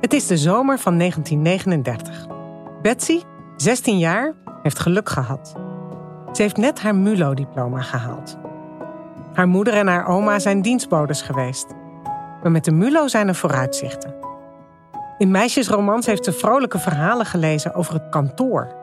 Het 0.00 0.12
is 0.12 0.26
de 0.26 0.36
zomer 0.36 0.78
van 0.78 0.98
1939. 0.98 2.26
Betsy, 2.82 3.22
16 3.56 3.98
jaar, 3.98 4.34
heeft 4.62 4.78
geluk 4.78 5.08
gehad. 5.08 5.54
Ze 6.32 6.42
heeft 6.42 6.56
net 6.56 6.80
haar 6.80 6.94
MULO-diploma 6.94 7.80
gehaald. 7.80 8.38
Haar 9.32 9.48
moeder 9.48 9.74
en 9.74 9.86
haar 9.86 10.06
oma 10.06 10.38
zijn 10.38 10.62
dienstbodes 10.62 11.22
geweest. 11.22 11.66
Maar 12.42 12.50
met 12.50 12.64
de 12.64 12.72
MULO 12.72 13.08
zijn 13.08 13.28
er 13.28 13.34
vooruitzichten. 13.34 14.14
In 15.18 15.30
meisjesromans 15.30 16.06
heeft 16.06 16.24
ze 16.24 16.32
vrolijke 16.32 16.78
verhalen 16.78 17.26
gelezen 17.26 17.74
over 17.74 17.94
het 17.94 18.08
kantoor. 18.08 18.74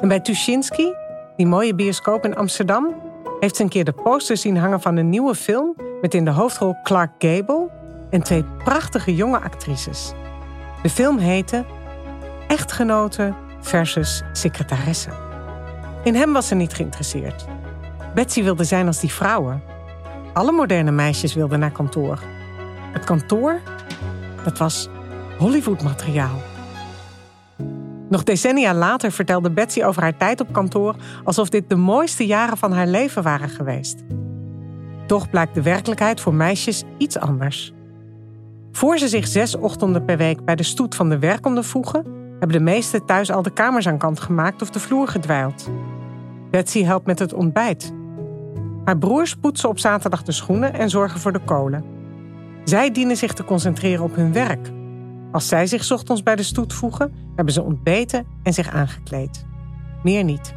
En 0.00 0.08
bij 0.08 0.20
Tuschinski, 0.20 0.94
die 1.36 1.46
mooie 1.46 1.74
bioscoop 1.74 2.24
in 2.24 2.36
Amsterdam, 2.36 2.94
heeft 3.40 3.56
ze 3.56 3.62
een 3.62 3.68
keer 3.68 3.84
de 3.84 3.92
poster 3.92 4.36
zien 4.36 4.56
hangen 4.56 4.80
van 4.80 4.96
een 4.96 5.08
nieuwe 5.08 5.34
film 5.34 5.76
met 6.00 6.14
in 6.14 6.24
de 6.24 6.30
hoofdrol 6.30 6.76
Clark 6.82 7.12
Gable 7.18 7.70
en 8.10 8.22
twee 8.22 8.44
prachtige 8.64 9.14
jonge 9.14 9.40
actrices. 9.40 10.14
De 10.84 10.90
film 10.90 11.18
heette 11.18 11.64
Echtgenoten 12.48 13.36
versus 13.60 14.22
Secretaressen. 14.32 15.12
In 16.02 16.14
hem 16.14 16.32
was 16.32 16.48
ze 16.48 16.54
niet 16.54 16.74
geïnteresseerd. 16.74 17.46
Betsy 18.14 18.42
wilde 18.42 18.64
zijn 18.64 18.86
als 18.86 19.00
die 19.00 19.12
vrouwen. 19.12 19.62
Alle 20.32 20.52
moderne 20.52 20.90
meisjes 20.90 21.34
wilden 21.34 21.58
naar 21.58 21.70
kantoor. 21.70 22.18
Het 22.92 23.04
kantoor, 23.04 23.60
dat 24.44 24.58
was 24.58 24.88
Hollywood-materiaal. 25.38 26.42
Nog 28.08 28.22
decennia 28.22 28.74
later 28.74 29.12
vertelde 29.12 29.50
Betsy 29.50 29.82
over 29.82 30.02
haar 30.02 30.16
tijd 30.16 30.40
op 30.40 30.52
kantoor 30.52 30.96
alsof 31.24 31.48
dit 31.48 31.68
de 31.68 31.76
mooiste 31.76 32.26
jaren 32.26 32.56
van 32.56 32.72
haar 32.72 32.86
leven 32.86 33.22
waren 33.22 33.48
geweest. 33.48 34.02
Toch 35.06 35.30
blijkt 35.30 35.54
de 35.54 35.62
werkelijkheid 35.62 36.20
voor 36.20 36.34
meisjes 36.34 36.82
iets 36.98 37.18
anders. 37.18 37.72
Voor 38.76 38.98
ze 38.98 39.08
zich 39.08 39.26
zes 39.26 39.56
ochtenden 39.56 40.04
per 40.04 40.16
week 40.16 40.44
bij 40.44 40.56
de 40.56 40.62
stoet 40.62 40.94
van 40.94 41.08
de 41.08 41.18
werk 41.18 41.42
konden 41.42 41.64
voegen, 41.64 42.04
hebben 42.38 42.58
de 42.58 42.64
meesten 42.64 43.04
thuis 43.04 43.30
al 43.30 43.42
de 43.42 43.52
kamers 43.52 43.86
aan 43.86 43.98
kant 43.98 44.20
gemaakt 44.20 44.62
of 44.62 44.70
de 44.70 44.80
vloer 44.80 45.08
gedwijld. 45.08 45.70
Betsy 46.50 46.82
helpt 46.82 47.06
met 47.06 47.18
het 47.18 47.32
ontbijt. 47.32 47.92
Haar 48.84 48.98
broers 48.98 49.34
poetsen 49.34 49.68
op 49.68 49.78
zaterdag 49.78 50.22
de 50.22 50.32
schoenen 50.32 50.74
en 50.74 50.90
zorgen 50.90 51.20
voor 51.20 51.32
de 51.32 51.44
kolen. 51.44 51.84
Zij 52.64 52.90
dienen 52.90 53.16
zich 53.16 53.32
te 53.32 53.44
concentreren 53.44 54.04
op 54.04 54.14
hun 54.14 54.32
werk. 54.32 54.70
Als 55.32 55.48
zij 55.48 55.66
zich 55.66 55.90
ochtends 55.90 56.22
bij 56.22 56.36
de 56.36 56.42
stoet 56.42 56.72
voegen, 56.72 57.14
hebben 57.36 57.54
ze 57.54 57.62
ontbeten 57.62 58.26
en 58.42 58.52
zich 58.52 58.68
aangekleed. 58.68 59.46
Meer 60.02 60.24
niet. 60.24 60.54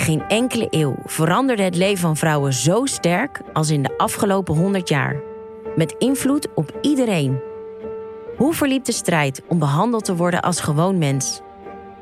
In 0.00 0.06
geen 0.06 0.28
enkele 0.28 0.66
eeuw 0.70 0.94
veranderde 1.04 1.62
het 1.62 1.76
leven 1.76 1.98
van 1.98 2.16
vrouwen 2.16 2.52
zo 2.52 2.84
sterk 2.86 3.40
als 3.52 3.70
in 3.70 3.82
de 3.82 3.98
afgelopen 3.98 4.56
100 4.56 4.88
jaar. 4.88 5.16
Met 5.76 5.94
invloed 5.98 6.48
op 6.54 6.78
iedereen. 6.80 7.40
Hoe 8.36 8.54
verliep 8.54 8.84
de 8.84 8.92
strijd 8.92 9.42
om 9.48 9.58
behandeld 9.58 10.04
te 10.04 10.16
worden 10.16 10.42
als 10.42 10.60
gewoon 10.60 10.98
mens? 10.98 11.40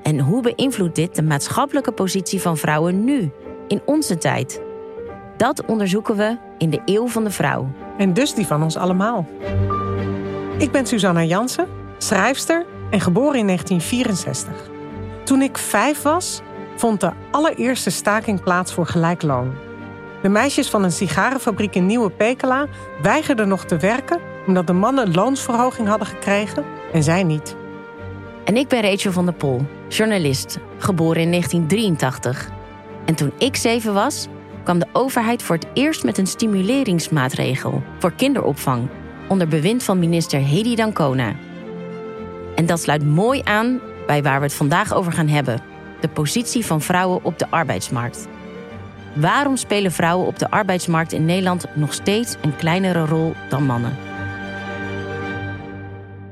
En 0.03 0.19
hoe 0.19 0.43
beïnvloedt 0.43 0.95
dit 0.95 1.15
de 1.15 1.23
maatschappelijke 1.23 1.93
positie 1.93 2.41
van 2.41 2.57
vrouwen 2.57 3.05
nu, 3.05 3.31
in 3.69 3.83
onze 3.85 4.19
tijd? 4.19 4.63
Dat 5.37 5.65
onderzoeken 5.67 6.17
we 6.17 6.37
in 6.59 6.71
de 6.71 6.83
Eeuw 6.85 7.07
van 7.07 7.25
de 7.25 7.31
Vrouw. 7.31 7.69
En 7.97 8.13
dus 8.13 8.35
die 8.35 8.47
van 8.47 8.63
ons 8.63 8.77
allemaal. 8.77 9.27
Ik 10.59 10.71
ben 10.71 10.87
Susanna 10.87 11.23
Jansen, 11.23 11.69
schrijfster 11.99 12.67
en 12.91 13.01
geboren 13.01 13.39
in 13.39 13.47
1964. 13.47 14.71
Toen 15.25 15.43
ik 15.43 15.59
vijf 15.59 16.03
was, 16.03 16.43
vond 16.79 17.01
de 17.01 17.11
allereerste 17.31 17.91
staking 17.91 18.43
plaats 18.43 18.73
voor 18.73 18.87
gelijk 18.87 19.23
loon. 19.23 19.55
De 20.23 20.29
meisjes 20.29 20.69
van 20.71 20.85
een 20.85 20.93
sigarenfabriek 20.93 21.75
in 21.75 21.87
Nieuwe 21.87 22.11
Pekela 22.11 22.67
weigerden 23.03 23.49
nog 23.49 23.65
te 23.65 23.77
werken 23.77 24.21
omdat 24.47 24.67
de 24.67 24.73
mannen 24.73 25.15
loonsverhoging 25.15 25.89
hadden 25.89 26.07
gekregen 26.07 26.65
en 26.93 27.03
zij 27.03 27.23
niet. 27.23 27.57
En 28.45 28.57
ik 28.57 28.69
ben 28.69 28.83
Rachel 28.83 29.13
van 29.13 29.25
der 29.25 29.35
Pol, 29.35 29.67
journalist, 29.89 30.59
geboren 30.79 31.23
in 31.23 31.31
1983. 31.31 32.49
En 33.05 33.15
toen 33.15 33.33
ik 33.39 33.57
zeven 33.57 33.95
was, 33.95 34.27
kwam 34.63 34.79
de 34.79 34.87
overheid 34.93 35.43
voor 35.43 35.57
het 35.57 35.67
eerst 35.75 36.05
met 36.05 36.19
een 36.19 36.27
stimuleringsmaatregel 36.27 37.83
voor 37.99 38.13
kinderopvang 38.13 38.89
onder 39.29 39.49
bewind 39.49 39.83
van 39.83 39.99
minister 39.99 40.41
Hedy 40.41 40.75
Dancona. 40.75 41.35
En 42.55 42.67
dat 42.67 42.81
sluit 42.81 43.07
mooi 43.07 43.41
aan 43.45 43.81
bij 44.07 44.23
waar 44.23 44.39
we 44.39 44.47
het 44.47 44.55
vandaag 44.55 44.95
over 44.95 45.13
gaan 45.13 45.29
hebben: 45.29 45.68
de 46.01 46.09
positie 46.09 46.67
van 46.67 46.81
vrouwen 46.81 47.25
op 47.25 47.39
de 47.39 47.51
arbeidsmarkt. 47.51 48.27
Waarom 49.15 49.57
spelen 49.57 49.93
vrouwen 49.93 50.27
op 50.27 50.39
de 50.39 50.51
arbeidsmarkt 50.51 51.13
in 51.13 51.25
Nederland 51.25 51.77
nog 51.77 51.93
steeds 51.93 52.37
een 52.43 52.57
kleinere 52.57 53.07
rol 53.07 53.35
dan 53.49 53.63
mannen? 53.63 53.97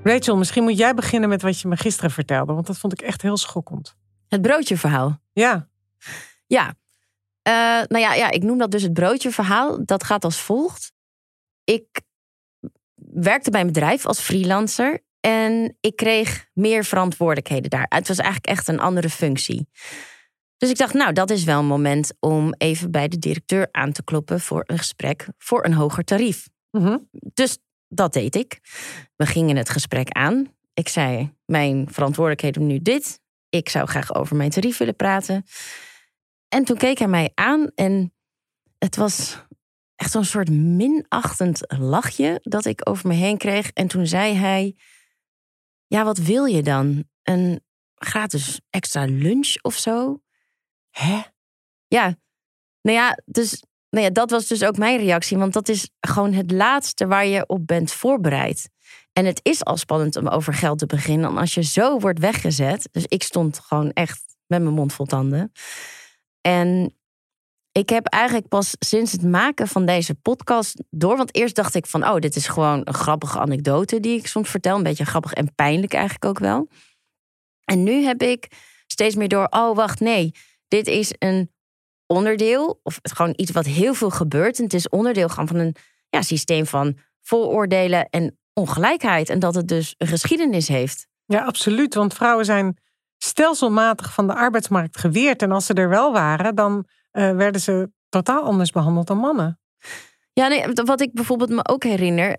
Rachel, 0.02 0.36
misschien 0.36 0.62
moet 0.62 0.78
jij 0.78 0.94
beginnen 0.94 1.28
met 1.28 1.42
wat 1.42 1.60
je 1.60 1.68
me 1.68 1.76
gisteren 1.76 2.10
vertelde, 2.10 2.52
want 2.52 2.66
dat 2.66 2.78
vond 2.78 2.92
ik 2.92 3.00
echt 3.00 3.22
heel 3.22 3.36
schokkend. 3.36 3.96
Het 4.28 4.42
broodjeverhaal. 4.42 5.20
Ja. 5.32 5.68
Ja. 6.46 6.74
Uh, 7.48 7.52
nou 7.88 7.98
ja, 7.98 8.14
ja, 8.14 8.30
ik 8.30 8.42
noem 8.42 8.58
dat 8.58 8.70
dus 8.70 8.82
het 8.82 8.92
broodjeverhaal. 8.92 9.84
Dat 9.84 10.04
gaat 10.04 10.24
als 10.24 10.40
volgt. 10.40 10.92
Ik 11.64 12.00
werkte 12.94 13.50
bij 13.50 13.60
een 13.60 13.66
bedrijf 13.66 14.06
als 14.06 14.20
freelancer 14.20 15.04
en 15.26 15.76
ik 15.80 15.96
kreeg 15.96 16.46
meer 16.52 16.84
verantwoordelijkheden 16.84 17.70
daar. 17.70 17.86
Het 17.88 18.08
was 18.08 18.16
eigenlijk 18.16 18.46
echt 18.46 18.68
een 18.68 18.80
andere 18.80 19.10
functie. 19.10 19.68
Dus 20.56 20.70
ik 20.70 20.76
dacht, 20.76 20.94
nou, 20.94 21.12
dat 21.12 21.30
is 21.30 21.44
wel 21.44 21.58
een 21.58 21.66
moment 21.66 22.12
om 22.20 22.54
even 22.58 22.90
bij 22.90 23.08
de 23.08 23.18
directeur 23.18 23.68
aan 23.70 23.92
te 23.92 24.04
kloppen 24.04 24.40
voor 24.40 24.62
een 24.66 24.78
gesprek 24.78 25.28
voor 25.38 25.64
een 25.64 25.72
hoger 25.72 26.04
tarief. 26.04 26.48
Mm 26.70 27.08
Dus 27.10 27.58
dat 27.88 28.12
deed 28.12 28.34
ik. 28.34 28.58
We 29.16 29.26
gingen 29.26 29.56
het 29.56 29.68
gesprek 29.68 30.10
aan. 30.10 30.54
Ik 30.74 30.88
zei: 30.88 31.34
Mijn 31.44 31.88
verantwoordelijkheden 31.90 32.66
nu 32.66 32.78
dit. 32.82 33.20
Ik 33.48 33.68
zou 33.68 33.86
graag 33.86 34.14
over 34.14 34.36
mijn 34.36 34.50
tarief 34.50 34.78
willen 34.78 34.96
praten. 34.96 35.44
En 36.48 36.64
toen 36.64 36.76
keek 36.76 36.98
hij 36.98 37.08
mij 37.08 37.30
aan 37.34 37.70
en 37.74 38.14
het 38.78 38.96
was 38.96 39.44
echt 39.96 40.10
zo'n 40.10 40.24
soort 40.24 40.50
minachtend 40.50 41.60
lachje 41.78 42.38
dat 42.42 42.64
ik 42.64 42.88
over 42.88 43.08
me 43.08 43.14
heen 43.14 43.36
kreeg. 43.36 43.70
En 43.70 43.86
toen 43.86 44.06
zei 44.06 44.34
hij: 44.34 44.76
Ja, 45.86 46.04
wat 46.04 46.18
wil 46.18 46.44
je 46.44 46.62
dan? 46.62 47.04
Een 47.22 47.60
gratis 47.94 48.60
extra 48.70 49.04
lunch 49.04 49.62
of 49.62 49.76
zo? 49.76 50.20
Hè? 50.90 51.22
Ja, 51.86 52.16
nou 52.80 52.96
ja, 52.96 53.18
dus 53.24 53.62
nou 53.90 54.04
ja, 54.04 54.10
dat 54.10 54.30
was 54.30 54.46
dus 54.46 54.64
ook 54.64 54.76
mijn 54.76 54.98
reactie. 54.98 55.38
Want 55.38 55.52
dat 55.52 55.68
is 55.68 55.90
gewoon 56.00 56.32
het 56.32 56.50
laatste 56.50 57.06
waar 57.06 57.26
je 57.26 57.46
op 57.46 57.66
bent 57.66 57.92
voorbereid. 57.92 58.68
En 59.12 59.24
het 59.24 59.40
is 59.42 59.64
al 59.64 59.76
spannend 59.76 60.16
om 60.16 60.28
over 60.28 60.54
geld 60.54 60.78
te 60.78 60.86
beginnen. 60.86 61.36
Als 61.36 61.54
je 61.54 61.62
zo 61.62 61.98
wordt 61.98 62.18
weggezet. 62.18 62.88
Dus 62.92 63.04
ik 63.06 63.22
stond 63.22 63.58
gewoon 63.58 63.92
echt 63.92 64.24
met 64.46 64.62
mijn 64.62 64.74
mond 64.74 64.92
vol 64.92 65.06
tanden. 65.06 65.52
En 66.40 66.95
ik 67.76 67.88
heb 67.88 68.06
eigenlijk 68.06 68.48
pas 68.48 68.74
sinds 68.78 69.12
het 69.12 69.22
maken 69.22 69.68
van 69.68 69.86
deze 69.86 70.14
podcast 70.14 70.82
door. 70.90 71.16
Want 71.16 71.34
eerst 71.34 71.54
dacht 71.54 71.74
ik 71.74 71.86
van, 71.86 72.08
oh, 72.08 72.18
dit 72.18 72.36
is 72.36 72.48
gewoon 72.48 72.80
een 72.84 72.94
grappige 72.94 73.38
anekdote 73.38 74.00
die 74.00 74.18
ik 74.18 74.26
soms 74.26 74.50
vertel. 74.50 74.76
Een 74.76 74.82
beetje 74.82 75.04
grappig 75.04 75.32
en 75.32 75.54
pijnlijk 75.54 75.92
eigenlijk 75.92 76.24
ook 76.24 76.38
wel. 76.38 76.68
En 77.64 77.82
nu 77.82 78.04
heb 78.04 78.22
ik 78.22 78.48
steeds 78.86 79.14
meer 79.14 79.28
door, 79.28 79.46
oh, 79.50 79.76
wacht, 79.76 80.00
nee. 80.00 80.34
Dit 80.68 80.86
is 80.86 81.14
een 81.18 81.50
onderdeel, 82.06 82.80
of 82.82 82.98
gewoon 83.02 83.32
iets 83.36 83.50
wat 83.50 83.66
heel 83.66 83.94
veel 83.94 84.10
gebeurt. 84.10 84.58
En 84.58 84.64
het 84.64 84.74
is 84.74 84.88
onderdeel 84.88 85.28
van 85.28 85.56
een 85.56 85.76
ja, 86.08 86.22
systeem 86.22 86.66
van 86.66 86.98
vooroordelen 87.22 88.08
en 88.10 88.38
ongelijkheid. 88.52 89.28
En 89.28 89.38
dat 89.38 89.54
het 89.54 89.68
dus 89.68 89.94
een 89.98 90.06
geschiedenis 90.06 90.68
heeft. 90.68 91.06
Ja, 91.24 91.44
absoluut. 91.44 91.94
Want 91.94 92.14
vrouwen 92.14 92.44
zijn 92.44 92.78
stelselmatig 93.18 94.12
van 94.12 94.26
de 94.26 94.34
arbeidsmarkt 94.34 94.98
geweerd. 94.98 95.42
En 95.42 95.52
als 95.52 95.66
ze 95.66 95.74
er 95.74 95.88
wel 95.88 96.12
waren, 96.12 96.54
dan 96.54 96.86
uh, 97.16 97.36
werden 97.36 97.60
ze 97.60 97.90
totaal 98.08 98.42
anders 98.42 98.70
behandeld 98.70 99.06
dan 99.06 99.18
mannen. 99.18 99.60
Ja, 100.32 100.48
nee, 100.48 100.64
wat 100.72 101.00
ik 101.00 101.12
bijvoorbeeld 101.12 101.50
me 101.50 101.68
ook 101.68 101.84
herinner. 101.84 102.36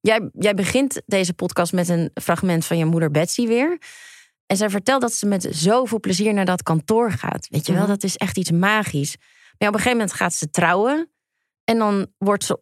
Jij, 0.00 0.30
jij 0.32 0.54
begint 0.54 1.02
deze 1.06 1.34
podcast 1.34 1.72
met 1.72 1.88
een 1.88 2.10
fragment 2.14 2.64
van 2.64 2.78
je 2.78 2.84
moeder 2.84 3.10
Betsy 3.10 3.46
weer. 3.46 3.78
En 4.46 4.56
zij 4.56 4.70
vertelt 4.70 5.00
dat 5.00 5.12
ze 5.12 5.26
met 5.26 5.46
zoveel 5.50 6.00
plezier 6.00 6.34
naar 6.34 6.44
dat 6.44 6.62
kantoor 6.62 7.12
gaat. 7.12 7.48
Weet 7.48 7.66
je 7.66 7.72
wel, 7.72 7.82
mhm. 7.82 7.90
dat 7.90 8.02
is 8.02 8.16
echt 8.16 8.38
iets 8.38 8.50
magisch. 8.50 9.16
Maar 9.58 9.68
op 9.68 9.74
een 9.74 9.80
gegeven 9.80 9.98
moment 9.98 10.12
gaat 10.12 10.34
ze 10.34 10.50
trouwen. 10.50 11.10
En 11.64 11.78
dan 11.78 12.12
wordt 12.18 12.44
ze 12.44 12.60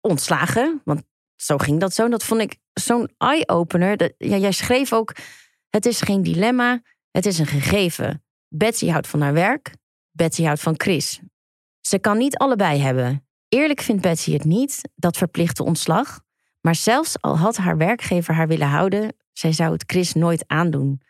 ontslagen. 0.00 0.80
Want 0.84 1.02
zo 1.36 1.58
ging 1.58 1.80
dat 1.80 1.94
zo. 1.94 2.08
Dat 2.08 2.24
vond 2.24 2.40
ik 2.40 2.56
zo'n 2.72 3.10
eye-opener. 3.18 4.12
Ja, 4.18 4.36
jij 4.36 4.52
schreef 4.52 4.92
ook: 4.92 5.14
Het 5.70 5.86
is 5.86 6.00
geen 6.00 6.22
dilemma, 6.22 6.82
het 7.10 7.26
is 7.26 7.38
een 7.38 7.46
gegeven. 7.46 8.24
Betsy 8.48 8.88
houdt 8.88 9.06
van 9.06 9.20
haar 9.20 9.32
werk, 9.32 9.74
Betsy 10.18 10.44
houdt 10.44 10.60
van 10.60 10.74
Chris. 10.76 11.20
Ze 11.80 11.98
kan 11.98 12.18
niet 12.18 12.36
allebei 12.36 12.80
hebben. 12.80 13.26
Eerlijk 13.48 13.80
vindt 13.80 14.02
Betsy 14.02 14.32
het 14.32 14.44
niet, 14.44 14.80
dat 14.94 15.16
verplichte 15.16 15.64
ontslag. 15.64 16.20
Maar 16.60 16.74
zelfs 16.74 17.20
al 17.20 17.38
had 17.38 17.56
haar 17.56 17.76
werkgever 17.76 18.34
haar 18.34 18.48
willen 18.48 18.68
houden, 18.68 19.16
zij 19.32 19.52
zou 19.52 19.72
het 19.72 19.84
Chris 19.86 20.14
nooit 20.14 20.44
aandoen 20.46 21.02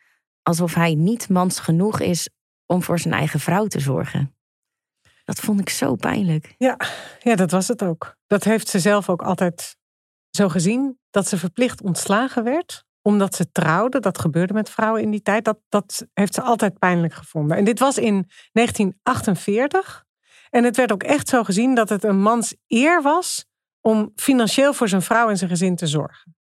alsof 0.42 0.74
hij 0.74 0.94
niet 0.94 1.28
mans 1.28 1.58
genoeg 1.58 2.00
is 2.00 2.28
om 2.66 2.82
voor 2.82 2.98
zijn 2.98 3.14
eigen 3.14 3.40
vrouw 3.40 3.66
te 3.66 3.80
zorgen. 3.80 4.36
Dat 5.24 5.40
vond 5.40 5.60
ik 5.60 5.68
zo 5.68 5.94
pijnlijk. 5.94 6.54
Ja, 6.58 6.76
ja, 7.18 7.34
dat 7.34 7.50
was 7.50 7.68
het 7.68 7.82
ook. 7.82 8.16
Dat 8.26 8.44
heeft 8.44 8.68
ze 8.68 8.78
zelf 8.78 9.08
ook 9.08 9.22
altijd 9.22 9.76
zo 10.30 10.48
gezien. 10.48 10.98
Dat 11.10 11.28
ze 11.28 11.38
verplicht 11.38 11.82
ontslagen 11.82 12.44
werd 12.44 12.86
omdat 13.02 13.34
ze 13.34 13.50
trouwde. 13.52 14.00
Dat 14.00 14.18
gebeurde 14.18 14.52
met 14.52 14.70
vrouwen 14.70 15.02
in 15.02 15.10
die 15.10 15.22
tijd. 15.22 15.44
Dat, 15.44 15.58
dat 15.68 16.06
heeft 16.14 16.34
ze 16.34 16.42
altijd 16.42 16.78
pijnlijk 16.78 17.14
gevonden. 17.14 17.56
En 17.56 17.64
dit 17.64 17.78
was 17.78 17.98
in 17.98 18.30
1948. 18.52 20.06
En 20.50 20.64
het 20.64 20.76
werd 20.76 20.92
ook 20.92 21.02
echt 21.02 21.28
zo 21.28 21.44
gezien 21.44 21.74
dat 21.74 21.88
het 21.88 22.04
een 22.04 22.20
mans 22.20 22.54
eer 22.66 23.02
was 23.02 23.46
om 23.80 24.12
financieel 24.14 24.72
voor 24.72 24.88
zijn 24.88 25.02
vrouw 25.02 25.28
en 25.28 25.36
zijn 25.36 25.50
gezin 25.50 25.76
te 25.76 25.86
zorgen. 25.86 26.36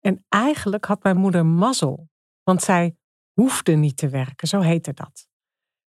En 0.00 0.24
eigenlijk 0.28 0.84
had 0.84 1.02
mijn 1.02 1.16
moeder 1.16 1.46
mazzel, 1.46 2.08
want 2.42 2.62
zij 2.62 2.96
hoefde 3.32 3.72
niet 3.72 3.96
te 3.96 4.08
werken, 4.08 4.48
zo 4.48 4.60
heette 4.60 4.92
dat. 4.92 5.28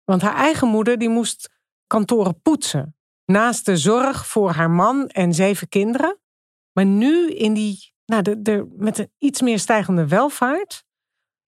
Want 0.04 0.22
haar 0.22 0.34
eigen 0.34 0.68
moeder 0.68 0.98
die 0.98 1.08
moest 1.08 1.50
kantoren 1.86 2.40
poetsen, 2.40 2.96
naast 3.24 3.66
de 3.66 3.76
zorg 3.76 4.26
voor 4.26 4.50
haar 4.50 4.70
man 4.70 5.08
en 5.08 5.34
zeven 5.34 5.68
kinderen. 5.68 6.18
Maar 6.72 6.86
nu 6.86 7.30
in 7.30 7.54
die, 7.54 7.89
nou, 8.10 8.68
met 8.76 8.98
een 8.98 9.12
iets 9.18 9.40
meer 9.40 9.58
stijgende 9.58 10.06
welvaart, 10.08 10.84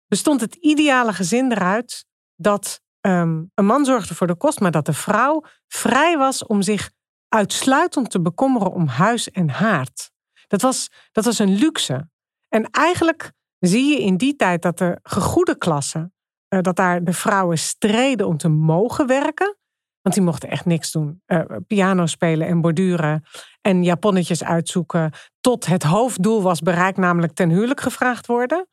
bestond 0.07 0.41
het 0.41 0.55
ideale 0.55 1.13
gezin 1.13 1.51
eruit 1.51 2.05
dat 2.35 2.81
um, 3.01 3.51
een 3.53 3.65
man 3.65 3.85
zorgde 3.85 4.15
voor 4.15 4.27
de 4.27 4.35
kost, 4.35 4.59
maar 4.59 4.71
dat 4.71 4.85
de 4.85 4.93
vrouw 4.93 5.43
vrij 5.67 6.17
was 6.17 6.45
om 6.45 6.61
zich 6.61 6.91
uitsluitend 7.27 8.11
te 8.11 8.21
bekommeren 8.21 8.71
om 8.71 8.87
huis 8.87 9.31
en 9.31 9.49
haard. 9.49 10.11
Dat 10.47 10.61
was, 10.61 10.89
dat 11.11 11.25
was 11.25 11.39
een 11.39 11.55
luxe. 11.55 12.09
En 12.49 12.69
eigenlijk 12.69 13.31
zie 13.59 13.85
je 13.85 14.01
in 14.01 14.17
die 14.17 14.35
tijd 14.35 14.61
dat 14.61 14.77
de 14.77 14.99
gegoede 15.03 15.57
klasse, 15.57 16.11
uh, 16.49 16.61
dat 16.61 16.75
daar 16.75 17.03
de 17.03 17.13
vrouwen 17.13 17.57
streden 17.57 18.27
om 18.27 18.37
te 18.37 18.49
mogen 18.49 19.07
werken. 19.07 19.57
Want 20.03 20.15
die 20.15 20.23
mochten 20.23 20.49
echt 20.49 20.65
niks 20.65 20.91
doen. 20.91 21.21
Uh, 21.27 21.41
piano 21.67 22.05
spelen 22.05 22.47
en 22.47 22.61
borduren 22.61 23.23
en 23.61 23.83
japonnetjes 23.83 24.43
uitzoeken. 24.43 25.11
Tot 25.41 25.65
het 25.65 25.83
hoofddoel 25.83 26.41
was 26.41 26.59
bereikt, 26.59 26.97
namelijk 26.97 27.33
ten 27.33 27.49
huwelijk 27.49 27.81
gevraagd 27.81 28.27
worden. 28.27 28.67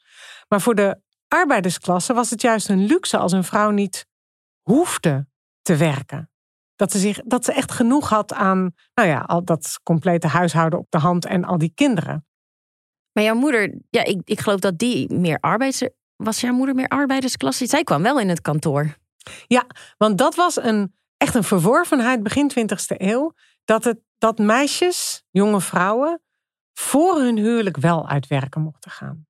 Maar 0.48 0.60
voor 0.60 0.74
de 0.74 1.00
arbeidersklasse 1.28 2.12
was 2.12 2.30
het 2.30 2.42
juist 2.42 2.68
een 2.68 2.86
luxe 2.86 3.16
als 3.18 3.32
een 3.32 3.44
vrouw 3.44 3.70
niet 3.70 4.06
hoefde 4.62 5.26
te 5.62 5.76
werken. 5.76 6.30
Dat 6.76 6.92
ze, 6.92 6.98
zich, 6.98 7.20
dat 7.24 7.44
ze 7.44 7.52
echt 7.52 7.72
genoeg 7.72 8.08
had 8.08 8.32
aan 8.32 8.72
nou 8.94 9.08
ja, 9.08 9.20
al 9.20 9.44
dat 9.44 9.80
complete 9.82 10.26
huishouden 10.26 10.78
op 10.78 10.86
de 10.88 10.98
hand 10.98 11.24
en 11.24 11.44
al 11.44 11.58
die 11.58 11.72
kinderen. 11.74 12.26
Maar 13.12 13.24
jouw 13.24 13.34
moeder, 13.34 13.74
ja, 13.90 14.04
ik, 14.04 14.20
ik 14.24 14.40
geloof 14.40 14.60
dat 14.60 14.78
die 14.78 15.14
meer 15.14 15.38
arbeids... 15.40 15.82
Was 16.16 16.40
jouw 16.40 16.52
moeder 16.52 16.74
meer 16.74 16.88
arbeidersklasse? 16.88 17.66
Zij 17.66 17.82
kwam 17.82 18.02
wel 18.02 18.20
in 18.20 18.28
het 18.28 18.40
kantoor. 18.40 18.96
Ja, 19.46 19.66
want 19.96 20.18
dat 20.18 20.34
was 20.34 20.62
een, 20.62 20.94
echt 21.20 21.34
een 21.34 21.44
verworvenheid 21.44 22.22
begin 22.22 22.50
20e 22.58 22.96
eeuw. 22.96 23.32
Dat, 23.64 23.84
het, 23.84 23.98
dat 24.18 24.38
meisjes, 24.38 25.24
jonge 25.30 25.60
vrouwen, 25.60 26.22
voor 26.72 27.20
hun 27.20 27.36
huwelijk 27.36 27.76
wel 27.76 28.08
uit 28.08 28.26
werken 28.26 28.60
mochten 28.62 28.90
gaan. 28.90 29.26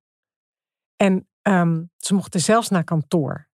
En 0.95 1.27
um, 1.41 1.91
ze 1.97 2.13
mochten 2.13 2.39
zelfs 2.39 2.69
naar 2.69 2.83
kantoor. 2.83 3.49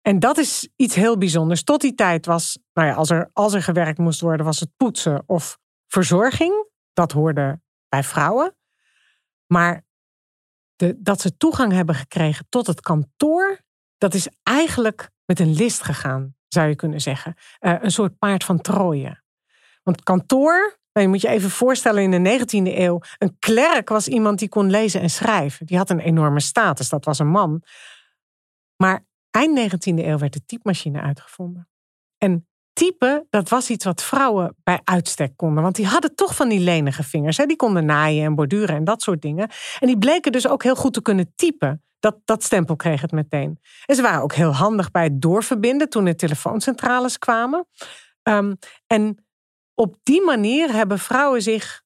En 0.00 0.18
dat 0.18 0.38
is 0.38 0.68
iets 0.76 0.94
heel 0.94 1.18
bijzonders. 1.18 1.64
Tot 1.64 1.80
die 1.80 1.94
tijd 1.94 2.26
was, 2.26 2.58
nou 2.72 2.88
ja, 2.88 2.94
als 2.94 3.10
er, 3.10 3.30
als 3.32 3.52
er 3.52 3.62
gewerkt 3.62 3.98
moest 3.98 4.20
worden, 4.20 4.46
was 4.46 4.60
het 4.60 4.70
poetsen 4.76 5.22
of 5.26 5.58
verzorging. 5.86 6.68
Dat 6.92 7.12
hoorde 7.12 7.60
bij 7.88 8.02
vrouwen. 8.02 8.56
Maar 9.46 9.84
de, 10.76 10.96
dat 10.98 11.20
ze 11.20 11.36
toegang 11.36 11.72
hebben 11.72 11.94
gekregen 11.94 12.46
tot 12.48 12.66
het 12.66 12.80
kantoor, 12.80 13.60
dat 13.98 14.14
is 14.14 14.28
eigenlijk 14.42 15.10
met 15.24 15.40
een 15.40 15.52
list 15.52 15.82
gegaan, 15.82 16.33
zou 16.54 16.68
je 16.68 16.76
kunnen 16.76 17.00
zeggen. 17.00 17.34
Uh, 17.60 17.74
een 17.80 17.90
soort 17.90 18.18
paard 18.18 18.44
van 18.44 18.60
Troje. 18.60 19.22
Want 19.82 20.02
kantoor, 20.02 20.78
nou, 20.92 21.06
je 21.06 21.08
moet 21.08 21.20
je 21.20 21.28
even 21.28 21.50
voorstellen 21.50 22.02
in 22.02 22.22
de 22.22 22.38
19e 22.40 22.78
eeuw, 22.78 23.00
een 23.18 23.36
klerk 23.38 23.88
was 23.88 24.08
iemand 24.08 24.38
die 24.38 24.48
kon 24.48 24.70
lezen 24.70 25.00
en 25.00 25.10
schrijven. 25.10 25.66
Die 25.66 25.76
had 25.76 25.90
een 25.90 26.00
enorme 26.00 26.40
status, 26.40 26.88
dat 26.88 27.04
was 27.04 27.18
een 27.18 27.30
man. 27.30 27.62
Maar 28.76 29.06
eind 29.30 29.58
19e 29.58 30.04
eeuw 30.04 30.18
werd 30.18 30.32
de 30.32 30.44
typemachine 30.44 31.00
uitgevonden. 31.00 31.68
En 32.18 32.48
typen, 32.72 33.26
dat 33.30 33.48
was 33.48 33.70
iets 33.70 33.84
wat 33.84 34.02
vrouwen 34.02 34.56
bij 34.62 34.80
uitstek 34.84 35.36
konden. 35.36 35.62
Want 35.62 35.74
die 35.74 35.86
hadden 35.86 36.14
toch 36.14 36.34
van 36.34 36.48
die 36.48 36.60
lenige 36.60 37.02
vingers. 37.02 37.36
Hè? 37.36 37.46
Die 37.46 37.56
konden 37.56 37.84
naaien 37.84 38.24
en 38.24 38.34
borduren 38.34 38.76
en 38.76 38.84
dat 38.84 39.02
soort 39.02 39.22
dingen. 39.22 39.50
En 39.78 39.86
die 39.86 39.98
bleken 39.98 40.32
dus 40.32 40.48
ook 40.48 40.62
heel 40.62 40.74
goed 40.74 40.92
te 40.92 41.02
kunnen 41.02 41.32
typen. 41.34 41.82
Dat, 42.04 42.20
dat 42.24 42.42
stempel 42.42 42.76
kreeg 42.76 43.00
het 43.00 43.12
meteen. 43.12 43.60
En 43.86 43.94
ze 43.94 44.02
waren 44.02 44.22
ook 44.22 44.32
heel 44.32 44.54
handig 44.54 44.90
bij 44.90 45.02
het 45.02 45.20
doorverbinden 45.20 45.88
toen 45.88 46.04
de 46.04 46.14
telefooncentrales 46.14 47.18
kwamen. 47.18 47.66
Um, 48.22 48.58
en 48.86 49.26
op 49.74 49.96
die 50.02 50.24
manier 50.24 50.72
hebben 50.72 50.98
vrouwen 50.98 51.42
zich 51.42 51.82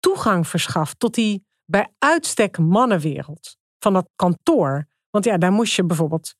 toegang 0.00 0.48
verschaft 0.48 0.98
tot 0.98 1.14
die 1.14 1.46
bij 1.64 1.94
uitstek 1.98 2.58
mannenwereld. 2.58 3.56
Van 3.78 3.92
dat 3.92 4.08
kantoor. 4.16 4.88
Want 5.10 5.24
ja, 5.24 5.38
daar 5.38 5.52
moest 5.52 5.74
je 5.74 5.84
bijvoorbeeld 5.84 6.34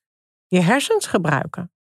je 0.46 0.60
hersens 0.60 1.06
gebruiken. 1.06 1.72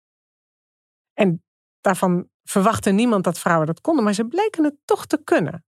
En 1.12 1.44
daarvan 1.80 2.28
verwachtte 2.42 2.90
niemand 2.90 3.24
dat 3.24 3.38
vrouwen 3.38 3.66
dat 3.66 3.80
konden, 3.80 4.04
maar 4.04 4.14
ze 4.14 4.26
bleken 4.26 4.64
het 4.64 4.76
toch 4.84 5.06
te 5.06 5.24
kunnen. 5.24 5.64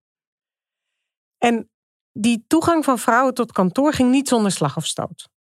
En 1.38 1.70
die 2.12 2.44
toegang 2.46 2.84
van 2.84 2.98
vrouwen 2.98 3.34
tot 3.34 3.52
kantoor 3.52 3.92
ging 3.92 4.10
niet 4.10 4.28
zonder 4.28 4.52
slag 4.52 4.76
of 4.76 4.86
stoot. 4.86 5.31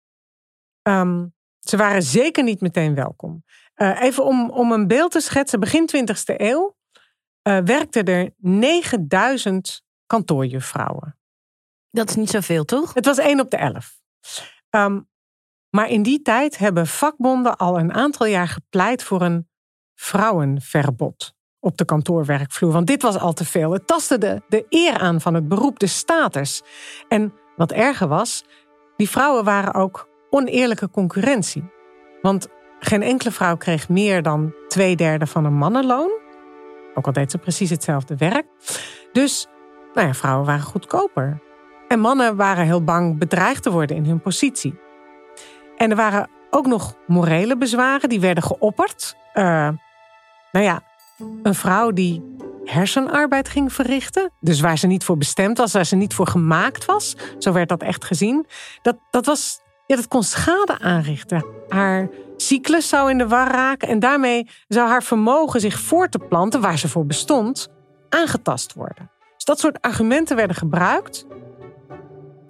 Um, 0.84 1.34
ze 1.60 1.78
waren 1.78 2.04
zeker 2.04 2.44
niet 2.44 2.62
meteen 2.62 2.96
welkom. 2.96 3.44
Uh, 3.76 4.02
even 4.02 4.26
om, 4.26 4.50
om 4.50 4.72
een 4.72 4.88
beeld 4.88 5.12
te 5.12 5.20
schetsen, 5.20 5.60
begin 5.60 5.90
20e 5.96 6.36
eeuw 6.36 6.76
uh, 7.48 7.58
werkten 7.64 8.06
er 8.06 8.34
9000 8.38 9.84
kantoorjuffrouwen. 10.06 11.20
Dat 11.92 12.10
is 12.10 12.16
niet 12.16 12.30
zoveel, 12.30 12.66
toch? 12.66 12.94
Het 12.94 13.06
was 13.06 13.18
één 13.18 13.40
op 13.40 13.50
de 13.50 13.58
elf. 13.58 14.00
Um, 14.70 15.10
maar 15.70 15.90
in 15.90 16.04
die 16.04 16.22
tijd 16.22 16.58
hebben 16.58 16.88
vakbonden 16.88 17.58
al 17.58 17.80
een 17.80 17.94
aantal 17.94 18.26
jaar 18.26 18.48
gepleit 18.48 19.04
voor 19.04 19.22
een 19.22 19.50
vrouwenverbod 19.96 21.34
op 21.60 21.78
de 21.78 21.86
kantoorwerkvloer. 21.86 22.72
Want 22.72 22.88
dit 22.88 23.02
was 23.02 23.18
al 23.18 23.34
te 23.34 23.46
veel. 23.46 23.72
Het 23.72 23.88
tastte 23.88 24.18
de, 24.18 24.42
de 24.50 24.66
eer 24.70 24.98
aan 24.98 25.22
van 25.22 25.34
het 25.34 25.48
beroep, 25.48 25.80
de 25.80 25.88
status. 25.88 26.62
En 27.08 27.34
wat 27.56 27.72
erger 27.72 28.08
was, 28.08 28.44
die 28.96 29.10
vrouwen 29.10 29.44
waren 29.44 29.74
ook 29.74 30.10
oneerlijke 30.32 30.90
concurrentie. 30.90 31.72
Want 32.22 32.48
geen 32.80 33.02
enkele 33.02 33.32
vrouw 33.32 33.58
kreeg 33.58 33.90
meer 33.90 34.22
dan 34.22 34.54
twee 34.68 34.96
derde 34.96 35.28
van 35.28 35.46
een 35.46 35.54
mannenloon. 35.54 36.12
Ook 36.94 37.06
al 37.06 37.14
deed 37.14 37.32
ze 37.32 37.38
precies 37.38 37.70
hetzelfde 37.70 38.16
werk. 38.18 38.46
Dus 39.12 39.48
nou 39.94 40.08
ja, 40.08 40.14
vrouwen 40.14 40.46
waren 40.46 40.64
goedkoper. 40.64 41.42
En 41.88 42.00
mannen 42.00 42.36
waren 42.36 42.66
heel 42.66 42.84
bang 42.84 43.18
bedreigd 43.18 43.64
te 43.64 43.72
worden 43.72 43.96
in 43.96 44.06
hun 44.06 44.22
positie. 44.22 44.80
En 45.78 45.90
er 45.90 45.96
waren 45.96 46.30
ook 46.50 46.66
nog 46.66 46.96
morele 47.08 47.58
bezwaren, 47.58 48.10
die 48.10 48.20
werden 48.20 48.44
geopperd. 48.44 49.16
Uh, 49.34 49.70
nou 50.52 50.66
ja, 50.66 50.82
een 51.44 51.56
vrouw 51.56 51.92
die 51.92 52.36
hersenarbeid 52.64 53.50
ging 53.50 53.74
verrichten. 53.74 54.32
Dus 54.40 54.60
waar 54.60 54.78
ze 54.78 54.88
niet 54.88 55.04
voor 55.04 55.18
bestemd 55.18 55.58
was, 55.58 55.74
waar 55.74 55.86
ze 55.86 55.96
niet 55.96 56.14
voor 56.14 56.28
gemaakt 56.28 56.86
was. 56.86 57.16
Zo 57.38 57.52
werd 57.52 57.70
dat 57.70 57.82
echt 57.82 58.06
gezien. 58.06 58.46
Dat, 58.82 58.98
dat, 59.10 59.26
was, 59.26 59.61
ja, 59.92 59.98
dat 59.98 60.08
kon 60.08 60.24
schade 60.24 60.80
aanrichten. 60.80 61.46
Haar 61.68 62.10
cyclus 62.38 62.90
zou 62.90 63.10
in 63.10 63.18
de 63.18 63.28
war 63.28 63.52
raken. 63.52 63.88
En 63.88 64.00
daarmee 64.00 64.48
zou 64.68 64.88
haar 64.88 65.04
vermogen 65.04 65.60
zich 65.60 65.80
voort 65.80 66.12
te 66.12 66.20
planten, 66.20 66.62
waar 66.62 66.78
ze 66.78 66.88
voor 66.88 67.06
bestond, 67.06 67.68
aangetast 68.10 68.74
worden. 68.74 69.12
Dus 69.36 69.46
dat 69.46 69.60
soort 69.60 69.82
argumenten 69.82 70.36
werden 70.36 70.56
gebruikt 70.56 71.26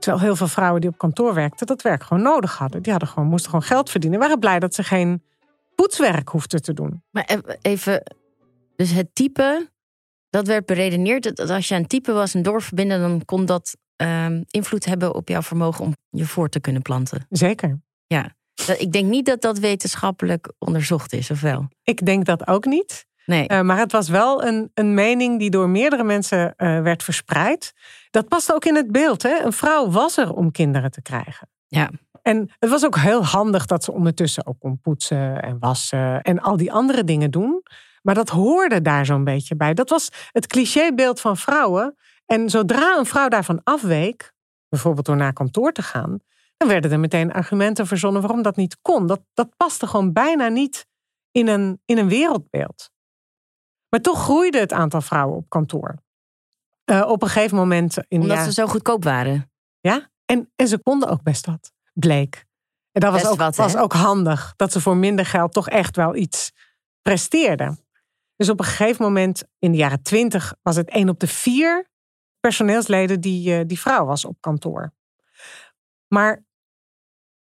Terwijl 0.02 0.24
heel 0.24 0.36
veel 0.36 0.48
vrouwen 0.48 0.82
die 0.82 0.90
op 0.90 0.98
kantoor 0.98 1.34
werkten, 1.34 1.68
dat 1.68 1.82
werk 1.82 2.04
gewoon 2.04 2.24
nodig 2.24 2.58
hadden. 2.58 2.82
Die 2.82 2.92
hadden 2.92 3.10
gewoon, 3.10 3.30
moesten 3.30 3.50
gewoon 3.50 3.66
geld 3.66 3.90
verdienen. 3.90 4.20
waren 4.20 4.40
blij 4.40 4.60
dat 4.60 4.76
ze 4.76 4.84
geen 4.84 5.24
poetswerk 5.76 6.30
hoefden 6.30 6.62
te 6.62 6.74
doen. 6.74 7.04
Maar 7.12 7.40
even, 7.62 8.04
dus 8.76 8.92
het 8.92 9.16
type, 9.16 9.70
dat 10.30 10.48
werd 10.48 10.66
beredeneerd. 10.66 11.36
Dat 11.36 11.50
als 11.50 11.68
je 11.68 11.76
een 11.76 11.88
type 11.88 12.12
was 12.12 12.34
en 12.34 12.42
doorverbinden, 12.42 13.00
dan 13.00 13.26
kon 13.26 13.46
dat 13.46 13.78
um, 14.02 14.44
invloed 14.50 14.86
hebben 14.86 15.16
op 15.16 15.28
jouw 15.28 15.42
vermogen 15.42 15.86
om 15.86 15.94
je 16.10 16.26
voor 16.26 16.50
te 16.50 16.60
kunnen 16.60 16.82
planten. 16.82 17.26
Zeker. 17.30 17.82
Ja. 18.08 18.36
Ik 18.78 18.92
denk 18.92 19.10
niet 19.10 19.26
dat 19.26 19.42
dat 19.42 19.60
wetenschappelijk 19.60 20.52
onderzocht 20.60 21.14
is, 21.14 21.32
of 21.32 21.42
wel? 21.42 21.68
Ik 21.84 22.06
denk 22.06 22.26
dat 22.26 22.48
ook 22.48 22.66
niet. 22.66 23.06
Nee. 23.26 23.46
Uh, 23.48 23.62
maar 23.62 23.78
het 23.78 23.92
was 23.92 24.10
wel 24.10 24.46
een, 24.46 24.72
een 24.74 24.94
mening 24.94 25.40
die 25.40 25.50
door 25.50 25.70
meerdere 25.70 26.04
mensen 26.04 26.54
uh, 26.58 26.82
werd 26.82 27.04
verspreid. 27.04 27.74
Dat 28.10 28.28
past 28.28 28.54
ook 28.54 28.66
in 28.66 28.76
het 28.76 28.92
beeld. 28.92 29.24
Hè? 29.24 29.44
Een 29.44 29.54
vrouw 29.54 29.90
was 29.90 30.18
er 30.18 30.34
om 30.34 30.52
kinderen 30.52 30.92
te 30.92 31.02
krijgen. 31.02 31.50
Ja. 31.68 31.90
En 32.22 32.52
het 32.60 32.70
was 32.70 32.86
ook 32.86 32.98
heel 32.98 33.26
handig 33.26 33.66
dat 33.66 33.84
ze 33.84 33.92
ondertussen 33.92 34.46
ook 34.46 34.60
kon 34.60 34.80
poetsen 34.80 35.42
en 35.42 35.60
wassen 35.60 36.22
en 36.22 36.40
al 36.40 36.58
die 36.58 36.72
andere 36.72 37.04
dingen 37.04 37.32
doen. 37.32 37.64
Maar 38.02 38.16
dat 38.16 38.30
hoorde 38.30 38.82
daar 38.82 39.06
zo'n 39.06 39.24
beetje 39.24 39.56
bij. 39.56 39.74
Dat 39.74 39.90
was 39.90 40.10
het 40.32 40.48
clichébeeld 40.48 41.20
van 41.20 41.38
vrouwen. 41.38 41.96
En 42.32 42.50
zodra 42.50 42.98
een 42.98 43.06
vrouw 43.06 43.28
daarvan 43.28 43.64
afweek, 43.64 44.34
bijvoorbeeld 44.70 45.06
door 45.06 45.16
naar 45.16 45.34
kantoor 45.34 45.72
te 45.72 45.82
gaan, 45.82 46.20
dan 46.58 46.68
werden 46.68 46.92
er 46.92 47.00
meteen 47.00 47.32
argumenten 47.32 47.88
verzonnen 47.88 48.22
waarom 48.22 48.42
dat 48.42 48.56
niet 48.56 48.78
kon. 48.82 49.08
Dat, 49.08 49.22
dat 49.34 49.58
paste 49.58 49.88
gewoon 49.88 50.14
bijna 50.14 50.48
niet 50.48 50.86
in 51.32 51.48
een, 51.48 51.82
in 51.86 51.98
een 51.98 52.08
wereldbeeld. 52.08 52.90
Maar 53.90 54.02
toch 54.02 54.24
groeide 54.24 54.60
het 54.60 54.74
aantal 54.74 55.02
vrouwen 55.02 55.38
op 55.38 55.50
kantoor. 55.50 55.96
Uh, 56.86 57.08
op 57.08 57.22
een 57.22 57.28
gegeven 57.28 57.58
moment. 57.58 57.98
In 58.08 58.22
Omdat 58.22 58.44
ze 58.44 58.54
zo 58.54 58.68
goedkoop 58.68 59.04
waren. 59.04 59.52
Ja, 59.80 60.10
en, 60.26 60.52
en 60.56 60.68
ze 60.68 60.80
konden 60.80 61.10
ook 61.10 61.24
best 61.24 61.46
wat, 61.46 61.72
bleek. 61.94 62.46
En 62.92 63.02
dat 63.02 63.12
was 63.12 63.26
ook, 63.26 63.38
wat, 63.38 63.56
was 63.56 63.76
ook 63.76 63.94
handig, 63.94 64.54
dat 64.56 64.72
ze 64.72 64.82
voor 64.82 64.98
minder 64.98 65.26
geld 65.26 65.54
toch 65.54 65.70
echt 65.70 65.96
wel 65.96 66.16
iets 66.16 66.52
presteerden. 67.02 67.86
Dus 68.36 68.50
op 68.50 68.60
een 68.60 68.66
gegeven 68.66 69.06
moment, 69.06 69.44
in 69.60 69.72
de 69.72 69.78
jaren 69.78 70.02
twintig, 70.02 70.56
was 70.62 70.76
het 70.76 70.90
één 70.90 71.10
op 71.10 71.20
de 71.20 71.28
vier 71.28 71.90
personeelsleden 72.42 73.22
die, 73.22 73.60
uh, 73.60 73.64
die 73.66 73.80
vrouw 73.80 74.06
was 74.06 74.26
op 74.26 74.38
kantoor. 74.40 74.94
Maar 76.08 76.44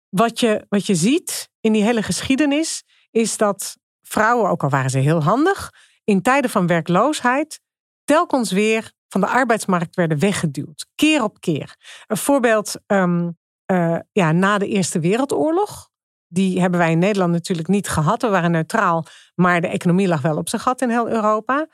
wat 0.08 0.40
je, 0.40 0.66
wat 0.68 0.86
je 0.86 0.94
ziet 0.94 1.50
in 1.60 1.72
die 1.72 1.82
hele 1.82 2.02
geschiedenis, 2.02 2.84
is 3.10 3.36
dat 3.36 3.76
vrouwen, 4.02 4.50
ook 4.50 4.62
al 4.62 4.70
waren 4.70 4.90
ze 4.90 4.98
heel 4.98 5.22
handig, 5.22 5.72
in 6.04 6.22
tijden 6.22 6.50
van 6.50 6.66
werkloosheid 6.66 7.60
telkens 8.04 8.52
weer 8.52 8.92
van 9.08 9.20
de 9.20 9.26
arbeidsmarkt 9.26 9.96
werden 9.96 10.18
weggeduwd. 10.18 10.86
Keer 10.94 11.22
op 11.22 11.40
keer. 11.40 11.76
Een 12.06 12.16
voorbeeld 12.16 12.74
um, 12.86 13.38
uh, 13.72 13.98
ja, 14.12 14.32
na 14.32 14.58
de 14.58 14.68
Eerste 14.68 15.00
Wereldoorlog. 15.00 15.88
Die 16.28 16.60
hebben 16.60 16.80
wij 16.80 16.90
in 16.90 16.98
Nederland 16.98 17.32
natuurlijk 17.32 17.68
niet 17.68 17.88
gehad. 17.88 18.22
We 18.22 18.28
waren 18.28 18.50
neutraal, 18.50 19.06
maar 19.34 19.60
de 19.60 19.68
economie 19.68 20.08
lag 20.08 20.20
wel 20.20 20.36
op 20.36 20.48
zijn 20.48 20.62
gat 20.62 20.80
in 20.80 20.90
heel 20.90 21.08
Europa. 21.08 21.68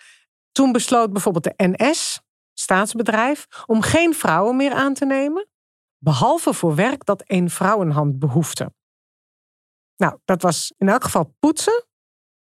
Toen 0.52 0.72
besloot 0.72 1.12
bijvoorbeeld 1.12 1.44
de 1.44 1.54
NS, 1.56 2.20
staatsbedrijf, 2.66 3.46
om 3.66 3.80
geen 3.80 4.14
vrouwen 4.14 4.56
meer 4.56 4.72
aan 4.72 4.94
te 4.94 5.04
nemen. 5.04 5.48
Behalve 5.98 6.52
voor 6.52 6.74
werk 6.74 7.04
dat 7.04 7.22
een 7.26 7.50
vrouwenhand 7.50 8.18
behoefte. 8.18 8.72
Nou, 9.96 10.18
dat 10.24 10.42
was 10.42 10.72
in 10.76 10.88
elk 10.88 11.04
geval 11.04 11.34
poetsen. 11.38 11.84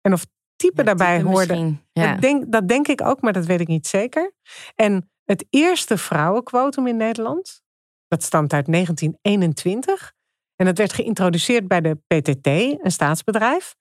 En 0.01 0.13
of 0.13 0.25
type 0.55 0.83
daarbij 0.83 1.21
hoorde. 1.21 1.75
Ja. 1.91 2.11
Dat, 2.11 2.21
denk, 2.21 2.51
dat 2.51 2.67
denk 2.67 2.87
ik 2.87 3.01
ook, 3.01 3.21
maar 3.21 3.33
dat 3.33 3.45
weet 3.45 3.59
ik 3.59 3.67
niet 3.67 3.87
zeker. 3.87 4.33
En 4.75 5.11
het 5.23 5.45
eerste 5.49 5.97
vrouwenquotum 5.97 6.87
in 6.87 6.97
Nederland, 6.97 7.61
dat 8.07 8.23
stamt 8.23 8.53
uit 8.53 8.65
1921. 8.65 10.13
En 10.55 10.65
dat 10.65 10.77
werd 10.77 10.93
geïntroduceerd 10.93 11.67
bij 11.67 11.81
de 11.81 11.95
PTT, 11.95 12.47
een 12.83 12.91
staatsbedrijf. 12.91 13.75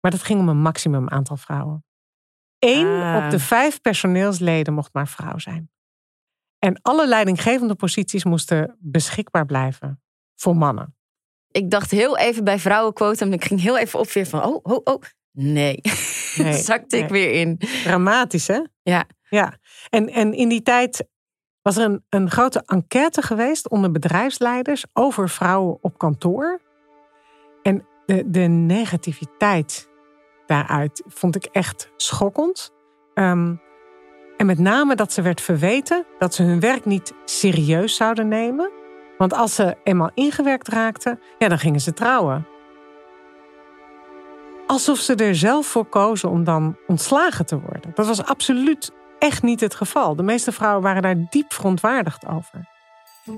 Maar 0.00 0.10
dat 0.10 0.22
ging 0.22 0.40
om 0.40 0.48
een 0.48 0.62
maximum 0.62 1.08
aantal 1.08 1.36
vrouwen. 1.36 1.84
Eén 2.58 2.86
ah. 2.86 3.24
op 3.24 3.30
de 3.30 3.38
vijf 3.38 3.80
personeelsleden 3.80 4.74
mocht 4.74 4.92
maar 4.92 5.08
vrouw 5.08 5.38
zijn. 5.38 5.70
En 6.58 6.82
alle 6.82 7.08
leidinggevende 7.08 7.74
posities 7.74 8.24
moesten 8.24 8.76
beschikbaar 8.78 9.46
blijven 9.46 10.02
voor 10.34 10.56
mannen. 10.56 10.96
Ik 11.50 11.70
dacht 11.70 11.90
heel 11.90 12.18
even 12.18 12.44
bij 12.44 12.58
vrouwenquotum 12.58 13.26
en 13.26 13.32
ik 13.32 13.44
ging 13.44 13.60
heel 13.60 13.78
even 13.78 13.98
op 13.98 14.08
weer 14.08 14.26
van, 14.26 14.44
oh, 14.44 14.60
oh, 14.62 14.80
oh, 14.84 15.02
Nee, 15.36 15.80
nee 16.36 16.52
zakte 16.52 16.96
ik 16.96 17.08
weer 17.08 17.32
in. 17.32 17.58
Dramatisch, 17.84 18.46
hè? 18.46 18.60
Ja. 18.82 19.04
ja. 19.28 19.58
En, 19.90 20.08
en 20.08 20.32
in 20.32 20.48
die 20.48 20.62
tijd 20.62 21.08
was 21.62 21.76
er 21.76 21.84
een, 21.84 22.04
een 22.08 22.30
grote 22.30 22.62
enquête 22.66 23.22
geweest 23.22 23.68
onder 23.68 23.90
bedrijfsleiders 23.90 24.84
over 24.92 25.28
vrouwen 25.28 25.78
op 25.80 25.98
kantoor. 25.98 26.60
En 27.62 27.86
de, 28.06 28.30
de 28.30 28.40
negativiteit 28.40 29.88
daaruit 30.46 31.02
vond 31.06 31.36
ik 31.36 31.44
echt 31.44 31.90
schokkend. 31.96 32.72
Um, 33.14 33.60
en 34.36 34.46
met 34.46 34.58
name 34.58 34.94
dat 34.94 35.12
ze 35.12 35.22
werd 35.22 35.40
verweten 35.40 36.04
dat 36.18 36.34
ze 36.34 36.42
hun 36.42 36.60
werk 36.60 36.84
niet 36.84 37.12
serieus 37.24 37.96
zouden 37.96 38.28
nemen. 38.28 38.70
Want 39.18 39.32
als 39.34 39.54
ze 39.54 39.76
eenmaal 39.84 40.10
ingewerkt 40.14 40.68
raakten, 40.68 41.20
ja, 41.38 41.48
dan 41.48 41.58
gingen 41.58 41.80
ze 41.80 41.92
trouwen. 41.92 42.46
Alsof 44.66 44.98
ze 44.98 45.14
er 45.14 45.34
zelf 45.34 45.66
voor 45.66 45.86
kozen 45.86 46.30
om 46.30 46.44
dan 46.44 46.76
ontslagen 46.86 47.46
te 47.46 47.60
worden. 47.60 47.92
Dat 47.94 48.06
was 48.06 48.24
absoluut 48.24 48.90
echt 49.18 49.42
niet 49.42 49.60
het 49.60 49.74
geval. 49.74 50.16
De 50.16 50.22
meeste 50.22 50.52
vrouwen 50.52 50.82
waren 50.82 51.02
daar 51.02 51.26
diep 51.30 51.52
verontwaardigd 51.52 52.26
over. 52.26 52.68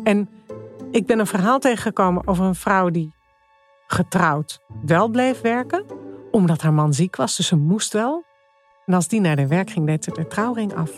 En 0.02 0.28
ik 0.90 1.06
ben 1.06 1.18
een 1.18 1.26
verhaal 1.26 1.58
tegengekomen 1.58 2.26
over 2.26 2.44
een 2.44 2.54
vrouw 2.54 2.90
die 2.90 3.14
getrouwd 3.86 4.60
wel 4.84 5.08
bleef 5.08 5.40
werken, 5.40 5.84
omdat 6.36 6.62
haar 6.62 6.72
man 6.72 6.94
ziek 6.94 7.16
was, 7.16 7.36
dus 7.36 7.46
ze 7.46 7.56
moest 7.56 7.92
wel. 7.92 8.24
En 8.86 8.94
als 8.94 9.08
die 9.08 9.20
naar 9.20 9.36
de 9.36 9.46
werk 9.46 9.70
ging, 9.70 9.86
deed 9.86 10.04
ze 10.04 10.10
de 10.10 10.26
trouwring 10.26 10.74
af. 10.74 10.90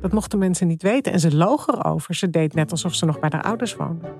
Dat 0.00 0.12
mochten 0.12 0.38
mensen 0.38 0.66
niet 0.66 0.82
weten 0.82 1.12
en 1.12 1.20
ze 1.20 1.36
loog 1.36 1.66
erover. 1.68 2.14
Ze 2.14 2.30
deed 2.30 2.54
net 2.54 2.70
alsof 2.70 2.94
ze 2.94 3.04
nog 3.04 3.18
bij 3.18 3.30
haar 3.32 3.42
ouders 3.42 3.76
woonde. 3.76 4.14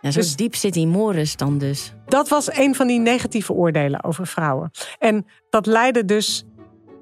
Ja, 0.00 0.10
zo 0.10 0.20
dus, 0.20 0.36
diep 0.36 0.54
zit 0.54 0.72
die 0.72 0.86
Morris 0.86 1.36
dan 1.36 1.58
dus. 1.58 1.94
Dat 2.06 2.28
was 2.28 2.56
een 2.56 2.74
van 2.74 2.86
die 2.86 3.00
negatieve 3.00 3.52
oordelen 3.52 4.04
over 4.04 4.26
vrouwen. 4.26 4.70
En 4.98 5.26
dat 5.50 5.66
leidde 5.66 6.04
dus 6.04 6.44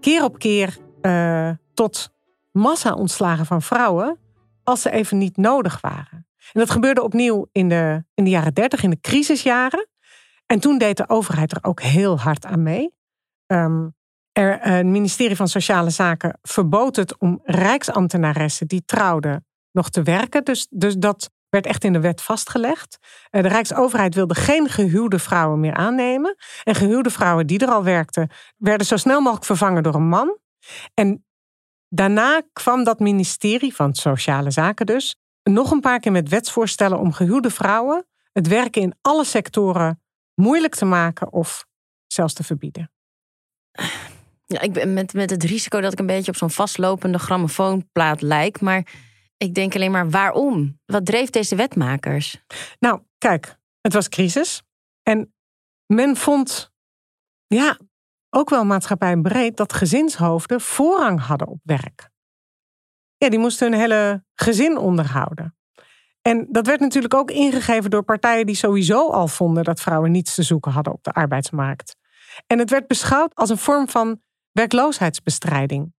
keer 0.00 0.24
op 0.24 0.38
keer 0.38 0.78
uh, 1.02 1.50
tot 1.74 2.12
massa-ontslagen 2.50 3.46
van 3.46 3.62
vrouwen 3.62 4.18
als 4.64 4.82
ze 4.82 4.90
even 4.90 5.18
niet 5.18 5.36
nodig 5.36 5.80
waren. 5.80 6.26
En 6.52 6.60
dat 6.60 6.70
gebeurde 6.70 7.02
opnieuw 7.02 7.46
in 7.52 7.68
de, 7.68 8.04
in 8.14 8.24
de 8.24 8.30
jaren 8.30 8.54
dertig, 8.54 8.82
in 8.82 8.90
de 8.90 9.00
crisisjaren. 9.00 9.86
En 10.52 10.60
toen 10.60 10.78
deed 10.78 10.96
de 10.96 11.08
overheid 11.08 11.52
er 11.52 11.58
ook 11.62 11.82
heel 11.82 12.18
hard 12.18 12.44
aan 12.44 12.62
mee. 12.62 12.94
Um, 13.46 13.94
er, 14.32 14.60
eh, 14.60 14.72
het 14.72 14.86
ministerie 14.86 15.36
van 15.36 15.48
Sociale 15.48 15.90
Zaken 15.90 16.38
verbood 16.42 16.96
het 16.96 17.18
om 17.18 17.40
rijksambtenaressen 17.44 18.66
die 18.66 18.84
trouwden 18.84 19.46
nog 19.70 19.90
te 19.90 20.02
werken. 20.02 20.44
Dus, 20.44 20.66
dus 20.70 20.94
dat 20.96 21.30
werd 21.48 21.66
echt 21.66 21.84
in 21.84 21.92
de 21.92 22.00
wet 22.00 22.22
vastgelegd. 22.22 22.98
Eh, 23.30 23.42
de 23.42 23.48
Rijksoverheid 23.48 24.14
wilde 24.14 24.34
geen 24.34 24.68
gehuwde 24.68 25.18
vrouwen 25.18 25.60
meer 25.60 25.74
aannemen. 25.74 26.36
En 26.62 26.74
gehuwde 26.74 27.10
vrouwen 27.10 27.46
die 27.46 27.58
er 27.58 27.70
al 27.70 27.84
werkten, 27.84 28.30
werden 28.56 28.86
zo 28.86 28.96
snel 28.96 29.20
mogelijk 29.20 29.46
vervangen 29.46 29.82
door 29.82 29.94
een 29.94 30.08
man. 30.08 30.38
En 30.94 31.24
daarna 31.88 32.42
kwam 32.52 32.84
dat 32.84 32.98
ministerie 32.98 33.74
van 33.74 33.94
Sociale 33.94 34.50
Zaken 34.50 34.86
dus 34.86 35.16
nog 35.42 35.70
een 35.70 35.80
paar 35.80 36.00
keer 36.00 36.12
met 36.12 36.28
wetsvoorstellen 36.28 36.98
om 36.98 37.12
gehuwde 37.12 37.50
vrouwen 37.50 38.06
het 38.32 38.48
werken 38.48 38.82
in 38.82 38.94
alle 39.00 39.24
sectoren 39.24 40.01
moeilijk 40.42 40.74
te 40.74 40.84
maken 40.84 41.32
of 41.32 41.66
zelfs 42.06 42.34
te 42.34 42.44
verbieden. 42.44 42.90
Ja, 44.44 44.60
ik 44.60 44.72
ben 44.72 44.92
met, 44.92 45.12
met 45.12 45.30
het 45.30 45.44
risico 45.44 45.80
dat 45.80 45.92
ik 45.92 45.98
een 45.98 46.06
beetje 46.06 46.30
op 46.30 46.36
zo'n 46.36 46.50
vastlopende 46.50 47.18
grammofoonplaat 47.18 48.22
lijk. 48.22 48.60
Maar 48.60 48.86
ik 49.36 49.54
denk 49.54 49.74
alleen 49.74 49.90
maar 49.90 50.10
waarom? 50.10 50.80
Wat 50.84 51.06
dreef 51.06 51.30
deze 51.30 51.56
wetmakers? 51.56 52.44
Nou, 52.78 53.02
kijk, 53.18 53.58
het 53.80 53.92
was 53.92 54.08
crisis. 54.08 54.62
En 55.02 55.34
men 55.86 56.16
vond, 56.16 56.72
ja, 57.46 57.78
ook 58.30 58.50
wel 58.50 58.64
maatschappij 58.64 59.16
breed, 59.16 59.56
dat 59.56 59.72
gezinshoofden 59.72 60.60
voorrang 60.60 61.20
hadden 61.20 61.48
op 61.48 61.60
werk. 61.62 62.10
Ja, 63.16 63.28
die 63.28 63.38
moesten 63.38 63.70
hun 63.70 63.80
hele 63.80 64.24
gezin 64.34 64.76
onderhouden. 64.76 65.56
En 66.22 66.46
dat 66.50 66.66
werd 66.66 66.80
natuurlijk 66.80 67.14
ook 67.14 67.30
ingegeven 67.30 67.90
door 67.90 68.02
partijen 68.02 68.46
die 68.46 68.54
sowieso 68.54 69.10
al 69.10 69.28
vonden 69.28 69.64
dat 69.64 69.80
vrouwen 69.80 70.10
niets 70.10 70.34
te 70.34 70.42
zoeken 70.42 70.72
hadden 70.72 70.92
op 70.92 71.04
de 71.04 71.12
arbeidsmarkt. 71.12 71.96
En 72.46 72.58
het 72.58 72.70
werd 72.70 72.86
beschouwd 72.86 73.34
als 73.34 73.50
een 73.50 73.58
vorm 73.58 73.88
van 73.88 74.20
werkloosheidsbestrijding. 74.52 75.94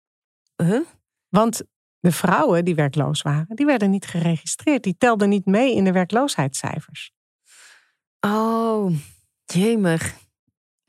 Huh? 0.55 0.81
Want 1.29 1.61
de 1.99 2.11
vrouwen 2.11 2.65
die 2.65 2.75
werkloos 2.75 3.21
waren, 3.21 3.55
die 3.55 3.65
werden 3.65 3.89
niet 3.89 4.05
geregistreerd. 4.05 4.83
Die 4.83 4.95
telden 4.97 5.29
niet 5.29 5.45
mee 5.45 5.75
in 5.75 5.83
de 5.83 5.91
werkloosheidscijfers. 5.91 7.11
Oh, 8.19 8.91
jemig. 9.45 10.15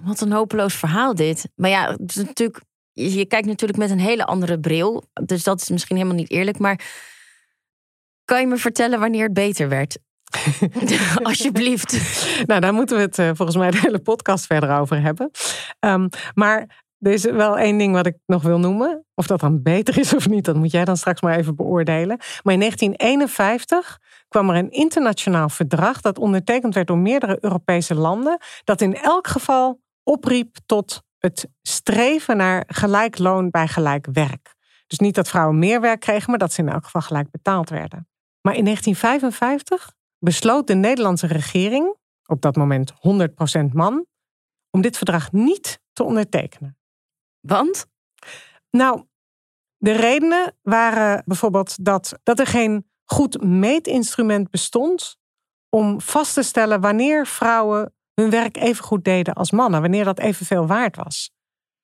Wat 0.03 0.21
een 0.21 0.33
hopeloos 0.33 0.75
verhaal 0.75 1.15
dit. 1.15 1.49
Maar 1.55 1.71
ja, 1.71 1.91
het 1.91 2.11
is 2.11 2.25
natuurlijk, 2.25 2.65
je 2.93 3.27
kijkt 3.27 3.47
natuurlijk 3.47 3.79
met 3.79 3.91
een 3.91 4.01
hele 4.01 4.25
andere 4.25 4.61
bril. 4.61 5.05
Dus 5.25 5.43
dat 5.43 5.61
is 5.61 5.69
misschien 5.69 5.97
helemaal 5.97 6.17
niet 6.17 6.31
eerlijk. 6.31 6.59
Maar 6.59 6.81
kan 8.25 8.41
je 8.41 8.47
me 8.47 8.57
vertellen 8.57 9.01
wanneer 9.01 9.25
het 9.25 9.33
beter 9.33 9.69
werd? 9.69 9.99
Alsjeblieft. 11.23 11.93
nou, 12.47 12.61
daar 12.61 12.75
moeten 12.75 12.97
we 12.97 13.03
het 13.03 13.19
eh, 13.19 13.31
volgens 13.35 13.57
mij 13.57 13.71
de 13.71 13.81
hele 13.81 13.99
podcast 13.99 14.47
verder 14.47 14.79
over 14.79 15.03
hebben. 15.03 15.31
Um, 15.81 16.09
maar 16.35 16.85
er 16.99 17.13
is 17.13 17.25
wel 17.25 17.59
één 17.59 17.79
ding 17.79 17.95
wat 17.95 18.07
ik 18.07 18.17
nog 18.27 18.43
wil 18.43 18.59
noemen. 18.59 19.05
Of 19.15 19.27
dat 19.27 19.41
dan 19.41 19.63
beter 19.63 19.99
is 19.99 20.15
of 20.15 20.29
niet, 20.29 20.45
dat 20.45 20.57
moet 20.57 20.71
jij 20.71 20.85
dan 20.85 20.97
straks 20.97 21.21
maar 21.21 21.39
even 21.39 21.57
beoordelen. 21.57 22.17
Maar 22.43 22.53
in 22.53 22.61
1951 22.61 23.99
kwam 24.29 24.51
er 24.51 24.57
een 24.57 24.71
internationaal 24.71 25.49
verdrag 25.49 26.01
dat 26.01 26.19
ondertekend 26.19 26.75
werd 26.75 26.87
door 26.87 26.99
meerdere 26.99 27.39
Europese 27.41 27.95
landen. 27.95 28.39
Dat 28.65 28.81
in 28.81 28.95
elk 28.95 29.27
geval 29.27 29.81
opriep 30.03 30.57
tot 30.67 31.03
het 31.19 31.49
streven 31.63 32.37
naar 32.37 32.65
gelijk 32.67 33.19
loon 33.19 33.51
bij 33.51 33.69
gelijk 33.69 34.07
werk. 34.13 34.55
Dus 34.87 34.99
niet 34.99 35.15
dat 35.15 35.29
vrouwen 35.29 35.59
meer 35.59 35.81
werk 35.81 36.01
kregen, 36.01 36.31
maar 36.31 36.39
dat 36.39 36.53
ze 36.53 36.61
in 36.61 36.69
elk 36.69 36.85
geval 36.85 37.01
gelijk 37.01 37.31
betaald 37.31 37.71
werden. 37.71 38.09
Maar 38.47 38.57
in 38.57 38.65
1955 38.65 39.95
besloot 40.19 40.67
de 40.67 40.75
Nederlandse 40.75 41.27
regering, 41.27 41.97
op 42.27 42.41
dat 42.41 42.57
moment 42.57 42.93
100% 42.93 42.97
man, 43.73 44.07
om 44.71 44.81
dit 44.81 44.97
verdrag 44.97 45.33
niet 45.33 45.81
te 45.93 46.03
ondertekenen. 46.03 46.79
Want? 47.41 47.87
Nou, 48.71 49.05
de 49.77 49.93
redenen 49.93 50.57
waren 50.63 51.23
bijvoorbeeld 51.27 51.85
dat, 51.85 52.19
dat 52.23 52.39
er 52.39 52.47
geen 52.47 52.91
goed 53.05 53.43
meetinstrument 53.43 54.51
bestond 54.51 55.17
om 55.69 56.01
vast 56.01 56.35
te 56.35 56.43
stellen 56.43 56.81
wanneer 56.81 57.27
vrouwen 57.27 57.95
hun 58.15 58.31
werk 58.31 58.57
even 58.57 58.85
goed 58.85 59.05
deden 59.05 59.35
als 59.35 59.51
mannen, 59.51 59.81
wanneer 59.81 60.05
dat 60.05 60.19
evenveel 60.19 60.67
waard 60.67 60.97
was. 60.97 61.31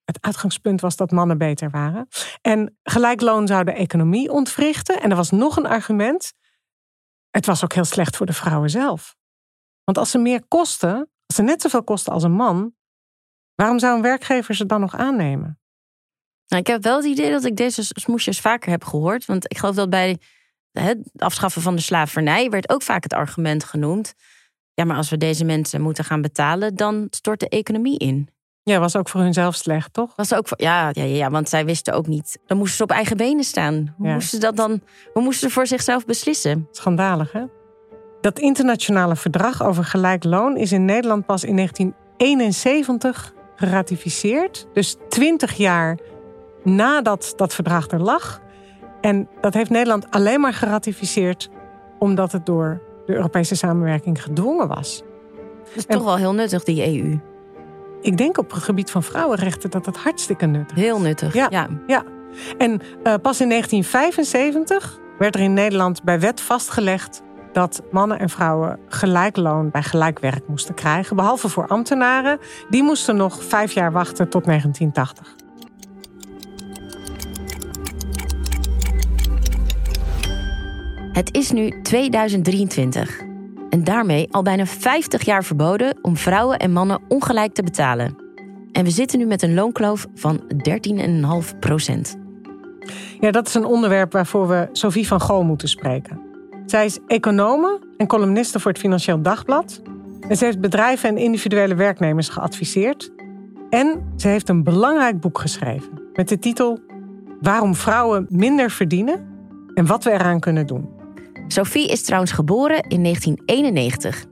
Het 0.05 0.19
uitgangspunt 0.21 0.81
was 0.81 0.97
dat 0.97 1.11
mannen 1.11 1.39
beter 1.39 1.71
waren. 1.71 2.09
En 2.41 2.79
gelijk 2.83 3.21
loon 3.21 3.47
zou 3.47 3.65
de 3.65 3.73
economie 3.73 4.31
ontwrichten. 4.31 5.01
En 5.01 5.11
er 5.11 5.17
was 5.17 5.31
nog 5.31 5.57
een 5.57 5.67
argument. 5.67 6.33
Het 7.31 7.47
was 7.47 7.65
ook 7.65 7.73
heel 7.73 7.85
slecht 7.85 8.17
voor 8.17 8.27
de 8.27 8.33
vrouwen 8.33 8.71
zelf. 8.71 9.17
Want 9.85 9.99
als 9.99 10.11
ze 10.11 10.19
meer 10.19 10.47
kosten, 10.49 11.11
als 11.27 11.37
ze 11.37 11.43
net 11.43 11.63
zoveel 11.63 11.85
kosten 11.85 12.13
als 12.13 12.23
een 12.23 12.33
man, 12.33 12.75
waarom 13.55 13.79
zou 13.79 13.97
een 13.97 14.03
werkgever 14.03 14.55
ze 14.55 14.67
dan 14.67 14.81
nog 14.81 14.95
aannemen? 14.95 15.61
Nou, 16.47 16.63
ik 16.63 16.67
heb 16.67 16.83
wel 16.83 16.97
het 16.97 17.05
idee 17.05 17.31
dat 17.31 17.45
ik 17.45 17.57
deze 17.57 17.83
smoesjes 17.85 18.41
vaker 18.41 18.71
heb 18.71 18.85
gehoord. 18.85 19.25
Want 19.25 19.51
ik 19.51 19.59
geloof 19.59 19.75
dat 19.75 19.91
bij 19.91 20.19
het 20.73 21.11
afschaffen 21.17 21.63
van 21.63 21.77
de 21.77 21.83
slavernij 21.83 22.51
werd 22.51 22.71
ook 22.71 22.83
vaak 22.83 23.03
het 23.03 23.13
argument 23.13 23.65
genoemd. 23.65 24.15
Ja, 24.75 24.85
maar 24.85 24.97
als 24.97 25.11
we 25.11 25.17
deze 25.17 25.45
mensen 25.45 25.81
moeten 25.81 26.05
gaan 26.05 26.23
betalen, 26.23 26.75
dan 26.75 27.07
stort 27.11 27.41
de 27.41 27.49
economie 27.49 27.99
in. 27.99 28.29
Ja, 28.63 28.79
was 28.79 28.97
ook 28.97 29.09
voor 29.09 29.21
hunzelf 29.21 29.55
slecht, 29.55 29.93
toch? 29.93 30.13
Was 30.17 30.35
ook 30.35 30.49
voor, 30.49 30.63
ja, 30.63 30.89
ja, 30.93 31.03
ja, 31.03 31.31
want 31.31 31.49
zij 31.49 31.65
wisten 31.65 31.95
ook 31.95 32.07
niet. 32.07 32.39
Dan 32.47 32.57
moesten 32.57 32.77
ze 32.77 32.83
op 32.83 32.91
eigen 32.91 33.17
benen 33.17 33.45
staan. 33.45 33.95
Hoe 33.97 34.13
moesten 34.13 34.39
ze 34.39 34.45
dat 34.45 34.57
dan? 34.57 34.81
Hoe 35.13 35.23
moesten 35.23 35.49
ze 35.49 35.55
voor 35.55 35.67
zichzelf 35.67 36.05
beslissen? 36.05 36.69
Schandalig, 36.71 37.33
hè? 37.33 37.45
Dat 38.21 38.39
internationale 38.39 39.17
verdrag 39.17 39.63
over 39.63 39.85
gelijk 39.85 40.25
loon 40.25 40.57
is 40.57 40.73
in 40.73 40.85
Nederland 40.85 41.27
pas 41.27 41.45
in 41.45 41.57
1971 41.57 43.33
geratificeerd. 43.57 44.67
Dus 44.73 44.97
20 45.09 45.53
jaar 45.53 45.99
nadat 46.65 47.33
dat 47.37 47.55
verdrag 47.55 47.89
er 47.89 48.01
lag. 48.01 48.41
En 49.01 49.29
dat 49.41 49.55
heeft 49.55 49.71
Nederland 49.71 50.11
alleen 50.11 50.41
maar 50.41 50.55
geratificeerd 50.55 51.49
omdat 51.99 52.33
het 52.33 52.47
door 52.47 52.83
de 53.07 53.15
Europese 53.15 53.55
samenwerking 53.55 54.23
gedwongen 54.23 54.69
was. 54.69 55.03
Dat 55.65 55.77
is 55.77 55.87
toch 55.87 56.05
wel 56.05 56.17
heel 56.17 56.35
nuttig, 56.35 56.65
die 56.65 56.87
EU. 56.87 57.19
Ik 58.01 58.17
denk 58.17 58.39
op 58.39 58.51
het 58.51 58.63
gebied 58.63 58.91
van 58.91 59.03
vrouwenrechten 59.03 59.71
dat 59.71 59.87
het 59.87 59.97
hartstikke 59.97 60.47
nuttig 60.47 60.77
is. 60.77 60.83
Heel 60.83 61.01
nuttig, 61.01 61.35
ja. 61.35 61.47
ja. 61.51 61.69
ja. 61.87 62.05
En 62.59 62.71
uh, 62.73 63.15
pas 63.23 63.41
in 63.41 63.49
1975 63.49 64.99
werd 65.19 65.35
er 65.35 65.41
in 65.41 65.53
Nederland 65.53 66.03
bij 66.03 66.21
wet 66.21 66.41
vastgelegd 66.41 67.23
dat 67.53 67.83
mannen 67.91 68.19
en 68.19 68.29
vrouwen 68.29 68.79
gelijk 68.89 69.37
loon 69.37 69.71
bij 69.71 69.83
gelijk 69.83 70.19
werk 70.19 70.49
moesten 70.49 70.75
krijgen. 70.75 71.17
Behalve 71.17 71.49
voor 71.49 71.67
ambtenaren. 71.67 72.39
Die 72.71 72.83
moesten 72.83 73.17
nog 73.17 73.45
vijf 73.45 73.73
jaar 73.73 73.93
wachten 73.93 74.29
tot 74.29 74.45
1980. 74.45 75.37
Het 81.13 81.35
is 81.35 81.51
nu 81.51 81.83
2023 81.83 83.29
en 83.71 83.85
daarmee 83.85 84.29
al 84.31 84.43
bijna 84.43 84.67
50 84.67 85.25
jaar 85.25 85.45
verboden 85.45 85.99
om 86.03 86.17
vrouwen 86.17 86.59
en 86.59 86.73
mannen 86.73 87.01
ongelijk 87.09 87.55
te 87.55 87.63
betalen. 87.63 88.17
En 88.73 88.85
we 88.85 88.91
zitten 88.91 89.19
nu 89.19 89.27
met 89.27 89.43
een 89.43 89.55
loonkloof 89.55 90.07
van 90.15 90.41
13,5 91.53 91.59
procent. 91.61 92.19
Ja, 93.21 93.31
dat 93.31 93.47
is 93.47 93.55
een 93.55 93.65
onderwerp 93.65 94.13
waarvoor 94.13 94.49
we 94.49 94.69
Sophie 94.73 95.07
van 95.07 95.21
Gool 95.21 95.43
moeten 95.43 95.69
spreken. 95.69 96.21
Zij 96.67 96.85
is 96.85 96.99
econome 97.07 97.81
en 97.97 98.07
columniste 98.07 98.61
voor 98.61 98.71
het 98.71 98.81
Financieel 98.81 99.23
Dagblad. 99.23 99.83
En 100.29 100.37
ze 100.37 100.45
heeft 100.45 100.61
bedrijven 100.61 101.09
en 101.09 101.17
individuele 101.17 101.75
werknemers 101.75 102.29
geadviseerd. 102.29 103.13
En 103.71 104.13
ze 104.17 104.29
heeft 104.29 104.49
een 104.49 104.65
belangrijk 104.65 105.21
boek 105.21 105.39
geschreven 105.39 106.03
met 106.13 106.29
de 106.29 106.39
titel 106.39 106.79
Waarom 107.41 107.75
vrouwen 107.75 108.27
minder 108.29 108.71
verdienen 108.71 109.29
en 109.75 109.87
wat 109.87 110.05
we 110.05 110.11
eraan 110.11 110.41
kunnen 110.41 110.67
doen. 110.67 111.00
Sophie 111.53 111.89
is 111.89 112.03
trouwens 112.03 112.33
geboren 112.33 112.83
in 112.83 113.03
1991. 113.03 114.25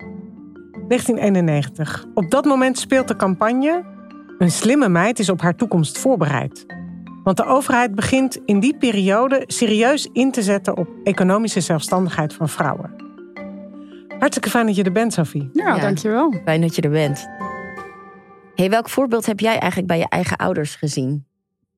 1991. 0.88 2.06
Op 2.14 2.30
dat 2.30 2.44
moment 2.44 2.78
speelt 2.78 3.08
de 3.08 3.16
campagne 3.16 3.84
Een 4.38 4.50
slimme 4.50 4.88
meid 4.88 5.18
is 5.18 5.28
op 5.28 5.40
haar 5.40 5.56
toekomst 5.56 5.98
voorbereid. 5.98 6.66
Want 7.24 7.36
de 7.36 7.44
overheid 7.44 7.94
begint 7.94 8.40
in 8.44 8.60
die 8.60 8.76
periode 8.76 9.44
serieus 9.46 10.08
in 10.12 10.30
te 10.30 10.42
zetten 10.42 10.76
op 10.76 10.88
economische 11.04 11.60
zelfstandigheid 11.60 12.34
van 12.34 12.48
vrouwen. 12.48 12.94
Hartstikke 14.18 14.50
fijn 14.50 14.66
dat 14.66 14.76
je 14.76 14.82
er 14.82 14.92
bent, 14.92 15.12
Sophie. 15.12 15.50
Ja, 15.52 15.74
ja 15.74 15.80
dankjewel. 15.80 16.34
Fijn 16.44 16.60
dat 16.60 16.74
je 16.74 16.82
er 16.82 16.90
bent. 16.90 17.28
Hey, 18.54 18.70
welk 18.70 18.88
voorbeeld 18.88 19.26
heb 19.26 19.40
jij 19.40 19.58
eigenlijk 19.58 19.86
bij 19.86 19.98
je 19.98 20.08
eigen 20.08 20.36
ouders 20.36 20.74
gezien? 20.74 21.26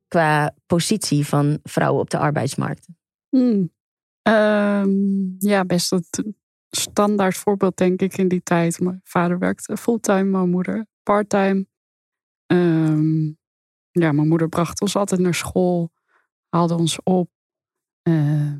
Qua 0.08 0.54
positie 0.66 1.26
van 1.26 1.58
vrouwen 1.62 2.00
op 2.00 2.10
de 2.10 2.18
arbeidsmarkt? 2.18 2.86
Hmm. 3.28 3.70
Um, 4.30 5.36
ja, 5.38 5.64
best 5.64 5.92
een 5.92 6.36
standaard 6.70 7.36
voorbeeld, 7.36 7.76
denk 7.76 8.00
ik, 8.00 8.16
in 8.18 8.28
die 8.28 8.42
tijd. 8.42 8.80
Mijn 8.80 9.00
vader 9.04 9.38
werkte 9.38 9.76
fulltime, 9.76 10.24
mijn 10.24 10.50
moeder 10.50 10.86
parttime. 11.02 11.66
Um, 12.46 13.38
ja, 13.90 14.12
mijn 14.12 14.28
moeder 14.28 14.48
bracht 14.48 14.80
ons 14.80 14.96
altijd 14.96 15.20
naar 15.20 15.34
school, 15.34 15.90
haalde 16.48 16.74
ons 16.74 17.02
op. 17.02 17.30
Uh, 18.08 18.52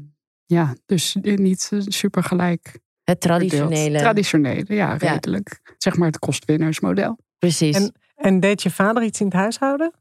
ja, 0.46 0.74
dus 0.86 1.16
niet 1.20 1.70
super 1.86 2.22
gelijk. 2.22 2.80
Het 3.02 3.20
traditionele. 3.20 3.98
Traditionele, 3.98 4.74
ja, 4.74 4.96
redelijk. 4.96 5.74
Zeg 5.78 5.96
maar 5.96 6.06
het 6.06 6.18
kostwinnersmodel. 6.18 7.18
Precies. 7.38 7.76
En, 7.76 7.94
en, 8.14 8.40
deed 8.40 8.62
je 8.62 8.70
vader 8.70 9.02
iets 9.02 9.20
in 9.20 9.26
het 9.26 9.34
huishouden? 9.34 9.92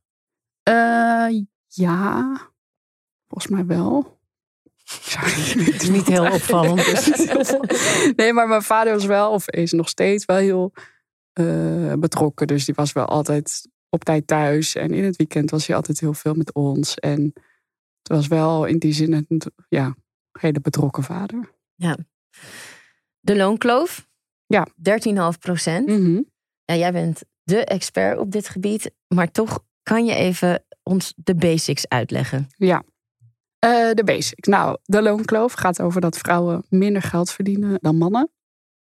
Uh, 0.70 1.44
ja, 1.68 2.38
volgens 3.28 3.52
mij 3.52 3.66
wel. 3.66 4.19
Het 5.72 5.82
is 5.82 5.90
niet 5.90 6.08
heel 6.08 6.32
opvallend. 6.34 6.86
Dus. 6.86 7.28
nee, 8.16 8.34
maar 8.34 8.48
mijn 8.48 8.62
vader 8.62 8.94
was 8.94 9.06
wel, 9.06 9.32
of 9.32 9.50
is 9.50 9.72
nog 9.72 9.90
steeds 9.90 10.26
wel 10.26 10.38
heel 10.38 10.74
uh, 11.40 11.94
betrokken. 11.94 12.48
Dus 12.48 12.66
die 12.66 12.76
was 12.76 12.94
wel 12.94 13.06
altijd 13.06 13.68
op 13.90 14.04
tijd 14.04 14.28
thuis. 14.28 14.76
En 14.76 14.94
in 14.94 15.04
het 15.04 15.16
weekend 15.16 15.50
was 15.50 15.68
hij 15.68 15.76
altijd 15.76 16.00
heel 16.00 16.14
veel 16.14 16.34
met 16.34 16.54
ons. 16.54 16.96
En 16.96 17.22
het 18.02 18.08
was 18.08 18.28
wel 18.28 18.66
in 18.66 18.78
die 18.78 18.94
zin 18.94 19.14
een 19.14 19.42
ja, 19.70 19.96
hele 20.40 20.60
betrokken 20.62 21.04
vader. 21.04 21.52
Ja. 21.76 21.98
De 23.20 23.36
loonkloof. 23.36 24.08
Ja. 24.46 24.68
13,5 25.34 25.40
procent. 25.40 25.88
Mm 25.88 26.28
ja, 26.70 26.76
jij 26.76 26.92
bent 26.92 27.22
de 27.44 27.66
expert 27.66 28.18
op 28.18 28.32
dit 28.32 28.50
gebied. 28.50 28.92
Maar 29.08 29.32
toch 29.32 29.64
kan 29.84 30.06
je 30.06 30.14
even 30.14 30.64
ons 30.84 31.14
de 31.16 31.36
basics 31.36 31.88
uitleggen. 31.88 32.48
Ja. 32.58 32.84
Uh, 33.66 33.90
de 33.94 34.04
basics. 34.04 34.48
Nou, 34.48 34.78
de 34.84 35.02
loonkloof 35.02 35.54
gaat 35.54 35.82
over 35.82 36.02
dat 36.02 36.18
vrouwen 36.18 36.66
minder 36.70 37.02
geld 37.02 37.32
verdienen 37.32 37.78
dan 37.82 37.98
mannen. 37.98 38.32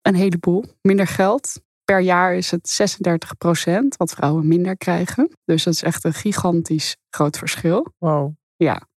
Een 0.01 0.15
heleboel. 0.15 0.65
Minder 0.81 1.07
geld. 1.07 1.61
Per 1.83 1.99
jaar 1.99 2.35
is 2.35 2.51
het 2.51 2.69
36 2.69 3.37
procent 3.37 3.97
wat 3.97 4.11
vrouwen 4.11 4.47
minder 4.47 4.77
krijgen. 4.77 5.37
Dus 5.45 5.63
dat 5.63 5.73
is 5.73 5.83
echt 5.83 6.03
een 6.03 6.13
gigantisch 6.13 6.97
groot 7.09 7.37
verschil. 7.37 7.93
Wow. 7.97 8.33
Ja. 8.55 8.87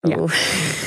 Ja. 0.00 0.24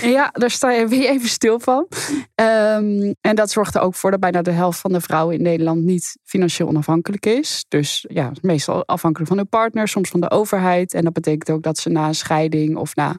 ja, 0.18 0.30
daar 0.32 0.52
sta 0.52 0.72
je 0.72 0.88
weer 0.88 1.10
even 1.10 1.30
stil 1.30 1.60
van. 1.60 1.88
Um, 2.36 3.16
en 3.22 3.36
dat 3.36 3.52
zorgt 3.52 3.76
er 3.76 3.82
ook 3.82 3.96
voor 3.96 4.12
dat 4.12 4.20
bijna 4.20 4.42
de 4.42 4.52
helft 4.52 4.80
van 4.80 4.92
de 4.92 5.02
vrouwen 5.02 5.36
in 5.36 5.42
Nederland 5.42 5.84
niet 5.84 6.18
financieel 6.24 6.68
onafhankelijk 6.68 7.26
is. 7.26 7.66
Dus 7.68 8.06
ja, 8.10 8.32
meestal 8.42 8.86
afhankelijk 8.86 9.30
van 9.30 9.38
hun 9.38 9.50
partner, 9.50 9.88
soms 9.88 10.10
van 10.10 10.20
de 10.20 10.32
overheid. 10.32 10.94
En 10.94 11.04
dat 11.04 11.14
betekent 11.14 11.50
ook 11.50 11.64
dat 11.64 11.78
ze 11.78 11.90
na 11.90 12.08
een 12.08 12.16
scheiding 12.16 12.78
of 12.78 12.96
na 12.96 13.18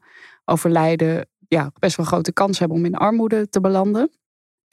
overlijden 0.51 1.29
ja, 1.49 1.73
best 1.79 1.97
wel 1.97 2.07
grote 2.07 2.33
kans 2.33 2.59
hebben 2.59 2.77
om 2.77 2.85
in 2.85 2.95
armoede 2.95 3.49
te 3.49 3.61
belanden. 3.61 4.11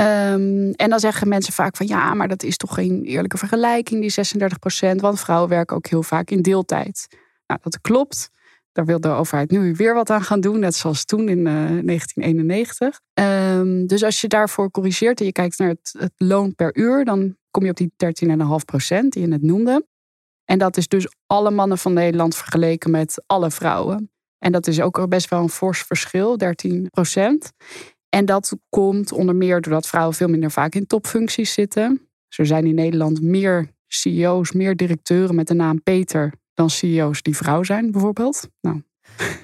Um, 0.01 0.71
en 0.71 0.89
dan 0.89 0.99
zeggen 0.99 1.27
mensen 1.27 1.53
vaak 1.53 1.75
van 1.75 1.87
ja, 1.87 2.13
maar 2.13 2.27
dat 2.27 2.43
is 2.43 2.57
toch 2.57 2.73
geen 2.73 3.03
eerlijke 3.03 3.37
vergelijking, 3.37 4.01
die 4.01 4.09
36 4.09 4.59
procent. 4.59 5.01
Want 5.01 5.19
vrouwen 5.19 5.49
werken 5.49 5.75
ook 5.75 5.87
heel 5.87 6.03
vaak 6.03 6.29
in 6.29 6.41
deeltijd. 6.41 7.07
Nou, 7.47 7.59
dat 7.63 7.81
klopt. 7.81 8.29
Daar 8.71 8.85
wil 8.85 8.99
de 8.99 9.09
overheid 9.09 9.51
nu 9.51 9.73
weer 9.73 9.93
wat 9.93 10.09
aan 10.09 10.21
gaan 10.21 10.41
doen, 10.41 10.59
net 10.59 10.75
zoals 10.75 11.05
toen 11.05 11.29
in 11.29 11.37
uh, 11.37 11.43
1991. 11.43 13.01
Um, 13.13 13.87
dus 13.87 14.03
als 14.03 14.21
je 14.21 14.27
daarvoor 14.27 14.71
corrigeert 14.71 15.19
en 15.19 15.25
je 15.25 15.31
kijkt 15.31 15.57
naar 15.57 15.69
het, 15.69 15.95
het 15.99 16.13
loon 16.17 16.55
per 16.55 16.77
uur, 16.77 17.05
dan 17.05 17.35
kom 17.51 17.63
je 17.63 17.69
op 17.69 17.77
die 17.77 17.93
13,5 18.29 18.37
procent 18.65 19.13
die 19.13 19.21
je 19.21 19.27
net 19.27 19.41
noemde. 19.41 19.85
En 20.45 20.57
dat 20.57 20.77
is 20.77 20.87
dus 20.87 21.07
alle 21.25 21.51
mannen 21.51 21.77
van 21.77 21.93
Nederland 21.93 22.35
vergeleken 22.35 22.91
met 22.91 23.23
alle 23.25 23.51
vrouwen. 23.51 24.11
En 24.39 24.51
dat 24.51 24.67
is 24.67 24.81
ook 24.81 25.09
best 25.09 25.29
wel 25.29 25.41
een 25.41 25.49
fors 25.49 25.81
verschil, 25.81 26.37
13 26.37 26.87
procent. 26.89 27.51
En 28.09 28.25
dat 28.25 28.57
komt 28.69 29.11
onder 29.11 29.35
meer 29.35 29.61
doordat 29.61 29.87
vrouwen 29.87 30.15
veel 30.15 30.27
minder 30.27 30.51
vaak 30.51 30.75
in 30.75 30.87
topfuncties 30.87 31.53
zitten. 31.53 32.09
Dus 32.27 32.37
er 32.37 32.45
zijn 32.45 32.65
in 32.65 32.75
Nederland 32.75 33.21
meer 33.21 33.67
CEO's, 33.87 34.51
meer 34.51 34.75
directeuren 34.75 35.35
met 35.35 35.47
de 35.47 35.53
naam 35.53 35.83
Peter 35.83 36.33
dan 36.53 36.69
CEO's 36.69 37.21
die 37.21 37.35
vrouw 37.35 37.63
zijn, 37.63 37.91
bijvoorbeeld. 37.91 38.49
Nou. 38.61 38.81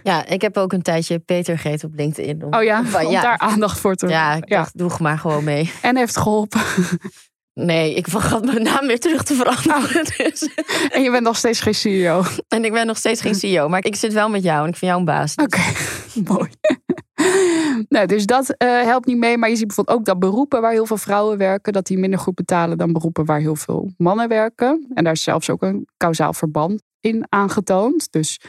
Ja, 0.04 0.26
ik 0.26 0.42
heb 0.42 0.58
ook 0.58 0.74
een 0.74 0.82
tijdje 0.82 1.20
Peter 1.20 1.58
Geet 1.58 1.84
op 1.84 1.94
LinkedIn. 1.96 2.44
Om, 2.44 2.54
oh 2.54 2.64
ja, 2.64 2.80
om 3.06 3.12
ja. 3.12 3.22
daar 3.22 3.38
aandacht 3.38 3.80
voor 3.80 3.96
te 3.96 4.08
Ja, 4.08 4.36
ik 4.36 4.50
dacht, 4.50 4.78
doe 4.78 4.92
maar 5.00 5.18
gewoon 5.18 5.44
mee. 5.44 5.72
En 5.82 5.98
heeft 5.98 6.18
geholpen. 6.18 6.62
Nee, 7.54 7.94
ik 7.94 8.08
vergat 8.08 8.46
mijn 8.46 8.64
naam 8.64 8.88
weer 8.88 9.00
terug 9.00 9.24
te 9.24 9.34
veranderen. 9.34 10.02
Oh. 10.02 10.18
Dus. 10.18 10.50
En 10.90 11.02
je 11.02 11.12
bent 11.12 11.24
nog 11.24 11.38
steeds 11.38 11.60
geen 11.60 11.74
CEO. 11.74 12.24
En 12.48 12.66
ik 12.66 12.72
ben 12.72 12.86
nog 12.86 12.98
steeds 12.98 13.22
geen 13.22 13.36
CEO, 13.36 13.70
maar 13.70 13.86
ik 13.86 13.96
zit 13.96 14.14
wel 14.14 14.30
met 14.30 14.44
jou 14.44 14.64
en 14.64 14.70
ik 14.70 14.76
vind 14.76 14.92
jou 14.92 15.00
een 15.00 15.06
baas. 15.06 15.36
Dus. 15.36 15.46
Oké, 15.46 15.62
mooi. 16.34 16.50
nou, 17.90 18.06
dus 18.06 18.26
dat 18.26 18.56
uh, 18.58 18.82
helpt 18.82 19.06
niet 19.06 19.18
mee. 19.18 19.38
Maar 19.38 19.50
je 19.50 19.56
ziet 19.56 19.68
bijvoorbeeld 19.68 19.98
ook 19.98 20.06
dat 20.06 20.20
beroepen 20.20 20.62
waar 20.62 20.72
heel 20.72 20.86
veel 20.86 20.98
vrouwen 20.98 21.38
werken, 21.38 21.74
dat 21.74 21.86
die 21.86 21.98
minder 21.98 22.20
goed 22.20 22.36
betalen 22.36 22.78
dan 22.78 22.94
beroepen 22.94 23.26
waar 23.26 23.40
heel 23.40 23.56
veel 23.56 23.92
mannen 23.98 24.28
werken. 24.28 24.92
En 24.94 25.04
daar 25.04 25.14
is 25.14 25.24
zelfs 25.24 25.50
ook 25.50 25.62
een 25.62 25.88
kausaal 25.98 26.34
verband. 26.34 26.82
in 27.00 27.26
aangetoond. 27.30 28.12
Dus 28.12 28.40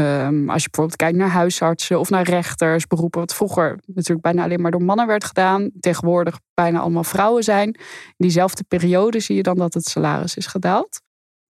ehm, 0.00 0.50
als 0.50 0.62
je 0.62 0.68
bijvoorbeeld 0.70 0.96
kijkt 0.96 1.16
naar 1.16 1.28
huisartsen 1.28 1.98
of 2.00 2.10
naar 2.10 2.28
rechters, 2.28 2.86
beroepen, 2.86 3.20
wat 3.20 3.34
vroeger 3.34 3.78
natuurlijk 3.86 4.22
bijna 4.22 4.44
alleen 4.44 4.60
maar 4.60 4.70
door 4.70 4.82
mannen 4.82 5.06
werd 5.06 5.24
gedaan, 5.24 5.70
tegenwoordig 5.80 6.38
bijna 6.54 6.80
allemaal 6.80 7.04
vrouwen 7.04 7.42
zijn. 7.42 7.68
In 7.68 8.14
diezelfde 8.16 8.64
periode 8.68 9.20
zie 9.20 9.36
je 9.36 9.42
dan 9.42 9.56
dat 9.56 9.74
het 9.74 9.84
salaris 9.84 10.36
is 10.36 10.46
gedaald. 10.46 11.00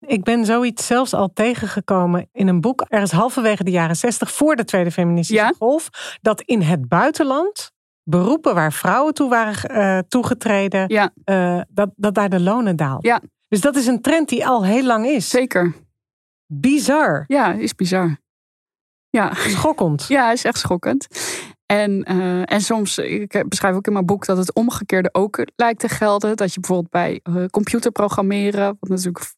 Ik 0.07 0.25
ben 0.25 0.45
zoiets 0.45 0.87
zelfs 0.87 1.15
al 1.15 1.31
tegengekomen 1.33 2.29
in 2.33 2.49
een 2.49 2.61
boek, 2.61 2.85
ergens 2.89 3.11
halverwege 3.11 3.65
de 3.65 3.71
jaren 3.71 3.97
zestig, 3.97 4.33
voor 4.33 4.57
de 4.57 4.65
Tweede 4.65 4.91
Feministische 4.91 5.55
Golf, 5.59 5.89
dat 6.21 6.41
in 6.41 6.63
het 6.63 6.89
buitenland 6.89 7.73
beroepen 8.03 8.55
waar 8.55 8.73
vrouwen 8.73 9.15
toe 9.15 9.29
waren 9.29 9.77
uh, 9.77 9.99
toegetreden, 10.09 10.85
ja. 10.89 11.11
uh, 11.25 11.61
dat, 11.69 11.91
dat 11.97 12.15
daar 12.15 12.29
de 12.29 12.41
lonen 12.41 12.77
daalden. 12.77 13.11
Ja. 13.11 13.21
Dus 13.49 13.61
dat 13.61 13.77
is 13.77 13.87
een 13.87 14.01
trend 14.01 14.29
die 14.29 14.47
al 14.47 14.65
heel 14.65 14.85
lang 14.85 15.07
is. 15.07 15.29
Zeker. 15.29 15.75
Bizar. 16.47 17.25
Ja, 17.27 17.53
is 17.53 17.75
bizar. 17.75 18.20
Ja. 19.11 19.35
Schokkend. 19.35 20.05
Ja, 20.09 20.33
is 20.33 20.45
echt 20.45 20.59
schokkend. 20.59 21.07
En, 21.67 22.13
uh, 22.13 22.53
en 22.53 22.61
soms, 22.61 22.99
ik 22.99 23.45
beschrijf 23.49 23.75
ook 23.75 23.87
in 23.87 23.93
mijn 23.93 24.07
boek 24.07 24.27
dat 24.27 24.37
het 24.37 24.55
omgekeerde 24.55 25.09
ook 25.13 25.47
lijkt 25.57 25.81
te 25.81 25.89
gelden. 25.89 26.37
Dat 26.37 26.55
je 26.55 26.61
bijvoorbeeld 26.61 26.91
bij 26.91 27.21
uh, 27.31 27.47
computerprogrammeren, 27.47 28.77
wat 28.81 28.89
natuurlijk 28.89 29.33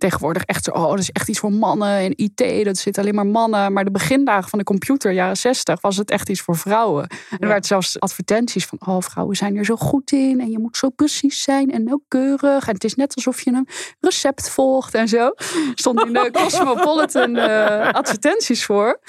tegenwoordig 0.00 0.42
echt 0.44 0.64
zo, 0.64 0.70
oh, 0.70 0.90
dat 0.90 0.98
is 0.98 1.10
echt 1.10 1.28
iets 1.28 1.38
voor 1.38 1.52
mannen. 1.52 1.98
En 1.98 2.12
IT, 2.16 2.64
dat 2.64 2.76
zit 2.76 2.98
alleen 2.98 3.14
maar 3.14 3.26
mannen. 3.26 3.72
Maar 3.72 3.84
de 3.84 3.90
begindagen 3.90 4.50
van 4.50 4.58
de 4.58 4.64
computer, 4.64 5.12
jaren 5.12 5.36
60, 5.36 5.80
was 5.80 5.96
het 5.96 6.10
echt 6.10 6.28
iets 6.28 6.40
voor 6.40 6.56
vrouwen. 6.56 7.02
En 7.30 7.38
er 7.38 7.48
werden 7.48 7.64
zelfs 7.64 8.00
advertenties 8.00 8.66
van, 8.66 8.78
oh, 8.86 9.00
vrouwen 9.00 9.36
zijn 9.36 9.56
er 9.56 9.64
zo 9.64 9.76
goed 9.76 10.12
in. 10.12 10.40
En 10.40 10.50
je 10.50 10.58
moet 10.58 10.76
zo 10.76 10.88
precies 10.88 11.42
zijn 11.42 11.70
en 11.70 11.84
nauwkeurig. 11.84 12.68
En 12.68 12.74
het 12.74 12.84
is 12.84 12.94
net 12.94 13.14
alsof 13.14 13.40
je 13.40 13.50
een 13.50 13.68
recept 14.00 14.50
volgt 14.50 14.94
en 14.94 15.08
zo. 15.08 15.32
Stond 15.74 16.04
in 16.04 16.12
de 16.12 16.30
Cosmopolitan 16.42 17.36
uh, 17.36 17.90
advertenties 17.90 18.64
voor. 18.64 19.00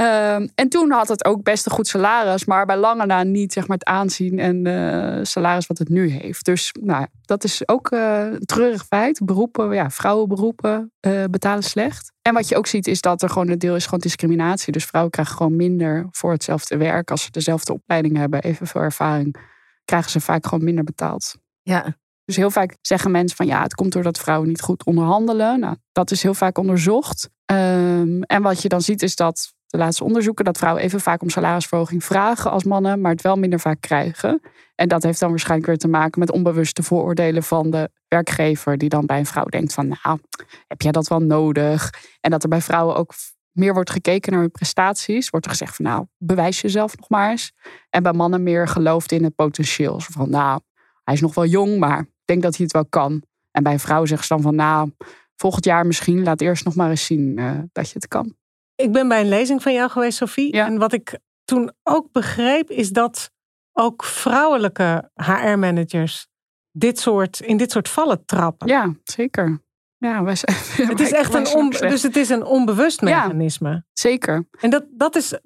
Um, 0.00 0.48
en 0.54 0.68
toen 0.68 0.90
had 0.90 1.08
het 1.08 1.24
ook 1.24 1.42
best 1.42 1.66
een 1.66 1.72
goed 1.72 1.86
salaris, 1.86 2.44
maar 2.44 2.66
bij 2.66 2.76
lange 2.76 3.06
na 3.06 3.22
niet 3.22 3.52
zeg 3.52 3.66
maar, 3.66 3.76
het 3.76 3.86
aanzien 3.86 4.38
en 4.38 4.66
uh, 4.66 5.18
salaris 5.22 5.66
wat 5.66 5.78
het 5.78 5.88
nu 5.88 6.08
heeft. 6.08 6.44
Dus 6.44 6.74
nou, 6.80 7.06
dat 7.24 7.44
is 7.44 7.68
ook 7.68 7.90
uh, 7.90 8.24
een 8.30 8.44
treurig 8.44 8.84
feit. 8.84 9.20
Beroepen, 9.24 9.72
ja, 9.72 9.90
vrouwenberoepen 10.34 10.92
uh, 11.06 11.24
betalen 11.30 11.62
slecht. 11.62 12.12
En 12.22 12.34
wat 12.34 12.48
je 12.48 12.56
ook 12.56 12.66
ziet 12.66 12.86
is 12.86 13.00
dat 13.00 13.22
er 13.22 13.28
gewoon 13.28 13.48
een 13.48 13.58
deel 13.58 13.76
is 13.76 13.84
gewoon 13.84 14.00
discriminatie. 14.00 14.72
Dus 14.72 14.84
vrouwen 14.84 15.12
krijgen 15.12 15.36
gewoon 15.36 15.56
minder 15.56 16.06
voor 16.10 16.32
hetzelfde 16.32 16.76
werk. 16.76 17.10
Als 17.10 17.22
ze 17.22 17.30
dezelfde 17.30 17.72
opleiding 17.72 18.16
hebben, 18.16 18.42
evenveel 18.42 18.80
ervaring, 18.80 19.36
krijgen 19.84 20.10
ze 20.10 20.20
vaak 20.20 20.46
gewoon 20.46 20.64
minder 20.64 20.84
betaald. 20.84 21.36
Ja. 21.62 21.96
Dus 22.24 22.36
heel 22.36 22.50
vaak 22.50 22.76
zeggen 22.80 23.10
mensen 23.10 23.36
van 23.36 23.46
ja, 23.46 23.62
het 23.62 23.74
komt 23.74 23.92
doordat 23.92 24.18
vrouwen 24.18 24.48
niet 24.48 24.60
goed 24.60 24.84
onderhandelen. 24.84 25.60
Nou, 25.60 25.76
dat 25.92 26.10
is 26.10 26.22
heel 26.22 26.34
vaak 26.34 26.58
onderzocht. 26.58 27.30
Um, 27.52 28.22
en 28.22 28.42
wat 28.42 28.62
je 28.62 28.68
dan 28.68 28.80
ziet 28.80 29.02
is 29.02 29.16
dat 29.16 29.52
de 29.66 29.78
laatste 29.78 30.04
onderzoeken 30.04 30.44
dat 30.44 30.58
vrouwen 30.58 30.82
even 30.82 31.00
vaak 31.00 31.22
om 31.22 31.30
salarisverhoging 31.30 32.04
vragen 32.04 32.50
als 32.50 32.64
mannen, 32.64 33.00
maar 33.00 33.10
het 33.10 33.22
wel 33.22 33.36
minder 33.36 33.60
vaak 33.60 33.80
krijgen. 33.80 34.40
En 34.74 34.88
dat 34.88 35.02
heeft 35.02 35.20
dan 35.20 35.30
waarschijnlijk 35.30 35.68
weer 35.68 35.78
te 35.78 35.88
maken 35.88 36.20
met 36.20 36.30
onbewuste 36.30 36.82
vooroordelen 36.82 37.42
van 37.42 37.70
de 37.70 37.90
werkgever, 38.14 38.78
die 38.78 38.88
dan 38.88 39.06
bij 39.06 39.18
een 39.18 39.26
vrouw 39.26 39.44
denkt 39.44 39.72
van, 39.72 39.88
nou, 39.88 40.18
heb 40.66 40.82
jij 40.82 40.92
dat 40.92 41.08
wel 41.08 41.20
nodig? 41.20 41.90
En 42.20 42.30
dat 42.30 42.42
er 42.42 42.48
bij 42.48 42.60
vrouwen 42.60 42.96
ook 42.96 43.14
meer 43.52 43.74
wordt 43.74 43.90
gekeken 43.90 44.32
naar 44.32 44.40
hun 44.40 44.50
prestaties. 44.50 45.30
Wordt 45.30 45.46
er 45.46 45.52
gezegd 45.52 45.76
van, 45.76 45.84
nou, 45.84 46.06
bewijs 46.18 46.60
jezelf 46.60 46.96
nog 46.96 47.08
maar 47.08 47.30
eens. 47.30 47.52
En 47.90 48.02
bij 48.02 48.12
mannen 48.12 48.42
meer 48.42 48.68
geloofd 48.68 49.12
in 49.12 49.24
het 49.24 49.34
potentieel. 49.34 50.00
Zo 50.00 50.08
van, 50.10 50.30
nou, 50.30 50.60
hij 51.04 51.14
is 51.14 51.20
nog 51.20 51.34
wel 51.34 51.46
jong, 51.46 51.78
maar 51.78 52.00
ik 52.00 52.24
denk 52.24 52.42
dat 52.42 52.56
hij 52.56 52.64
het 52.64 52.74
wel 52.74 52.86
kan. 52.86 53.22
En 53.50 53.62
bij 53.62 53.72
een 53.72 53.80
vrouw 53.80 54.04
zeggen 54.04 54.26
ze 54.26 54.34
dan 54.34 54.42
van, 54.42 54.54
nou, 54.54 54.90
volgend 55.36 55.64
jaar 55.64 55.86
misschien, 55.86 56.22
laat 56.22 56.40
eerst 56.40 56.64
nog 56.64 56.74
maar 56.74 56.90
eens 56.90 57.06
zien 57.06 57.38
uh, 57.38 57.58
dat 57.72 57.88
je 57.88 57.94
het 57.94 58.08
kan. 58.08 58.34
Ik 58.74 58.92
ben 58.92 59.08
bij 59.08 59.20
een 59.20 59.28
lezing 59.28 59.62
van 59.62 59.72
jou 59.72 59.90
geweest, 59.90 60.16
Sophie. 60.16 60.52
En 60.52 60.78
wat 60.78 60.92
ik 60.92 61.18
toen 61.44 61.72
ook 61.82 62.12
begreep, 62.12 62.70
is 62.70 62.90
dat 62.90 63.30
ook 63.72 64.04
vrouwelijke 64.04 65.10
HR-managers 65.14 66.26
dit 66.76 66.98
soort, 66.98 67.40
in 67.40 67.56
dit 67.56 67.70
soort 67.70 67.88
vallen 67.88 68.24
trappen. 68.24 68.68
Ja, 68.68 68.94
zeker. 69.04 69.62
Ja, 69.98 70.22
wij 70.22 70.34
zijn, 70.36 70.56
het 70.90 71.00
is 71.00 71.12
echt 71.12 71.34
een 71.34 71.46
on, 71.46 71.70
dus 71.70 72.02
het 72.02 72.16
is 72.16 72.28
een 72.28 72.44
onbewust 72.44 73.00
mechanisme. 73.00 73.70
Ja, 73.70 73.84
zeker. 73.92 74.48
En 74.60 74.70
dat, 74.70 74.84
dat, 74.90 75.16
is, 75.16 75.38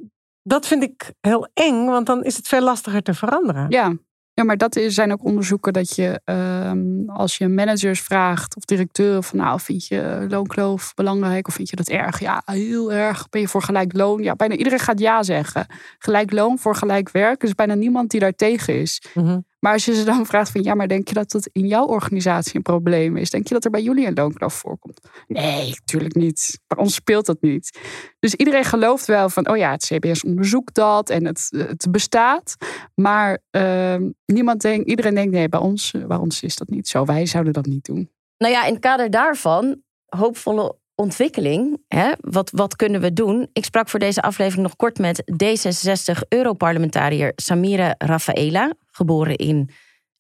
dat 0.42 0.66
vind 0.66 0.82
ik 0.82 1.12
heel 1.20 1.48
eng, 1.54 1.86
want 1.86 2.06
dan 2.06 2.24
is 2.24 2.36
het 2.36 2.48
veel 2.48 2.62
lastiger 2.62 3.02
te 3.02 3.14
veranderen. 3.14 3.66
Ja, 3.68 3.96
ja, 4.38 4.44
maar 4.44 4.56
dat 4.56 4.80
zijn 4.86 5.12
ook 5.12 5.24
onderzoeken 5.24 5.72
dat 5.72 5.94
je 5.94 6.20
um, 6.24 7.10
als 7.10 7.38
je 7.38 7.48
managers 7.48 8.00
vraagt 8.00 8.56
of 8.56 8.64
directeuren 8.64 9.24
van 9.24 9.38
nou 9.38 9.60
vind 9.60 9.86
je 9.86 10.26
loonkloof 10.28 10.94
belangrijk 10.94 11.48
of 11.48 11.54
vind 11.54 11.70
je 11.70 11.76
dat 11.76 11.88
erg? 11.88 12.20
Ja, 12.20 12.42
heel 12.44 12.92
erg. 12.92 13.28
Ben 13.28 13.40
je 13.40 13.48
voor 13.48 13.62
gelijk 13.62 13.92
loon? 13.92 14.22
Ja, 14.22 14.34
bijna 14.34 14.54
iedereen 14.54 14.78
gaat 14.78 14.98
ja 14.98 15.22
zeggen. 15.22 15.66
Gelijk 15.98 16.32
loon 16.32 16.58
voor 16.58 16.74
gelijk 16.74 17.10
werk. 17.10 17.42
Er 17.42 17.48
is 17.48 17.54
bijna 17.54 17.74
niemand 17.74 18.10
die 18.10 18.20
daar 18.20 18.34
tegen 18.34 18.80
is. 18.80 19.02
Mm 19.14 19.46
maar 19.60 19.72
als 19.72 19.84
je 19.84 19.94
ze 19.94 20.04
dan 20.04 20.26
vraagt 20.32 20.50
van 20.50 20.62
ja, 20.62 20.74
maar 20.74 20.88
denk 20.88 21.08
je 21.08 21.14
dat 21.14 21.30
dat 21.30 21.48
in 21.52 21.66
jouw 21.66 21.86
organisatie 21.86 22.56
een 22.56 22.62
probleem 22.62 23.16
is? 23.16 23.30
Denk 23.30 23.48
je 23.48 23.54
dat 23.54 23.64
er 23.64 23.70
bij 23.70 23.82
jullie 23.82 24.06
een 24.06 24.14
loonkloof 24.14 24.54
voorkomt? 24.54 25.00
Nee, 25.26 25.68
natuurlijk 25.68 26.14
niet. 26.14 26.60
Bij 26.66 26.78
ons 26.78 26.94
speelt 26.94 27.26
dat 27.26 27.40
niet. 27.40 27.78
Dus 28.18 28.34
iedereen 28.34 28.64
gelooft 28.64 29.06
wel 29.06 29.28
van 29.28 29.48
oh 29.48 29.56
ja, 29.56 29.70
het 29.70 29.84
CBS 29.84 30.24
onderzoekt 30.24 30.74
dat 30.74 31.10
en 31.10 31.24
het, 31.24 31.48
het 31.50 31.86
bestaat. 31.90 32.56
Maar 32.94 33.38
uh, 33.50 33.96
niemand 34.26 34.60
denkt, 34.60 34.88
iedereen 34.88 35.14
denkt 35.14 35.32
nee, 35.32 35.48
bij 35.48 35.60
ons, 35.60 35.94
bij 36.06 36.16
ons 36.16 36.42
is 36.42 36.56
dat 36.56 36.68
niet 36.68 36.88
zo. 36.88 37.04
Wij 37.04 37.26
zouden 37.26 37.52
dat 37.52 37.66
niet 37.66 37.84
doen. 37.84 38.10
Nou 38.38 38.52
ja, 38.52 38.64
in 38.64 38.72
het 38.72 38.82
kader 38.82 39.10
daarvan, 39.10 39.82
hoopvolle 40.06 40.76
ontwikkeling. 41.00 41.82
Hè? 41.88 42.12
Wat, 42.20 42.50
wat 42.50 42.76
kunnen 42.76 43.00
we 43.00 43.12
doen? 43.12 43.48
Ik 43.52 43.64
sprak 43.64 43.88
voor 43.88 44.00
deze 44.00 44.22
aflevering 44.22 44.62
nog 44.62 44.76
kort 44.76 44.98
met 44.98 45.22
D66-Europarlementariër 45.32 47.32
Samira 47.34 47.94
Rafaela, 47.98 48.72
geboren 48.90 49.36
in 49.36 49.70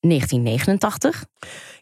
1989. 0.00 1.24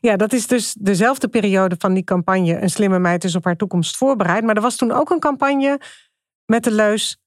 Ja, 0.01 0.17
dat 0.17 0.33
is 0.33 0.47
dus 0.47 0.75
dezelfde 0.79 1.29
periode 1.29 1.75
van 1.79 1.95
die 1.95 2.05
campagne 2.05 2.63
Een 2.63 2.71
slimme 2.71 2.99
meid 2.99 3.25
is 3.25 3.35
op 3.35 3.45
haar 3.45 3.57
toekomst 3.57 3.97
voorbereid. 3.97 4.45
Maar 4.45 4.57
er 4.57 4.63
was 4.63 4.77
toen 4.77 4.93
ook 4.93 5.11
een 5.11 5.21
campagne 5.21 5.81
met 6.45 6.65
de 6.65 6.73
leus 6.73 7.19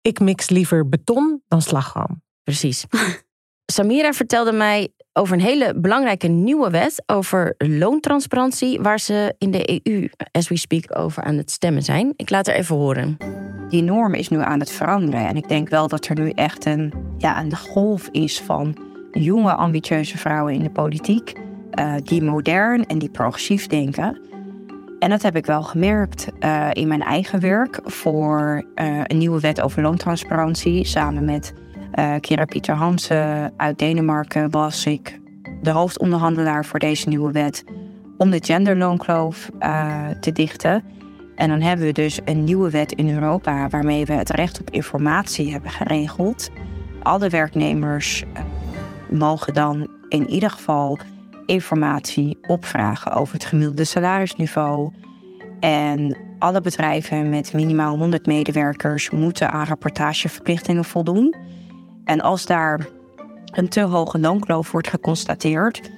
Ik 0.00 0.20
mix 0.20 0.48
liever 0.48 0.88
beton 0.88 1.42
dan 1.48 1.62
slagroom. 1.62 2.22
Precies. 2.42 2.84
Samira 3.72 4.12
vertelde 4.12 4.52
mij 4.52 4.92
over 5.16 5.34
een 5.34 5.42
hele 5.42 5.74
belangrijke 5.76 6.26
nieuwe 6.26 6.70
wet 6.70 7.02
over 7.06 7.54
loontransparantie, 7.58 8.80
waar 8.80 9.00
ze 9.00 9.34
in 9.38 9.50
de 9.50 9.80
EU, 9.82 10.08
as 10.32 10.48
we 10.48 10.56
speak, 10.58 10.98
over 10.98 11.22
aan 11.22 11.36
het 11.36 11.50
stemmen 11.50 11.82
zijn. 11.82 12.12
Ik 12.16 12.30
laat 12.30 12.46
er 12.46 12.54
even 12.54 12.76
horen. 12.76 13.16
Die 13.68 13.82
norm 13.82 14.14
is 14.14 14.28
nu 14.28 14.38
aan 14.38 14.60
het 14.60 14.72
veranderen. 14.72 15.26
En 15.26 15.36
ik 15.36 15.48
denk 15.48 15.68
wel 15.68 15.88
dat 15.88 16.06
er 16.06 16.20
nu 16.20 16.30
echt 16.30 16.64
een, 16.64 16.92
ja, 17.18 17.40
een 17.40 17.56
golf 17.56 18.08
is 18.12 18.40
van 18.40 18.76
jonge, 19.12 19.54
ambitieuze 19.54 20.18
vrouwen 20.18 20.54
in 20.54 20.62
de 20.62 20.70
politiek. 20.70 21.32
Uh, 21.80 21.94
die 22.02 22.22
modern 22.22 22.86
en 22.86 22.98
die 22.98 23.10
progressief 23.10 23.66
denken. 23.66 24.20
En 24.98 25.10
dat 25.10 25.22
heb 25.22 25.36
ik 25.36 25.46
wel 25.46 25.62
gemerkt 25.62 26.28
uh, 26.40 26.68
in 26.72 26.88
mijn 26.88 27.02
eigen 27.02 27.40
werk 27.40 27.80
voor 27.84 28.64
uh, 28.74 29.00
een 29.04 29.18
nieuwe 29.18 29.40
wet 29.40 29.60
over 29.60 29.82
loontransparantie. 29.82 30.84
Samen 30.84 31.24
met 31.24 31.54
uh, 31.96 32.14
Kira 32.20 32.44
Pieter 32.44 32.74
Hansen 32.74 33.52
uit 33.56 33.78
Denemarken 33.78 34.50
was 34.50 34.86
ik 34.86 35.20
de 35.62 35.70
hoofdonderhandelaar 35.70 36.64
voor 36.64 36.78
deze 36.78 37.08
nieuwe 37.08 37.32
wet 37.32 37.64
om 38.16 38.30
de 38.30 38.44
genderloonkloof 38.44 39.50
uh, 39.60 40.08
te 40.20 40.32
dichten. 40.32 40.84
En 41.34 41.48
dan 41.48 41.60
hebben 41.60 41.86
we 41.86 41.92
dus 41.92 42.20
een 42.24 42.44
nieuwe 42.44 42.70
wet 42.70 42.92
in 42.92 43.14
Europa 43.14 43.68
waarmee 43.68 44.04
we 44.04 44.12
het 44.12 44.30
recht 44.30 44.60
op 44.60 44.70
informatie 44.70 45.52
hebben 45.52 45.70
geregeld. 45.70 46.50
Alle 47.02 47.28
werknemers 47.28 48.22
uh, 48.22 48.40
mogen 49.18 49.54
dan 49.54 49.88
in 50.08 50.28
ieder 50.28 50.50
geval 50.50 50.98
informatie 51.46 52.38
opvragen 52.46 53.12
over 53.12 53.34
het 53.34 53.44
gemiddelde 53.44 53.84
salarisniveau. 53.84 54.92
En 55.60 56.16
alle 56.38 56.60
bedrijven 56.60 57.28
met 57.28 57.52
minimaal 57.52 57.98
100 57.98 58.26
medewerkers 58.26 59.10
moeten 59.10 59.50
aan 59.50 59.66
rapportageverplichtingen 59.66 60.84
voldoen. 60.84 61.34
En 62.06 62.20
als 62.20 62.46
daar 62.46 62.86
een 63.52 63.68
te 63.68 63.80
hoge 63.80 64.18
loonkloof 64.18 64.70
wordt 64.70 64.88
geconstateerd, 64.88 65.90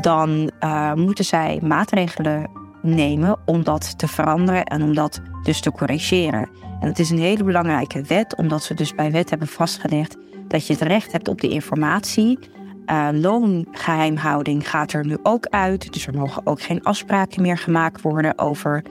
dan 0.00 0.50
uh, 0.60 0.94
moeten 0.94 1.24
zij 1.24 1.60
maatregelen 1.62 2.50
nemen 2.82 3.38
om 3.46 3.64
dat 3.64 3.98
te 3.98 4.08
veranderen 4.08 4.64
en 4.64 4.82
om 4.82 4.94
dat 4.94 5.20
dus 5.42 5.60
te 5.60 5.72
corrigeren. 5.72 6.48
En 6.80 6.88
het 6.88 6.98
is 6.98 7.10
een 7.10 7.18
hele 7.18 7.44
belangrijke 7.44 8.02
wet, 8.02 8.36
omdat 8.36 8.68
we 8.68 8.74
dus 8.74 8.94
bij 8.94 9.10
wet 9.10 9.30
hebben 9.30 9.48
vastgelegd 9.48 10.16
dat 10.48 10.66
je 10.66 10.72
het 10.72 10.82
recht 10.82 11.12
hebt 11.12 11.28
op 11.28 11.40
de 11.40 11.48
informatie. 11.48 12.38
Uh, 12.86 13.08
loongeheimhouding 13.12 14.70
gaat 14.70 14.92
er 14.92 15.06
nu 15.06 15.16
ook 15.22 15.46
uit, 15.46 15.92
dus 15.92 16.06
er 16.06 16.14
mogen 16.14 16.46
ook 16.46 16.62
geen 16.62 16.82
afspraken 16.82 17.42
meer 17.42 17.58
gemaakt 17.58 18.00
worden 18.00 18.38
over 18.38 18.82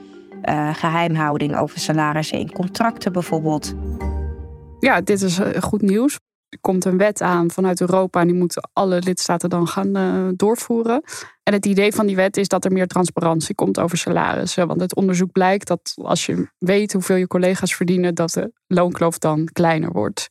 uh, 0.42 0.74
geheimhouding 0.74 1.56
over 1.56 1.78
salarissen 1.78 2.38
in 2.38 2.52
contracten 2.52 3.12
bijvoorbeeld. 3.12 3.74
Ja, 4.80 5.00
dit 5.00 5.22
is 5.22 5.40
goed 5.60 5.82
nieuws. 5.82 6.18
Er 6.50 6.58
komt 6.60 6.84
een 6.84 6.98
wet 6.98 7.20
aan 7.20 7.50
vanuit 7.50 7.80
Europa 7.80 8.20
en 8.20 8.26
die 8.26 8.36
moeten 8.36 8.70
alle 8.72 8.98
lidstaten 8.98 9.50
dan 9.50 9.68
gaan 9.68 9.96
uh, 9.96 10.28
doorvoeren. 10.36 11.02
En 11.42 11.52
het 11.52 11.66
idee 11.66 11.92
van 11.92 12.06
die 12.06 12.16
wet 12.16 12.36
is 12.36 12.48
dat 12.48 12.64
er 12.64 12.72
meer 12.72 12.86
transparantie 12.86 13.54
komt 13.54 13.80
over 13.80 13.98
salarissen. 13.98 14.66
Want 14.66 14.80
het 14.80 14.94
onderzoek 14.94 15.32
blijkt 15.32 15.66
dat 15.66 15.92
als 16.02 16.26
je 16.26 16.48
weet 16.58 16.92
hoeveel 16.92 17.16
je 17.16 17.26
collega's 17.26 17.74
verdienen, 17.74 18.14
dat 18.14 18.30
de 18.30 18.52
loonkloof 18.66 19.18
dan 19.18 19.48
kleiner 19.52 19.92
wordt. 19.92 20.26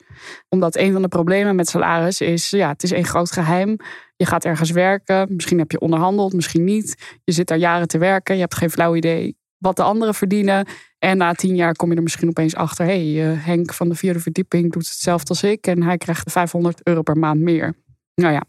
Omdat 0.50 0.78
een 0.78 0.92
van 0.92 1.02
de 1.02 1.08
problemen 1.08 1.56
met 1.56 1.70
salaris 1.70 2.22
is, 2.22 2.50
ja, 2.50 2.70
het 2.70 2.84
is 2.84 2.92
een 2.92 3.06
groot 3.06 3.32
geheim. 3.32 3.76
Je 4.16 4.26
gaat 4.26 4.46
ergens 4.46 4.72
werken, 4.72 5.36
misschien 5.36 5.60
heb 5.60 5.72
je 5.72 5.80
onderhandeld, 5.80 6.34
misschien 6.34 6.64
niet. 6.64 7.20
Je 7.24 7.32
zit 7.32 7.48
daar 7.48 7.58
jaren 7.58 7.88
te 7.88 7.98
werken, 7.98 8.36
je 8.36 8.42
hebt 8.42 8.56
geen 8.56 8.72
flauw 8.72 8.96
idee 8.96 9.38
wat 9.58 9.76
de 9.76 9.84
anderen 9.84 10.14
verdienen. 10.14 10.68
En 11.00 11.18
na 11.18 11.34
tien 11.34 11.56
jaar 11.56 11.74
kom 11.74 11.90
je 11.90 11.96
er 11.96 12.04
misschien 12.04 12.30
opeens 12.30 12.56
achter. 12.56 12.86
Hé, 12.86 13.14
hey, 13.14 13.32
uh, 13.32 13.46
Henk 13.46 13.74
van 13.74 13.90
de 13.90 13.96
vierde 13.96 14.20
verdieping 14.20 14.72
doet 14.72 14.88
hetzelfde 14.88 15.30
als 15.30 15.44
ik. 15.44 15.68
En 15.68 15.84
hij 15.84 15.98
krijgt 15.98 16.32
500 16.32 16.82
euro 16.84 17.02
per 17.02 17.18
maand 17.18 17.40
meer. 17.40 17.74
Nou 18.16 18.34
ja, 18.34 18.44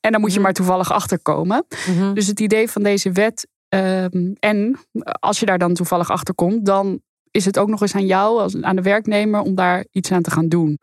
en 0.00 0.12
dan 0.12 0.20
moet 0.20 0.30
je 0.30 0.34
mhm. 0.34 0.44
maar 0.44 0.52
toevallig 0.52 0.92
achterkomen. 0.92 1.66
Mm 1.86 2.14
Dus 2.14 2.26
het 2.26 2.40
idee 2.40 2.68
van 2.68 2.82
deze 2.82 3.12
wet. 3.12 3.48
Um, 3.68 4.34
en 4.38 4.78
als 5.02 5.40
je 5.40 5.46
daar 5.46 5.58
dan 5.58 5.74
toevallig 5.74 6.10
achter 6.10 6.34
komt, 6.34 6.66
dan 6.66 7.00
is 7.30 7.44
het 7.44 7.58
ook 7.58 7.68
nog 7.68 7.80
eens 7.80 7.94
aan 7.94 8.06
jou, 8.06 8.40
als, 8.40 8.62
aan 8.62 8.76
de 8.76 8.82
werknemer, 8.82 9.40
om 9.40 9.54
daar 9.54 9.84
iets 9.90 10.12
aan 10.12 10.22
te 10.22 10.30
gaan 10.30 10.48
doen. 10.48 10.78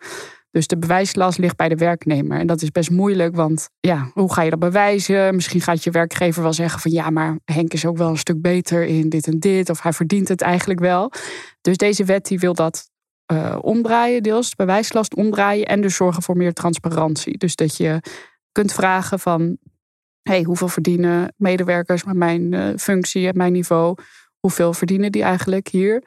Dus 0.51 0.67
de 0.67 0.77
bewijslast 0.77 1.37
ligt 1.37 1.55
bij 1.55 1.69
de 1.69 1.75
werknemer. 1.75 2.39
En 2.39 2.47
dat 2.47 2.61
is 2.61 2.71
best 2.71 2.89
moeilijk, 2.89 3.35
want 3.35 3.69
ja, 3.79 4.11
hoe 4.13 4.33
ga 4.33 4.41
je 4.41 4.49
dat 4.49 4.59
bewijzen? 4.59 5.35
Misschien 5.35 5.61
gaat 5.61 5.83
je 5.83 5.91
werkgever 5.91 6.41
wel 6.41 6.53
zeggen 6.53 6.79
van 6.79 6.91
ja, 6.91 7.09
maar 7.09 7.39
Henk 7.45 7.73
is 7.73 7.85
ook 7.85 7.97
wel 7.97 8.09
een 8.09 8.17
stuk 8.17 8.41
beter 8.41 8.83
in 8.83 9.09
dit 9.09 9.27
en 9.27 9.39
dit. 9.39 9.69
Of 9.69 9.81
hij 9.81 9.93
verdient 9.93 10.27
het 10.27 10.41
eigenlijk 10.41 10.79
wel. 10.79 11.11
Dus 11.61 11.77
deze 11.77 12.05
wet 12.05 12.25
die 12.25 12.39
wil 12.39 12.53
dat 12.53 12.89
uh, 13.31 13.57
omdraaien, 13.61 14.23
deels 14.23 14.49
de 14.49 14.55
bewijslast 14.55 15.15
omdraaien. 15.15 15.65
En 15.65 15.81
dus 15.81 15.95
zorgen 15.95 16.23
voor 16.23 16.37
meer 16.37 16.53
transparantie. 16.53 17.37
Dus 17.37 17.55
dat 17.55 17.77
je 17.77 18.01
kunt 18.51 18.73
vragen 18.73 19.19
van 19.19 19.57
hey, 20.21 20.43
hoeveel 20.43 20.67
verdienen 20.67 21.33
medewerkers 21.37 22.03
met 22.03 22.15
mijn 22.15 22.51
uh, 22.51 22.69
functie 22.77 23.27
en 23.27 23.37
mijn 23.37 23.51
niveau? 23.51 23.97
Hoeveel 24.39 24.73
verdienen 24.73 25.11
die 25.11 25.23
eigenlijk 25.23 25.67
hier? 25.67 26.03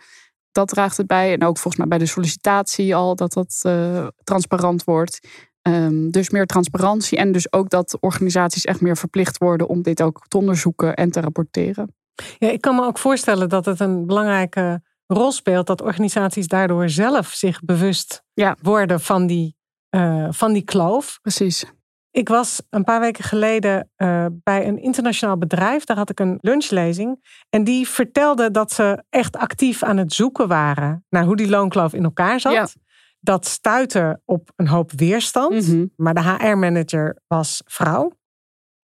Dat 0.53 0.69
draagt 0.69 0.97
het 0.97 1.07
bij. 1.07 1.33
En 1.33 1.45
ook 1.45 1.59
volgens 1.59 1.77
mij 1.77 1.87
bij 1.87 1.99
de 1.99 2.07
sollicitatie 2.07 2.95
al 2.95 3.17
dat 3.17 3.33
dat 3.33 3.61
uh, 3.67 4.07
transparant 4.25 4.85
wordt. 4.85 5.29
Um, 5.69 6.11
dus 6.11 6.31
meer 6.31 6.47
transparantie 6.47 7.19
en 7.19 7.33
dus 7.33 7.53
ook 7.53 7.71
dat 7.71 7.97
organisaties 8.01 8.65
echt 8.65 8.81
meer 8.81 8.97
verplicht 8.97 9.39
worden 9.39 9.69
om 9.69 9.83
dit 9.83 10.03
ook 10.03 10.25
te 10.29 10.37
onderzoeken 10.37 10.95
en 10.95 11.11
te 11.11 11.21
rapporteren. 11.21 11.95
Ja, 12.39 12.51
ik 12.51 12.61
kan 12.61 12.75
me 12.75 12.85
ook 12.85 12.99
voorstellen 12.99 13.49
dat 13.49 13.65
het 13.65 13.81
een 13.81 14.07
belangrijke 14.07 14.83
rol 15.07 15.33
speelt 15.33 15.67
dat 15.67 15.83
organisaties 15.83 16.47
daardoor 16.47 16.89
zelf 16.89 17.27
zich 17.27 17.61
bewust 17.61 18.23
ja. 18.33 18.57
worden 18.63 19.01
van 19.01 19.27
die, 19.27 19.57
uh, 19.91 20.29
van 20.31 20.53
die 20.53 20.65
kloof. 20.65 21.19
Precies. 21.23 21.65
Ik 22.12 22.29
was 22.29 22.62
een 22.70 22.85
paar 22.85 23.01
weken 23.01 23.25
geleden 23.25 23.90
uh, 23.96 24.27
bij 24.31 24.66
een 24.66 24.79
internationaal 24.79 25.38
bedrijf. 25.38 25.85
Daar 25.85 25.96
had 25.96 26.11
ik 26.11 26.20
een 26.20 26.38
lunchlezing. 26.40 27.42
En 27.51 27.64
die 27.64 27.88
vertelde 27.88 28.51
dat 28.51 28.73
ze 28.73 29.05
echt 29.09 29.37
actief 29.37 29.83
aan 29.83 29.96
het 29.96 30.12
zoeken 30.12 30.49
waren 30.49 31.05
naar 31.09 31.25
hoe 31.25 31.37
die 31.37 31.49
loonkloof 31.49 31.92
in 31.92 32.05
elkaar 32.05 32.40
zat. 32.40 32.75
Dat 33.20 33.46
stuitte 33.46 34.20
op 34.25 34.53
een 34.57 34.68
hoop 34.68 34.92
weerstand. 34.92 35.66
Mhm. 35.66 35.87
Maar 35.96 36.14
de 36.14 36.20
HR-manager 36.20 37.23
was 37.27 37.62
vrouw. 37.64 38.12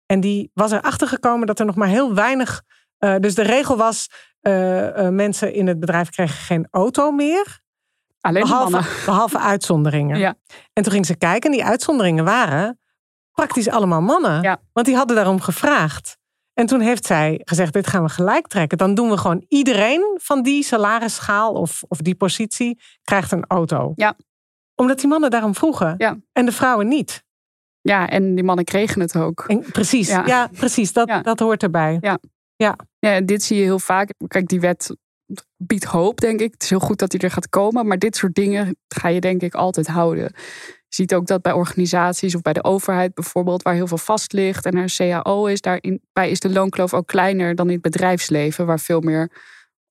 En 0.05 0.19
die 0.19 0.51
was 0.53 0.71
erachter 0.71 1.07
gekomen 1.07 1.47
dat 1.47 1.59
er 1.59 1.65
nog 1.65 1.75
maar 1.75 1.87
heel 1.87 2.13
weinig. 2.13 2.61
Uh, 2.99 3.15
dus 3.19 3.35
de 3.35 3.41
regel 3.41 3.77
was: 3.77 4.09
uh, 4.41 5.09
mensen 5.09 5.53
in 5.53 5.67
het 5.67 5.79
bedrijf 5.79 6.09
kregen 6.09 6.35
geen 6.35 6.67
auto 6.71 7.11
meer. 7.11 7.59
Alleen 8.19 8.43
behalve, 8.43 9.05
behalve 9.05 9.39
uitzonderingen. 9.39 10.17
Ja. 10.17 10.35
En 10.73 10.83
toen 10.83 10.91
ging 10.91 11.05
ze 11.05 11.17
kijken 11.17 11.51
en 11.51 11.57
die 11.57 11.65
uitzonderingen 11.65 12.23
waren 12.23 12.80
praktisch 13.31 13.69
allemaal 13.69 14.01
mannen. 14.01 14.41
Ja. 14.41 14.61
Want 14.73 14.85
die 14.85 14.95
hadden 14.95 15.15
daarom 15.15 15.41
gevraagd. 15.41 16.19
En 16.53 16.65
toen 16.65 16.79
heeft 16.79 17.05
zij 17.05 17.41
gezegd: 17.43 17.73
Dit 17.73 17.87
gaan 17.87 18.03
we 18.03 18.09
gelijk 18.09 18.47
trekken. 18.47 18.77
Dan 18.77 18.95
doen 18.95 19.09
we 19.09 19.17
gewoon 19.17 19.45
iedereen 19.47 20.19
van 20.21 20.41
die 20.41 20.63
salarisschaal 20.63 21.53
of, 21.53 21.83
of 21.87 21.97
die 21.97 22.15
positie 22.15 22.79
krijgt 23.03 23.31
een 23.31 23.45
auto. 23.47 23.91
Ja. 23.95 24.15
Omdat 24.75 24.99
die 24.99 25.07
mannen 25.07 25.29
daarom 25.29 25.55
vroegen. 25.55 25.95
Ja. 25.97 26.17
En 26.31 26.45
de 26.45 26.51
vrouwen 26.51 26.87
niet. 26.87 27.23
Ja, 27.81 28.09
en 28.09 28.35
die 28.35 28.43
mannen 28.43 28.65
kregen 28.65 29.01
het 29.01 29.15
ook. 29.15 29.43
En, 29.47 29.59
precies, 29.71 30.07
ja. 30.07 30.47
precies. 30.47 30.93
Dat, 30.93 31.23
dat 31.23 31.39
hoort 31.39 31.63
erbij. 31.63 31.97
Ja. 32.01 32.19
Ja. 32.55 32.75
ja, 32.99 33.21
dit 33.21 33.43
zie 33.43 33.57
je 33.57 33.63
heel 33.63 33.79
vaak. 33.79 34.13
Kijk, 34.27 34.47
die 34.47 34.59
wet 34.59 34.95
biedt 35.57 35.83
hoop, 35.83 36.19
denk 36.19 36.39
ik. 36.39 36.51
Het 36.51 36.63
is 36.63 36.69
heel 36.69 36.79
goed 36.79 36.99
dat 36.99 37.11
die 37.11 37.19
er 37.19 37.31
gaat 37.31 37.49
komen. 37.49 37.87
Maar 37.87 37.97
dit 37.97 38.15
soort 38.15 38.35
dingen 38.35 38.77
ga 38.87 39.07
je, 39.07 39.21
denk 39.21 39.41
ik, 39.41 39.53
altijd 39.53 39.87
houden. 39.87 40.33
Ziet 40.93 41.13
ook 41.13 41.27
dat 41.27 41.41
bij 41.41 41.51
organisaties 41.51 42.35
of 42.35 42.41
bij 42.41 42.53
de 42.53 42.63
overheid 42.63 43.13
bijvoorbeeld, 43.13 43.61
waar 43.61 43.73
heel 43.73 43.87
veel 43.87 43.97
vast 43.97 44.33
ligt 44.33 44.65
en 44.65 44.73
er 44.73 44.81
een 44.81 45.21
CAO 45.21 45.45
is, 45.45 45.61
daarbij 45.61 46.29
is 46.29 46.39
de 46.39 46.49
loonkloof 46.49 46.93
ook 46.93 47.07
kleiner 47.07 47.55
dan 47.55 47.67
in 47.67 47.73
het 47.73 47.81
bedrijfsleven, 47.81 48.65
waar 48.65 48.79
veel 48.79 49.01
meer 49.01 49.31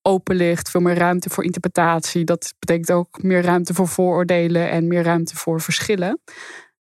open 0.03 0.37
ligt, 0.37 0.71
veel 0.71 0.81
meer 0.81 0.95
ruimte 0.95 1.31
voor 1.31 1.45
interpretatie. 1.45 2.25
Dat 2.25 2.55
betekent 2.59 2.93
ook 2.93 3.23
meer 3.23 3.43
ruimte 3.43 3.75
voor 3.75 3.89
vooroordelen 3.89 4.71
en 4.71 4.89
meer 4.89 5.03
ruimte 5.03 5.37
voor 5.37 5.61
verschillen. 5.61 6.21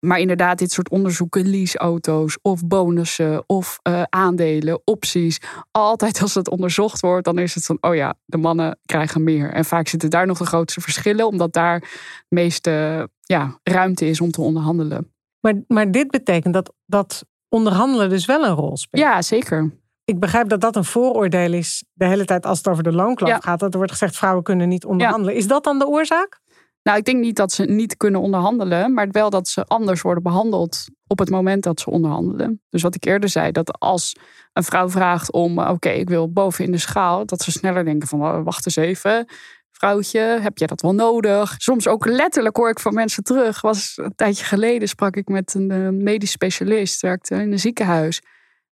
Maar 0.06 0.20
inderdaad, 0.20 0.58
dit 0.58 0.72
soort 0.72 0.90
onderzoeken, 0.90 1.50
leaseauto's 1.50 2.38
of 2.42 2.66
bonussen 2.66 3.44
of 3.48 3.80
uh, 3.88 4.04
aandelen, 4.10 4.82
opties. 4.84 5.40
Altijd 5.72 6.22
als 6.22 6.34
het 6.34 6.50
onderzocht 6.50 7.00
wordt, 7.00 7.26
dan 7.26 7.38
is 7.38 7.56
het 7.56 7.66
van, 7.66 7.78
oh 7.82 7.96
ja, 7.96 8.14
de 8.26 8.38
mannen 8.38 8.80
krijgen 8.86 9.24
meer. 9.24 9.52
En 9.54 9.66
vaak 9.66 9.88
zitten 9.88 10.10
daar 10.10 10.28
nog 10.28 10.38
de 10.38 10.46
grootste 10.46 10.82
verschillen, 10.82 11.28
omdat 11.28 11.54
daar 11.54 11.80
de 11.80 11.88
meeste 12.36 13.10
ja, 13.22 13.60
ruimte 13.64 14.06
is 14.06 14.22
om 14.22 14.32
te 14.32 14.42
onderhandelen. 14.42 15.14
Maar, 15.40 15.54
maar 15.68 15.92
dit 15.92 16.12
betekent 16.12 16.54
dat, 16.54 16.74
dat 16.86 17.26
onderhandelen 17.50 18.10
dus 18.10 18.26
wel 18.26 18.46
een 18.46 18.56
rol 18.56 18.78
speelt? 18.78 19.04
Ja, 19.04 19.22
zeker. 19.22 19.72
Ik 20.04 20.20
begrijp 20.20 20.50
dat 20.50 20.62
dat 20.62 20.76
een 20.76 20.86
vooroordeel 20.86 21.54
is 21.54 21.84
de 21.94 22.06
hele 22.06 22.26
tijd 22.26 22.46
als 22.46 22.58
het 22.58 22.68
over 22.68 22.84
de 22.84 22.92
loonkloof 22.92 23.38
gaat. 23.40 23.60
Dat 23.60 23.72
er 23.72 23.78
wordt 23.78 23.92
gezegd, 23.92 24.18
vrouwen 24.18 24.44
kunnen 24.44 24.68
niet 24.68 24.86
onderhandelen. 24.86 25.36
Is 25.36 25.48
dat 25.48 25.64
dan 25.64 25.80
de 25.80 25.88
oorzaak? 25.88 26.40
Nou, 26.86 26.98
ik 26.98 27.06
denk 27.06 27.20
niet 27.20 27.36
dat 27.36 27.52
ze 27.52 27.64
niet 27.64 27.98
kunnen 27.98 28.22
onderhandelen, 28.22 28.94
maar 28.94 29.08
wel 29.12 29.30
dat 29.30 29.48
ze 29.48 29.66
anders 29.66 30.02
worden 30.02 30.24
behandeld 30.24 30.86
op 31.08 31.20
het 31.20 31.30
moment 31.30 31.64
dat 31.64 31.80
ze 31.80 31.90
onderhandelen. 31.90 32.62
Dus 32.70 32.82
wat 32.82 32.96
ik 32.96 33.06
eerder 33.06 33.30
zei, 33.30 33.52
dat 33.52 33.80
als 33.80 34.16
een 34.54 34.64
vrouw 34.64 34.90
vraagt 34.90 35.32
om, 35.32 35.60
oké, 35.60 35.90
ik 35.90 36.10
wil 36.10 36.32
boven 36.32 36.66
in 36.66 36.72
de 36.72 36.78
schaal, 36.78 37.26
dat 37.26 37.42
ze 37.42 37.52
sneller 37.52 37.86
denken 37.86 38.08
van, 38.08 38.22
oh, 38.22 38.44
wacht 38.44 38.66
eens 38.66 38.76
even, 38.76 39.26
vrouwtje, 39.72 40.20
heb 40.20 40.58
jij 40.58 40.68
dat 40.68 40.82
wel 40.82 40.94
nodig? 40.94 41.56
Soms 41.58 41.88
ook 41.88 42.06
letterlijk 42.06 42.58
hoor 42.58 42.70
ik 42.70 42.80
van 42.80 42.94
mensen 42.94 43.24
terug. 43.24 43.62
Was 43.62 43.94
een 43.96 44.16
tijdje 44.16 44.46
geleden 44.46 44.88
sprak 44.88 45.16
ik 45.16 45.28
met 45.28 45.54
een 45.54 45.72
uh, 45.72 45.90
medisch 45.90 46.32
specialist, 46.32 47.02
werkte 47.02 47.36
in 47.36 47.52
een 47.52 47.60
ziekenhuis. 47.60 48.22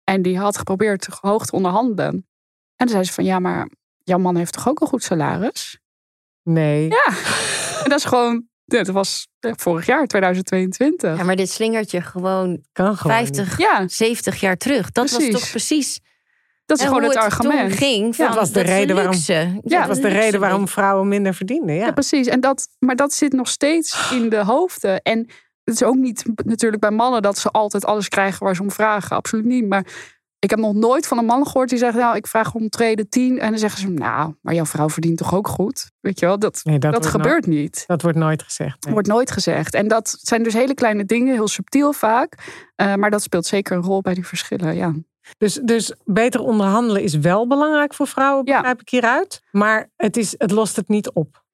En 0.04 0.22
die 0.22 0.38
had 0.38 0.58
geprobeerd 0.58 1.08
hoog 1.20 1.46
te 1.46 1.56
onderhandelen. 1.56 2.26
En 2.76 2.86
toen 2.86 2.88
zei 2.88 3.04
ze 3.04 3.12
van, 3.12 3.24
ja, 3.24 3.38
maar 3.38 3.70
jouw 3.98 4.18
man 4.18 4.36
heeft 4.36 4.52
toch 4.52 4.68
ook 4.68 4.80
een 4.80 4.86
goed 4.86 5.02
salaris? 5.02 5.78
Nee. 6.42 6.88
Ja. 6.88 7.12
En 7.82 7.90
dat 7.90 7.98
is 7.98 8.04
gewoon, 8.04 8.44
dat 8.64 8.86
was 8.86 9.28
vorig 9.40 9.86
jaar, 9.86 10.06
2022. 10.06 11.16
Ja, 11.16 11.24
maar 11.24 11.36
dit 11.36 11.50
slingert 11.50 11.90
je 11.90 12.00
gewoon, 12.00 12.64
kan 12.72 12.96
gewoon 12.96 13.16
50, 13.16 13.58
ja. 13.58 13.88
70 13.88 14.40
jaar 14.40 14.56
terug. 14.56 14.90
Dat 14.90 15.10
was 15.10 15.28
toch 15.28 15.50
precies. 15.50 16.00
Dat 16.66 16.78
is 16.78 16.84
gewoon 16.84 17.02
het, 17.02 17.14
het 17.14 17.22
argument. 17.22 17.72
ging 17.72 18.16
van, 18.16 18.24
ja, 18.24 18.30
dat 18.30 18.40
was 18.40 18.52
de 18.52 18.60
reden 18.60 18.96
waarom. 18.96 19.14
Ja, 19.62 19.78
dat 19.78 19.86
was 19.86 20.00
de 20.00 20.08
reden 20.08 20.40
waarom 20.40 20.68
vrouwen 20.68 21.08
minder 21.08 21.34
verdienden. 21.34 21.74
Ja. 21.74 21.84
ja, 21.84 21.92
precies. 21.92 22.26
En 22.26 22.40
dat, 22.40 22.68
maar 22.78 22.96
dat 22.96 23.12
zit 23.12 23.32
nog 23.32 23.48
steeds 23.48 24.10
in 24.18 24.28
de 24.28 24.44
hoofden. 24.44 25.02
En 25.02 25.18
het 25.64 25.74
is 25.74 25.82
ook 25.82 25.94
niet 25.94 26.24
natuurlijk 26.44 26.82
bij 26.82 26.90
mannen 26.90 27.22
dat 27.22 27.38
ze 27.38 27.50
altijd 27.50 27.84
alles 27.84 28.08
krijgen 28.08 28.44
waar 28.44 28.54
ze 28.54 28.62
om 28.62 28.70
vragen. 28.70 29.16
Absoluut 29.16 29.44
niet. 29.44 29.68
Maar 29.68 29.86
ik 30.40 30.50
heb 30.50 30.58
nog 30.58 30.74
nooit 30.74 31.06
van 31.06 31.18
een 31.18 31.24
man 31.24 31.46
gehoord 31.46 31.68
die 31.68 31.78
zegt: 31.78 31.96
Nou, 31.96 32.16
ik 32.16 32.26
vraag 32.26 32.54
om 32.54 32.68
treden 32.68 33.08
10. 33.08 33.38
En 33.38 33.50
dan 33.50 33.58
zeggen 33.58 33.80
ze: 33.80 33.88
Nou, 33.88 34.34
maar 34.40 34.54
jouw 34.54 34.66
vrouw 34.66 34.88
verdient 34.88 35.16
toch 35.16 35.34
ook 35.34 35.48
goed? 35.48 35.90
Weet 36.00 36.20
je 36.20 36.26
wel, 36.26 36.38
dat, 36.38 36.62
dat, 36.78 37.06
gebeurt 37.06 37.46
niet. 37.46 37.84
Dat 37.86 38.02
wordt 38.02 38.18
nooit 38.18 38.42
gezegd. 38.42 38.84
Nee. 38.84 38.92
Wordt 38.92 39.08
nooit 39.08 39.30
gezegd. 39.30 39.74
En 39.74 39.88
dat 39.88 40.18
zijn 40.20 40.42
dus 40.42 40.52
hele 40.52 40.74
kleine 40.74 41.04
dingen, 41.04 41.34
heel 41.34 41.48
subtiel 41.48 41.92
vaak. 41.92 42.34
Uh, 42.76 42.94
maar 42.94 43.10
dat 43.10 43.22
speelt 43.22 43.46
zeker 43.46 43.76
een 43.76 43.82
rol 43.82 44.00
bij 44.00 44.14
die 44.14 44.26
verschillen. 44.26 44.76
Ja. 44.76 44.94
Dus, 45.38 45.54
dus 45.54 45.94
beter 46.04 46.40
onderhandelen 46.40 47.02
is 47.02 47.14
wel 47.14 47.46
belangrijk 47.46 47.94
voor 47.94 48.06
vrouwen, 48.06 48.44
begrijp 48.44 48.64
ja. 48.64 48.80
ik 48.80 48.88
hieruit. 48.88 49.42
Maar 49.50 49.90
het, 49.96 50.16
is, 50.16 50.34
het 50.38 50.50
lost 50.50 50.76
het 50.76 50.88
niet 50.88 51.10
op. 51.10 51.44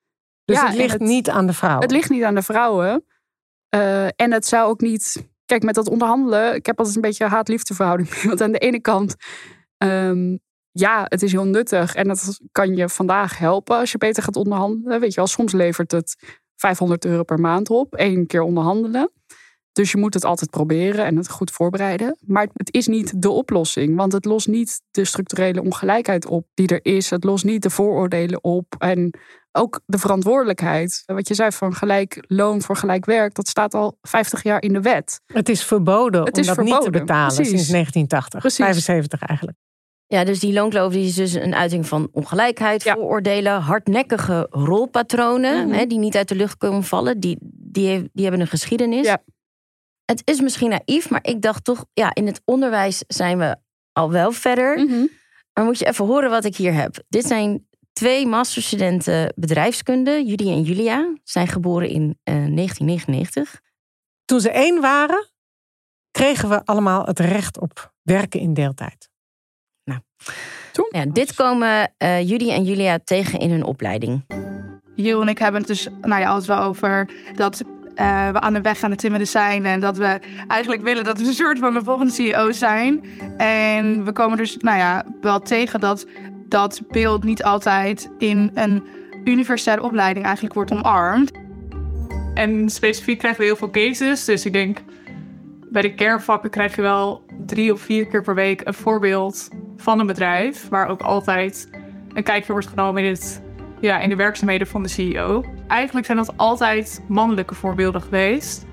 Dus 0.45 0.57
ja, 0.57 0.67
het 0.67 0.77
ligt 0.77 0.99
niet 0.99 1.31
aan 1.31 1.47
de 1.47 1.53
vrouwen. 1.53 1.83
Het 1.83 1.91
ligt 1.91 2.11
niet 2.11 2.23
aan 2.23 2.35
de 2.35 2.43
vrouwen. 2.43 3.05
Uh, 3.75 4.05
en 4.05 4.33
het 4.33 4.47
zou 4.47 4.69
ook 4.69 4.81
niet 4.81 5.27
Kijk, 5.47 5.63
met 5.63 5.75
dat 5.75 5.89
onderhandelen, 5.89 6.55
ik 6.55 6.67
heb 6.67 6.79
altijd 6.79 6.97
een 6.97 7.03
beetje 7.03 7.25
haat-liefde 7.25 7.75
Want 8.29 8.41
aan 8.41 8.53
de 8.53 8.59
ene 8.59 8.81
kant, 8.81 9.15
um, 9.79 10.39
ja, 10.73 11.05
het 11.09 11.23
is 11.23 11.33
heel 11.33 11.45
nuttig 11.45 11.95
en 11.95 12.09
dat 12.09 12.41
kan 12.53 12.77
je 12.77 12.89
vandaag 12.89 13.39
helpen 13.39 13.77
als 13.77 13.93
je 13.93 13.99
beter 13.99 14.23
gaat 14.23 14.37
onderhandelen. 14.37 15.01
Weet 15.01 15.11
je 15.11 15.17
wel, 15.17 15.27
soms 15.27 15.53
levert 15.53 15.91
het 15.91 16.39
500 16.57 17.05
euro 17.05 17.23
per 17.23 17.41
maand 17.41 17.71
op, 17.71 17.95
één 17.95 18.27
keer 18.27 18.43
onderhandelen. 18.43 19.11
Dus 19.77 19.91
je 19.91 19.99
moet 19.99 20.15
het 20.15 20.25
altijd 20.25 20.51
proberen 20.51 21.05
en 21.05 21.17
het 21.17 21.31
goed 21.31 21.51
voorbereiden. 21.51 22.17
Maar 22.21 22.49
het 22.53 22.75
is 22.75 22.87
niet 22.87 23.23
de 23.23 23.31
oplossing, 23.31 23.97
want 23.97 24.13
het 24.13 24.25
lost 24.25 24.49
niet 24.49 24.81
de 24.91 25.05
structurele 25.05 25.63
ongelijkheid 25.63 26.27
op 26.27 26.47
die 26.55 26.69
er 26.69 26.81
is. 26.83 27.11
Het 27.11 27.25
lost 27.25 27.45
niet 27.45 27.63
de 27.63 27.71
vooroordelen 27.71 28.45
op 28.45 28.75
en 28.79 29.19
ook 29.53 29.81
de 29.87 29.99
verantwoordelijkheid. 29.99 31.03
Wat 31.07 31.29
je 31.29 31.35
zei 31.35 31.53
van 31.53 31.75
gelijk 31.75 32.25
loon 32.27 32.63
voor 32.63 32.77
gelijk 32.77 33.05
werk, 33.05 33.35
dat 33.35 33.49
staat 33.49 33.75
al 33.75 33.99
50 34.03 34.43
jaar 34.43 34.63
in 34.63 34.73
de 34.73 34.81
wet. 34.81 35.21
Het 35.27 35.49
is 35.49 35.65
verboden 35.65 36.25
het 36.25 36.35
om 36.35 36.41
is 36.41 36.47
dat 36.47 36.55
verboden. 36.55 36.79
niet 36.79 36.93
te 36.93 36.99
betalen 36.99 37.35
Precies. 37.35 37.49
sinds 37.49 37.69
1980, 37.69 38.41
Precies. 38.41 38.65
75 38.65 39.21
eigenlijk. 39.21 39.59
Ja, 40.07 40.25
dus 40.25 40.41
die 40.41 40.53
loonkloof 40.53 40.93
die 40.93 41.07
is 41.07 41.15
dus 41.15 41.33
een 41.33 41.55
uiting 41.55 41.87
van 41.87 42.09
ongelijkheid, 42.13 42.83
vooroordelen, 42.83 43.61
hardnekkige 43.61 44.47
rolpatronen, 44.51 45.67
mhm. 45.67 45.77
hè, 45.77 45.87
die 45.87 45.99
niet 45.99 46.17
uit 46.17 46.29
de 46.29 46.35
lucht 46.35 46.57
komen 46.57 46.85
vallen, 46.85 47.21
die, 47.21 47.37
die, 47.41 48.11
die 48.13 48.23
hebben 48.23 48.41
een 48.41 48.47
geschiedenis. 48.47 49.07
Ja. 49.07 49.23
Het 50.07 50.23
is 50.25 50.41
misschien 50.41 50.69
naïef, 50.71 51.11
maar 51.11 51.21
ik 51.23 51.43
dacht 51.43 51.65
toch, 51.65 51.85
ja, 51.93 52.15
in 52.15 52.27
het 52.27 52.43
onderwijs 52.45 53.05
zijn 53.07 53.39
we 53.39 53.57
al 53.93 54.11
wel 54.11 54.33
verder. 54.33 54.79
Mhm. 54.79 55.07
Maar 55.53 55.65
moet 55.65 55.79
je 55.79 55.87
even 55.87 56.07
horen 56.07 56.31
wat 56.31 56.45
ik 56.45 56.57
hier 56.57 56.73
heb. 56.73 56.97
Dit 57.09 57.27
zijn 57.27 57.67
twee 57.93 58.27
masterstudenten 58.27 59.33
bedrijfskunde, 59.37 60.25
Judy 60.25 60.49
en 60.49 60.63
Julia, 60.63 61.15
zijn 61.25 61.49
geboren 61.49 61.89
in 61.89 62.03
uh, 62.03 62.35
eh, 62.35 62.55
1999. 62.55 63.61
Toen 64.25 64.41
ze 64.41 64.51
één 64.51 64.81
waren, 64.81 65.31
kregen 66.11 66.49
we 66.49 66.65
allemaal 66.65 67.05
het 67.05 67.19
recht 67.19 67.61
op 67.61 67.93
werken 68.03 68.41
in 68.41 68.55
deeltijd. 68.55 69.09
Nou, 69.85 70.01
ja, 70.91 71.05
dit 71.07 71.35
komen 71.35 71.95
uh, 71.99 72.29
Judy 72.29 72.51
en 72.51 72.65
Julia 72.65 72.99
tegen 73.05 73.39
in 73.39 73.51
hun 73.51 73.65
opleiding. 73.65 74.25
Jill 74.95 75.21
en 75.21 75.29
ik 75.29 75.39
hebben 75.39 75.61
het 75.61 75.69
dus 75.69 75.89
nou 76.01 76.21
ja, 76.21 76.29
altijd 76.29 76.47
wel 76.47 76.61
over 76.61 77.11
dat 77.35 77.63
uh, 77.97 78.29
we 78.31 78.41
aan 78.41 78.53
de 78.53 78.61
weg 78.61 78.83
aan 78.83 78.91
het 78.91 78.99
timmeren 78.99 79.27
zijn. 79.27 79.67
En 79.67 79.81
dat 79.81 79.97
we 79.97 80.21
eigenlijk 80.49 80.83
willen 80.83 81.05
dat 81.05 81.19
we 81.19 81.27
een 81.27 81.33
soort 81.33 81.59
van 81.59 81.75
de 81.75 81.85
volgende 81.85 82.13
CEO 82.13 82.53
zijn. 82.53 83.05
En 83.37 84.05
we 84.05 84.13
komen 84.13 84.37
dus 84.37 84.57
nou 84.57 84.79
ja, 84.79 85.05
wel 85.21 85.41
tegen 85.41 85.81
dat 85.81 86.07
dat 86.49 86.83
beeld 86.89 87.25
niet 87.25 87.43
altijd 87.43 88.11
in 88.19 88.51
een 88.55 88.83
universitaire 89.25 89.83
opleiding 89.83 90.25
eigenlijk 90.25 90.55
wordt 90.55 90.73
omarmd. 90.73 91.31
En 92.35 92.71
specifiek 92.71 93.19
krijgen 93.19 93.41
we 93.41 93.47
heel 93.47 93.57
veel 93.57 93.71
cases. 93.71 94.25
Dus 94.25 94.47
ik 94.47 94.53
denk, 94.53 94.79
bij 95.71 95.83
de 95.83 95.95
kernvakken 95.95 96.51
krijg 96.51 96.77
je 96.77 96.83
wel 96.83 97.25
drie 97.47 97.73
of 97.73 97.81
vier 97.81 98.07
keer 98.07 98.23
per 98.23 98.35
week 98.35 98.61
een 98.65 98.75
voorbeeld 98.75 99.49
van 99.77 100.01
een 100.01 100.07
bedrijf. 100.07 100.69
Waar 100.69 100.89
ook 100.89 101.03
altijd 101.03 101.71
een 102.13 102.23
kijkje 102.23 102.53
wordt 102.53 102.67
genomen 102.67 103.03
in, 103.03 103.11
het, 103.11 103.43
ja, 103.81 103.99
in 103.99 104.09
de 104.09 104.17
werkzaamheden 104.17 104.67
van 104.67 104.83
de 104.83 104.89
CEO. 104.89 105.45
Eigenlijk 105.69 106.07
zijn 106.07 106.19
dat 106.19 106.37
altijd 106.37 107.03
mannelijke 107.09 107.55
voorbeelden 107.55 108.03
geweest. 108.03 108.67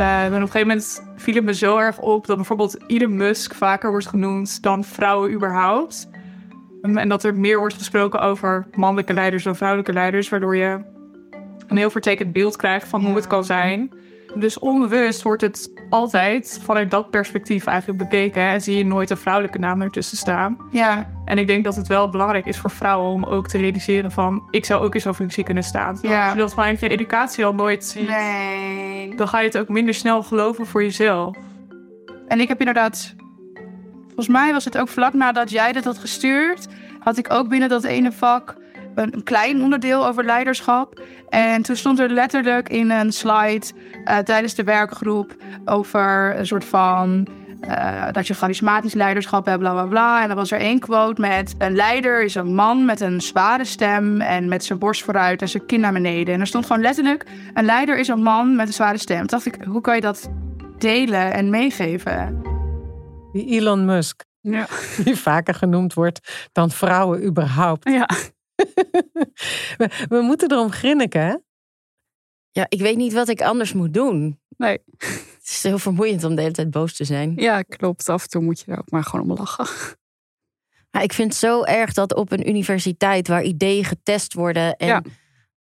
Uh, 0.00 0.24
en 0.24 0.26
op 0.26 0.40
een 0.40 0.46
gegeven 0.46 0.66
moment 0.66 1.02
viel 1.16 1.34
het 1.34 1.44
me 1.44 1.54
zo 1.54 1.78
erg 1.78 1.98
op 1.98 2.26
dat 2.26 2.36
bijvoorbeeld 2.36 2.90
Elon 2.90 3.16
Musk 3.16 3.54
vaker 3.54 3.90
wordt 3.90 4.06
genoemd 4.06 4.62
dan 4.62 4.84
vrouwen 4.84 5.32
überhaupt. 5.32 6.08
En 6.82 7.08
dat 7.08 7.24
er 7.24 7.34
meer 7.34 7.58
wordt 7.58 7.74
gesproken 7.74 8.20
over 8.20 8.66
mannelijke 8.74 9.12
leiders 9.12 9.42
dan 9.42 9.56
vrouwelijke 9.56 9.92
leiders, 9.92 10.28
waardoor 10.28 10.56
je 10.56 10.80
een 11.66 11.76
heel 11.76 11.90
vertekend 11.90 12.32
beeld 12.32 12.56
krijgt 12.56 12.88
van 12.88 13.04
hoe 13.04 13.14
het 13.14 13.26
kan 13.26 13.44
zijn. 13.44 13.90
Dus 14.34 14.58
onbewust 14.58 15.22
wordt 15.22 15.42
het 15.42 15.72
altijd 15.90 16.60
vanuit 16.62 16.90
dat 16.90 17.10
perspectief 17.10 17.66
eigenlijk 17.66 17.98
bekeken. 17.98 18.42
En 18.42 18.60
zie 18.60 18.76
je 18.76 18.84
nooit 18.84 19.10
een 19.10 19.16
vrouwelijke 19.16 19.58
naam 19.58 19.82
ertussen 19.82 20.16
staan. 20.16 20.56
Ja. 20.70 21.10
En 21.24 21.38
ik 21.38 21.46
denk 21.46 21.64
dat 21.64 21.76
het 21.76 21.86
wel 21.86 22.08
belangrijk 22.08 22.46
is 22.46 22.58
voor 22.58 22.70
vrouwen 22.70 23.12
om 23.12 23.24
ook 23.24 23.48
te 23.48 23.58
realiseren 23.58 24.10
van... 24.10 24.42
ik 24.50 24.64
zou 24.64 24.84
ook 24.84 24.94
in 24.94 25.00
zo'n 25.00 25.14
functie 25.14 25.44
kunnen 25.44 25.62
staan. 25.62 25.98
Ja. 26.02 26.24
Als 26.24 26.32
je 26.32 26.38
dat 26.38 26.54
vanuit 26.54 26.80
je 26.80 26.88
educatie 26.88 27.44
al 27.44 27.54
nooit 27.54 27.84
ziet... 27.84 28.08
Nee. 28.08 29.16
dan 29.16 29.28
ga 29.28 29.38
je 29.38 29.46
het 29.46 29.58
ook 29.58 29.68
minder 29.68 29.94
snel 29.94 30.22
geloven 30.22 30.66
voor 30.66 30.82
jezelf. 30.82 31.36
En 32.28 32.40
ik 32.40 32.48
heb 32.48 32.58
inderdaad 32.58 33.14
Volgens 34.14 34.36
mij 34.36 34.52
was 34.52 34.64
het 34.64 34.78
ook 34.78 34.88
vlak 34.88 35.12
nadat 35.12 35.50
jij 35.50 35.72
dat 35.72 35.84
had 35.84 35.98
gestuurd, 35.98 36.66
had 37.00 37.18
ik 37.18 37.32
ook 37.32 37.48
binnen 37.48 37.68
dat 37.68 37.84
ene 37.84 38.12
vak 38.12 38.56
een, 38.94 39.22
klein 39.22 39.62
onderdeel 39.62 40.06
over 40.06 40.24
leiderschap. 40.24 41.00
En 41.28 41.62
toen 41.62 41.76
stond 41.76 41.98
er 41.98 42.10
letterlijk 42.10 42.68
in 42.68 42.90
een 42.90 43.12
slide 43.12 43.66
uh, 44.04 44.18
tijdens 44.18 44.54
de 44.54 44.64
werkgroep 44.64 45.36
over 45.64 46.38
een 46.38 46.46
soort 46.46 46.64
van. 46.64 47.26
Uh, 47.68 48.12
dat 48.12 48.26
je 48.26 48.34
charismatisch 48.34 48.94
leiderschap 48.94 49.46
hebt, 49.46 49.58
bla 49.58 49.72
bla 49.72 49.84
bla. 49.84 50.22
En 50.22 50.28
dan 50.28 50.36
was 50.36 50.50
er 50.50 50.58
één 50.58 50.78
quote 50.78 51.20
met: 51.20 51.54
Een 51.58 51.74
leider 51.74 52.22
is 52.22 52.34
een 52.34 52.54
man 52.54 52.84
met 52.84 53.00
een 53.00 53.20
zware 53.20 53.64
stem 53.64 54.20
en 54.20 54.48
met 54.48 54.64
zijn 54.64 54.78
borst 54.78 55.02
vooruit 55.02 55.42
en 55.42 55.48
zijn 55.48 55.66
kin 55.66 55.80
naar 55.80 55.92
beneden. 55.92 56.34
En 56.34 56.40
er 56.40 56.46
stond 56.46 56.66
gewoon 56.66 56.82
letterlijk: 56.82 57.24
Een 57.54 57.64
leider 57.64 57.98
is 57.98 58.08
een 58.08 58.22
man 58.22 58.56
met 58.56 58.66
een 58.66 58.72
zware 58.72 58.98
stem. 58.98 59.18
Toen 59.18 59.26
dacht 59.26 59.46
ik: 59.46 59.56
hoe 59.66 59.80
kan 59.80 59.94
je 59.94 60.00
dat 60.00 60.30
delen 60.78 61.32
en 61.32 61.50
meegeven? 61.50 62.42
Die 63.32 63.46
Elon 63.46 63.84
Musk. 63.84 64.24
Ja. 64.40 64.66
Die 65.04 65.16
vaker 65.16 65.54
genoemd 65.54 65.94
wordt 65.94 66.48
dan 66.52 66.70
vrouwen 66.70 67.24
überhaupt. 67.24 67.88
Ja. 67.90 68.08
we, 69.78 70.04
we, 70.08 70.20
moeten 70.20 70.50
erom 70.50 70.70
grinniken, 70.70 71.20
hè? 71.20 71.36
Ja, 72.50 72.66
ik 72.68 72.80
weet 72.80 72.96
niet 72.96 73.12
wat 73.12 73.28
ik 73.28 73.42
anders 73.42 73.72
moet 73.72 73.94
doen. 73.94 74.40
Nee. 74.56 74.78
Het 75.44 75.52
is 75.52 75.62
heel 75.62 75.78
vermoeiend 75.78 76.24
om 76.24 76.34
de 76.34 76.40
hele 76.40 76.52
tijd 76.52 76.70
boos 76.70 76.96
te 76.96 77.04
zijn. 77.04 77.32
Ja, 77.36 77.62
klopt. 77.62 78.08
Af 78.08 78.22
en 78.22 78.28
toe 78.28 78.42
moet 78.42 78.60
je 78.60 78.72
er 78.72 78.78
ook 78.78 78.90
maar 78.90 79.04
gewoon 79.04 79.30
om 79.30 79.36
lachen. 79.36 79.66
Maar 80.90 81.02
ik 81.02 81.12
vind 81.12 81.28
het 81.28 81.38
zo 81.38 81.62
erg 81.62 81.92
dat 81.92 82.14
op 82.14 82.32
een 82.32 82.48
universiteit 82.48 83.28
waar 83.28 83.42
ideeën 83.42 83.84
getest 83.84 84.34
worden 84.34 84.76
en 84.76 84.86
ja. 84.86 85.02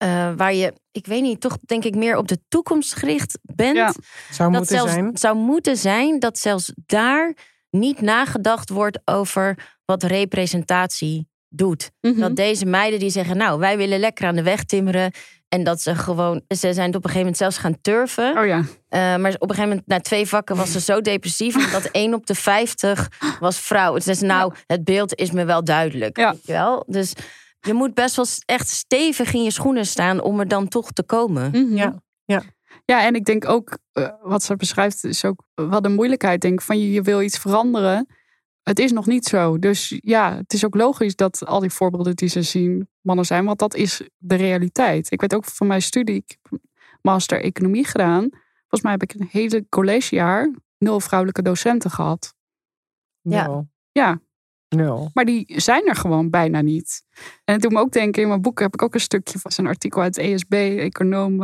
Uh, 0.03 0.35
waar 0.35 0.53
je, 0.53 0.73
ik 0.91 1.05
weet 1.05 1.21
niet, 1.21 1.41
toch 1.41 1.57
denk 1.65 1.83
ik 1.83 1.95
meer 1.95 2.17
op 2.17 2.27
de 2.27 2.39
toekomst 2.47 2.95
gericht 2.95 3.39
bent. 3.41 3.75
Ja. 3.75 3.93
Zou 4.31 4.51
dat 4.51 4.59
moeten 4.59 4.77
zelfs, 4.77 4.91
zijn. 4.91 5.17
Zou 5.17 5.37
moeten 5.37 5.77
zijn 5.77 6.19
dat 6.19 6.37
zelfs 6.37 6.73
daar 6.75 7.35
niet 7.69 8.01
nagedacht 8.01 8.69
wordt 8.69 8.99
over 9.05 9.75
wat 9.85 10.03
representatie 10.03 11.27
doet. 11.49 11.91
Mhm. 12.01 12.19
Dat 12.19 12.35
deze 12.35 12.65
meiden 12.65 12.99
die 12.99 13.09
zeggen, 13.09 13.37
nou, 13.37 13.59
wij 13.59 13.77
willen 13.77 13.99
lekker 13.99 14.27
aan 14.27 14.35
de 14.35 14.43
weg 14.43 14.63
timmeren. 14.63 15.11
En 15.49 15.63
dat 15.63 15.81
ze 15.81 15.95
gewoon, 15.95 16.41
ze 16.47 16.73
zijn 16.73 16.87
op 16.87 16.95
een 16.95 17.01
gegeven 17.01 17.19
moment 17.19 17.37
zelfs 17.37 17.57
gaan 17.57 17.81
turven. 17.81 18.37
Oh 18.37 18.45
ja. 18.45 18.57
Uh, 18.57 18.65
maar 19.21 19.33
op 19.33 19.49
een 19.49 19.55
gegeven 19.55 19.69
moment, 19.69 19.87
na 19.87 19.99
twee 19.99 20.27
vakken, 20.27 20.55
was 20.55 20.71
ze 20.71 20.79
zo 20.79 21.01
depressief. 21.01 21.55
omdat 21.55 21.85
één 21.91 22.13
op 22.13 22.25
de 22.25 22.35
vijftig 22.35 23.09
was 23.39 23.59
vrouw. 23.59 23.93
Het 23.93 24.07
is 24.07 24.21
nou, 24.21 24.53
het 24.65 24.83
beeld 24.83 25.15
is 25.15 25.31
me 25.31 25.45
wel 25.45 25.63
duidelijk. 25.63 26.17
Ja. 26.17 26.31
Weet 26.31 26.45
je 26.45 26.51
wel? 26.51 26.83
Dus 26.87 27.13
je 27.59 27.73
moet 27.73 27.93
best 27.93 28.15
wel 28.15 28.25
echt 28.45 28.67
stevig 28.69 29.33
in 29.33 29.43
je 29.43 29.51
schoenen 29.51 29.85
staan 29.85 30.21
om 30.21 30.39
er 30.39 30.47
dan 30.47 30.67
toch 30.67 30.91
te 30.91 31.03
komen. 31.03 31.49
Mhm. 31.51 31.75
Ja. 31.75 32.01
Ja. 32.25 32.43
Ja, 32.85 33.05
en 33.05 33.15
ik 33.15 33.25
denk 33.25 33.47
ook, 33.47 33.77
uh, 33.93 34.09
wat 34.21 34.43
ze 34.43 34.55
beschrijft, 34.55 35.03
is 35.03 35.25
ook 35.25 35.43
wel 35.55 35.81
de 35.81 35.89
moeilijkheid. 35.89 36.41
Denk 36.41 36.61
van 36.61 36.79
je, 36.79 36.91
je 36.91 37.01
wil 37.01 37.21
iets 37.21 37.37
veranderen. 37.37 38.07
Het 38.67 38.79
is 38.79 38.91
nog 38.91 39.05
niet 39.05 39.25
zo. 39.25 39.59
Dus 39.59 39.97
ja, 40.01 40.35
het 40.35 40.53
is 40.53 40.65
ook 40.65 40.75
logisch 40.75 41.15
dat 41.15 41.45
al 41.45 41.59
die 41.59 41.69
voorbeelden 41.69 42.15
die 42.15 42.29
ze 42.29 42.41
zien 42.41 42.89
mannen 43.01 43.25
zijn. 43.25 43.45
Want 43.45 43.59
dat 43.59 43.75
is 43.75 44.01
de 44.17 44.35
realiteit. 44.35 45.11
Ik 45.11 45.21
weet 45.21 45.35
ook 45.35 45.45
van 45.45 45.67
mijn 45.67 45.81
studie, 45.81 46.15
ik 46.15 46.37
heb 46.41 46.59
master 47.01 47.41
economie 47.41 47.85
gedaan. 47.85 48.29
Volgens 48.57 48.81
mij 48.81 48.91
heb 48.91 49.03
ik 49.03 49.13
een 49.13 49.27
hele 49.31 49.65
collegejaar 49.69 50.53
nul 50.77 50.99
vrouwelijke 50.99 51.41
docenten 51.41 51.91
gehad. 51.91 52.35
Ja. 53.21 53.65
Ja, 53.91 54.21
Nul. 54.69 55.09
Maar 55.13 55.25
die 55.25 55.53
zijn 55.55 55.87
er 55.87 55.95
gewoon 55.95 56.29
bijna 56.29 56.61
niet. 56.61 57.03
En 57.43 57.53
het 57.53 57.61
doet 57.61 57.71
me 57.71 57.79
ook 57.79 57.91
denken, 57.91 58.21
in 58.21 58.27
mijn 58.27 58.41
boek 58.41 58.59
heb 58.59 58.73
ik 58.73 58.81
ook 58.81 58.93
een 58.93 58.99
stukje 58.99 59.39
van 59.39 59.51
een 59.55 59.67
artikel 59.67 60.01
uit 60.01 60.17
ESB, 60.17 60.53
Econoom 60.53 61.41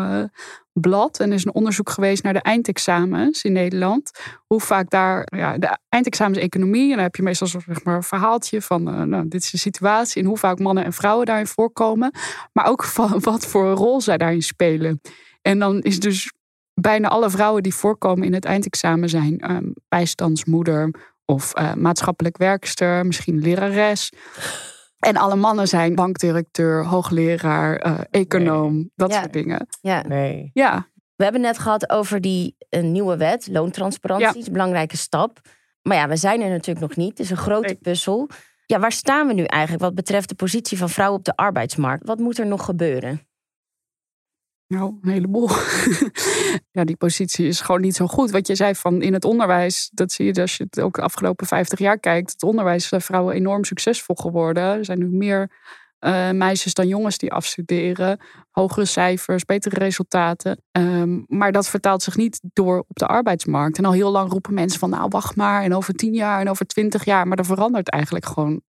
Blad. 0.74 1.20
En 1.20 1.32
is 1.32 1.46
een 1.46 1.54
onderzoek 1.54 1.90
geweest 1.90 2.24
naar 2.24 2.34
de 2.34 2.42
eindexamens 2.42 3.44
in 3.44 3.52
Nederland. 3.52 4.12
Hoe 4.46 4.60
vaak 4.60 4.90
daar, 4.90 5.28
ja, 5.36 5.58
de 5.58 5.78
eindexamens 5.90 6.40
economie. 6.40 6.90
En 6.90 6.96
dan 6.96 7.04
heb 7.04 7.16
je 7.16 7.24
meestal 7.24 7.48
zeg 7.48 7.84
maar, 7.84 7.96
een 7.96 8.04
verhaaltje 8.04 8.62
van, 8.62 8.90
uh, 8.90 9.02
nou, 9.02 9.28
dit 9.28 9.44
is 9.44 9.52
de 9.52 9.58
situatie. 9.58 10.22
En 10.22 10.28
hoe 10.28 10.38
vaak 10.38 10.60
mannen 10.60 10.84
en 10.84 10.94
vrouwen 10.94 11.26
daarin 11.26 11.48
voorkomen. 11.48 12.12
Maar 12.54 12.66
ook 12.66 12.84
van 12.98 13.20
wat 13.20 13.46
voor 13.46 13.72
rol 13.72 14.02
zij 14.02 14.18
daarin 14.18 14.42
spelen. 14.42 15.02
En 15.42 15.60
dan 15.60 15.82
is 15.82 16.00
dus 16.00 16.32
bijna 16.74 17.08
alle 17.08 17.30
vrouwen 17.30 17.64
die 17.64 17.74
voorkomen 17.74 18.26
in 18.26 18.34
het 18.34 18.46
eindexamen 18.46 19.10
zijn 19.10 19.52
um, 19.52 19.74
bijstandsmoeder 19.88 20.92
of 21.26 21.60
uh, 21.60 21.74
maatschappelijk 21.74 22.38
werkster, 22.38 23.06
misschien 23.06 23.40
lerares. 23.40 24.12
En 25.04 25.18
alle 25.18 25.36
mannen 25.36 25.68
zijn 25.68 25.96
bankdirecteur, 25.96 26.86
hoogleraar, 26.86 27.86
uh, 27.86 28.00
econoom, 28.12 28.92
dat 28.96 29.14
soort 29.14 29.34
dingen. 29.34 29.68
Ja. 29.82 30.02
Nee. 30.08 30.50
Ja. 30.54 30.88
We 31.16 31.24
hebben 31.24 31.42
net 31.42 31.58
gehad 31.58 31.90
over 31.90 32.22
die 32.22 32.56
een 32.70 32.92
nieuwe 32.92 33.18
wet, 33.18 33.48
loontransparantie. 33.52 34.28
Ja. 34.28 34.34
is 34.40 34.48
een 34.48 34.54
belangrijke 34.54 34.98
stap. 34.98 35.40
Maar 35.82 35.98
ja, 35.98 36.08
we 36.08 36.16
zijn 36.16 36.42
er 36.42 36.50
natuurlijk 36.50 36.88
nog 36.88 36.96
niet. 36.96 37.10
Het 37.10 37.20
is 37.20 37.30
een 37.30 37.38
grote 37.38 37.78
puzzel. 37.82 38.30
Ja, 38.66 38.80
waar 38.80 38.92
staan 38.92 39.28
we 39.28 39.34
nu 39.34 39.44
eigenlijk 39.44 39.84
wat 39.84 39.96
betreft 39.96 40.30
de 40.30 40.36
positie 40.36 40.78
van 40.78 40.90
vrouwen 40.90 41.20
op 41.20 41.26
de 41.26 41.36
arbeidsmarkt? 41.36 42.08
Wat 42.08 42.20
moet 42.20 42.40
er 42.40 42.46
nog 42.46 42.66
gebeuren? 42.66 43.22
Nou, 44.74 44.98
een 45.02 45.10
heleboel. 45.10 45.50
ja, 46.78 46.84
die 46.84 46.96
positie 46.96 47.48
is 47.48 47.62
gewoon 47.62 47.82
niet 47.82 47.96
zo 47.96 48.08
goed. 48.08 48.32
Wat 48.32 48.48
je 48.48 48.56
zei 48.56 48.76
van 48.76 49.02
in 49.02 49.14
het 49.14 49.26
onderwijs, 49.26 49.90
dat 49.94 50.12
zie 50.12 50.26
je 50.26 50.42
als 50.42 50.58
je 50.58 50.64
het 50.64 50.80
ook 50.80 50.96
de 50.96 51.02
afgelopen 51.02 51.48
50 51.48 51.80
jaar 51.80 52.00
kijkt. 52.00 52.32
Het 52.32 52.44
onderwijs 52.44 52.88
zijn 52.88 53.02
vrouwen 53.02 53.36
enorm 53.36 53.64
succesvol 53.64 54.16
geworden. 54.16 54.64
Er 54.64 54.86
zijn 54.86 55.00
nu 55.00 55.08
meer 55.08 55.52
uh, 56.00 56.32
meisjes 56.32 56.74
dan 56.74 56.88
jongens 56.88 57.18
die 57.18 57.32
afstuderen. 57.32 58.20
Hogere 58.52 58.86
cijfers, 58.86 59.46
betere 59.46 59.76
resultaten. 59.76 60.62
Ehm, 60.72 61.22
maar 61.28 61.52
dat 61.52 61.70
vertaalt 61.70 62.04
zich 62.04 62.16
niet 62.16 62.42
door 62.54 62.80
op 62.80 62.98
de 62.98 63.08
arbeidsmarkt. 63.08 63.78
En 63.78 63.86
al 63.86 63.92
heel 63.92 64.12
lang 64.12 64.32
roepen 64.32 64.54
mensen 64.54 64.80
van 64.80 64.90
nou 64.90 65.08
wacht 65.10 65.36
maar. 65.36 65.64
En 65.64 65.76
over 65.76 65.94
tien 65.94 66.14
jaar 66.14 66.40
en 66.40 66.50
over 66.50 66.66
twintig 66.66 67.06
jaar. 67.06 67.28
Maar 67.28 67.38
er 67.38 67.46
verandert 67.46 67.90
eigenlijk 67.90 68.26
gewoon 68.26 68.62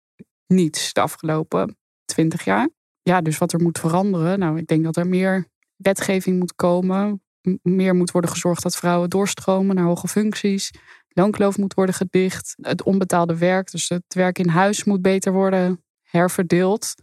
niets 0.48 0.94
de 0.94 1.02
afgelopen 1.02 1.78
twintig 2.06 2.44
jaar. 2.44 2.70
Ja, 3.02 3.22
dus 3.22 3.38
wat 3.38 3.54
er 3.54 3.62
moet 3.62 3.80
veranderen. 3.80 4.40
Nou, 4.40 4.58
ik 4.58 4.68
denk 4.68 4.84
dat 4.84 4.98
er 4.98 5.08
meer 5.08 5.52
wetgeving 5.76 6.40
moet 6.40 6.56
komen. 6.56 7.22
Meer 7.62 7.96
moet 7.96 8.12
worden 8.12 8.32
gezorgd 8.32 8.64
dat 8.64 8.76
vrouwen 8.76 9.10
doorstromen 9.10 9.76
naar 9.76 9.86
hoge 9.86 10.08
functies. 10.08 10.72
Loonkloof 11.10 11.58
moet 11.58 11.74
worden 11.74 11.96
gedicht. 11.96 12.56
Het 12.62 12.84
onbetaalde 12.84 13.38
werk, 13.38 13.72
dus 13.72 13.90
het 13.90 14.14
werk 14.14 14.40
in 14.40 14.48
huis 14.48 14.84
moet 14.84 15.02
beter 15.02 15.34
worden 15.34 15.84
herverdeeld. 16.02 16.94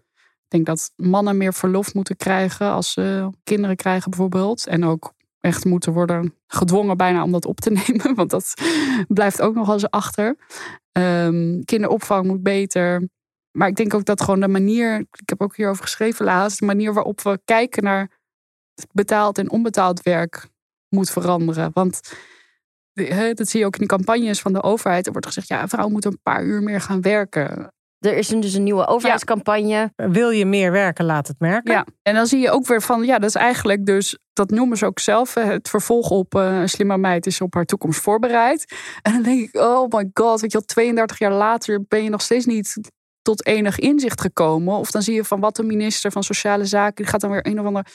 Ik 0.50 0.56
denk 0.56 0.66
dat 0.66 0.92
mannen 0.96 1.36
meer 1.36 1.54
verlof 1.54 1.94
moeten 1.94 2.16
krijgen 2.16 2.70
als 2.70 2.92
ze 2.92 3.30
kinderen 3.44 3.76
krijgen 3.76 4.10
bijvoorbeeld. 4.10 4.66
En 4.66 4.84
ook 4.84 5.14
echt 5.40 5.64
moeten 5.64 5.92
worden 5.92 6.34
gedwongen 6.46 6.96
bijna 6.96 7.22
om 7.22 7.32
dat 7.32 7.44
op 7.44 7.60
te 7.60 7.70
nemen. 7.86 8.14
Want 8.14 8.30
dat 8.30 8.54
blijft 9.08 9.42
ook 9.42 9.54
nog 9.54 9.72
eens 9.72 9.90
achter. 9.90 10.36
Um, 10.92 11.64
kinderopvang 11.64 12.26
moet 12.26 12.42
beter. 12.42 13.08
Maar 13.50 13.68
ik 13.68 13.76
denk 13.76 13.94
ook 13.94 14.04
dat 14.04 14.22
gewoon 14.22 14.40
de 14.40 14.48
manier, 14.48 14.98
ik 14.98 15.28
heb 15.28 15.40
ook 15.40 15.56
hierover 15.56 15.82
geschreven 15.82 16.24
laatst, 16.24 16.58
de 16.58 16.66
manier 16.66 16.92
waarop 16.92 17.20
we 17.20 17.40
kijken 17.44 17.82
naar 17.82 18.19
betaald 18.92 19.38
en 19.38 19.50
onbetaald 19.50 20.02
werk 20.02 20.46
moet 20.88 21.10
veranderen. 21.10 21.70
Want 21.74 22.00
dat 23.34 23.48
zie 23.48 23.60
je 23.60 23.66
ook 23.66 23.74
in 23.74 23.80
de 23.80 23.86
campagnes 23.86 24.40
van 24.40 24.52
de 24.52 24.62
overheid. 24.62 25.06
Er 25.06 25.12
wordt 25.12 25.26
gezegd, 25.26 25.48
ja, 25.48 25.62
een 25.62 25.68
vrouw 25.68 25.88
moet 25.88 26.04
een 26.04 26.20
paar 26.22 26.44
uur 26.44 26.62
meer 26.62 26.80
gaan 26.80 27.00
werken. 27.00 27.72
Er 28.00 28.16
is 28.16 28.28
dus 28.28 28.54
een 28.54 28.62
nieuwe 28.62 28.86
overheidscampagne. 28.86 29.92
Wil 29.96 30.30
je 30.30 30.46
meer 30.46 30.72
werken, 30.72 31.04
laat 31.04 31.28
het 31.28 31.38
merken. 31.38 31.72
Ja, 31.72 31.86
en 32.02 32.14
dan 32.14 32.26
zie 32.26 32.40
je 32.40 32.50
ook 32.50 32.66
weer 32.66 32.82
van, 32.82 33.04
ja, 33.04 33.18
dat 33.18 33.28
is 33.28 33.34
eigenlijk 33.34 33.86
dus, 33.86 34.18
dat 34.32 34.50
noemen 34.50 34.76
ze 34.76 34.86
ook 34.86 34.98
zelf, 34.98 35.34
het 35.34 35.68
vervolg 35.68 36.10
op 36.10 36.34
uh, 36.34 36.60
een 36.60 36.68
slimme 36.68 36.98
meid 36.98 37.26
is 37.26 37.40
op 37.40 37.54
haar 37.54 37.64
toekomst 37.64 38.00
voorbereid. 38.00 38.74
En 39.02 39.12
dan 39.12 39.22
denk 39.22 39.40
ik, 39.40 39.56
oh 39.56 39.88
my 39.88 40.10
god, 40.14 40.40
weet 40.40 40.52
je 40.52 40.58
al 40.58 40.64
32 40.64 41.18
jaar 41.18 41.32
later 41.32 41.84
ben 41.88 42.02
je 42.02 42.10
nog 42.10 42.22
steeds 42.22 42.46
niet 42.46 42.80
tot 43.22 43.46
enig 43.46 43.78
inzicht 43.78 44.20
gekomen. 44.20 44.74
Of 44.74 44.90
dan 44.90 45.02
zie 45.02 45.14
je 45.14 45.24
van 45.24 45.40
wat 45.40 45.56
de 45.56 45.62
minister 45.62 46.12
van 46.12 46.22
Sociale 46.22 46.64
Zaken, 46.64 46.94
die 46.96 47.06
gaat 47.06 47.20
dan 47.20 47.30
weer 47.30 47.46
een 47.46 47.60
of 47.60 47.66
ander 47.66 47.86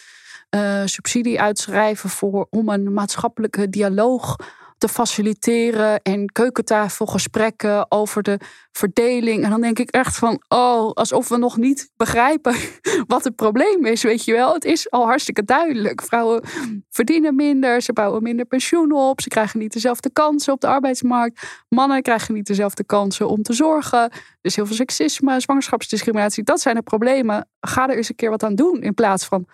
uh, 0.56 0.82
subsidie 0.86 1.42
uitschrijven 1.42 2.10
voor, 2.10 2.48
om 2.50 2.70
een 2.70 2.94
maatschappelijke 2.94 3.70
dialoog 3.70 4.36
te 4.78 4.88
faciliteren 4.88 6.02
en 6.02 6.32
keukentafelgesprekken 6.32 7.92
over 7.92 8.24
de 8.24 8.40
verdeling. 8.72 9.44
En 9.44 9.50
dan 9.50 9.62
denk 9.62 9.80
ik 9.80 9.90
echt 9.90 10.18
van, 10.18 10.44
oh, 10.48 10.92
alsof 10.92 11.30
we 11.30 11.38
nog 11.38 11.58
niet 11.58 11.92
begrijpen 11.98 12.56
wat 13.08 13.24
het 13.24 13.36
probleem 13.36 13.86
is, 13.86 14.04
weet 14.04 14.26
je 14.26 14.34
wel. 14.34 14.54
Het 14.54 14.66
is 14.66 14.92
al 14.92 15.06
hartstikke 15.06 15.44
duidelijk. 15.44 16.02
Vrouwen 16.02 16.44
verdienen 16.90 17.36
minder, 17.36 17.82
ze 17.82 17.94
bouwen 17.94 18.24
minder 18.24 18.46
pensioen 18.46 18.92
op, 18.92 19.22
ze 19.22 19.28
krijgen 19.28 19.60
niet 19.60 19.74
dezelfde 19.74 20.10
kansen 20.10 20.54
op 20.54 20.62
de 20.62 20.68
arbeidsmarkt. 20.68 21.64
Mannen 21.70 22.02
krijgen 22.02 22.34
niet 22.34 22.48
dezelfde 22.48 22.84
kansen 22.84 23.28
om 23.28 23.44
te 23.44 23.54
zorgen. 23.54 24.12
Dus 24.42 24.56
heel 24.56 24.66
veel 24.66 24.76
seksisme, 24.76 25.40
zwangerschapsdiscriminatie, 25.40 26.44
dat 26.44 26.62
zijn 26.62 26.76
de 26.76 26.82
problemen. 26.82 27.48
Ga 27.60 27.90
er 27.90 27.98
eens 27.98 28.10
een 28.10 28.16
keer 28.16 28.30
wat 28.30 28.44
aan 28.44 28.56
doen 28.56 28.82
in 28.82 28.94
plaats 28.94 29.26
van 29.26 29.48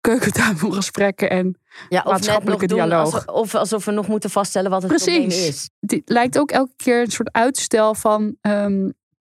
keukentafelgesprekken 0.00 1.30
en 1.30 1.58
ja, 1.88 2.02
of 2.04 2.10
maatschappelijke 2.10 2.66
dialoog. 2.66 3.26
Alsof, 3.26 3.26
of 3.26 3.54
alsof 3.54 3.84
we 3.84 3.90
nog 3.90 4.08
moeten 4.08 4.30
vaststellen 4.30 4.70
wat 4.70 4.82
het 4.82 4.94
probleem 4.94 5.28
is. 5.28 5.70
Het 5.80 6.02
lijkt 6.04 6.38
ook 6.38 6.50
elke 6.50 6.72
keer 6.76 7.00
een 7.00 7.10
soort 7.10 7.32
uitstel 7.32 7.94
van 7.94 8.36
ehm, 8.40 8.90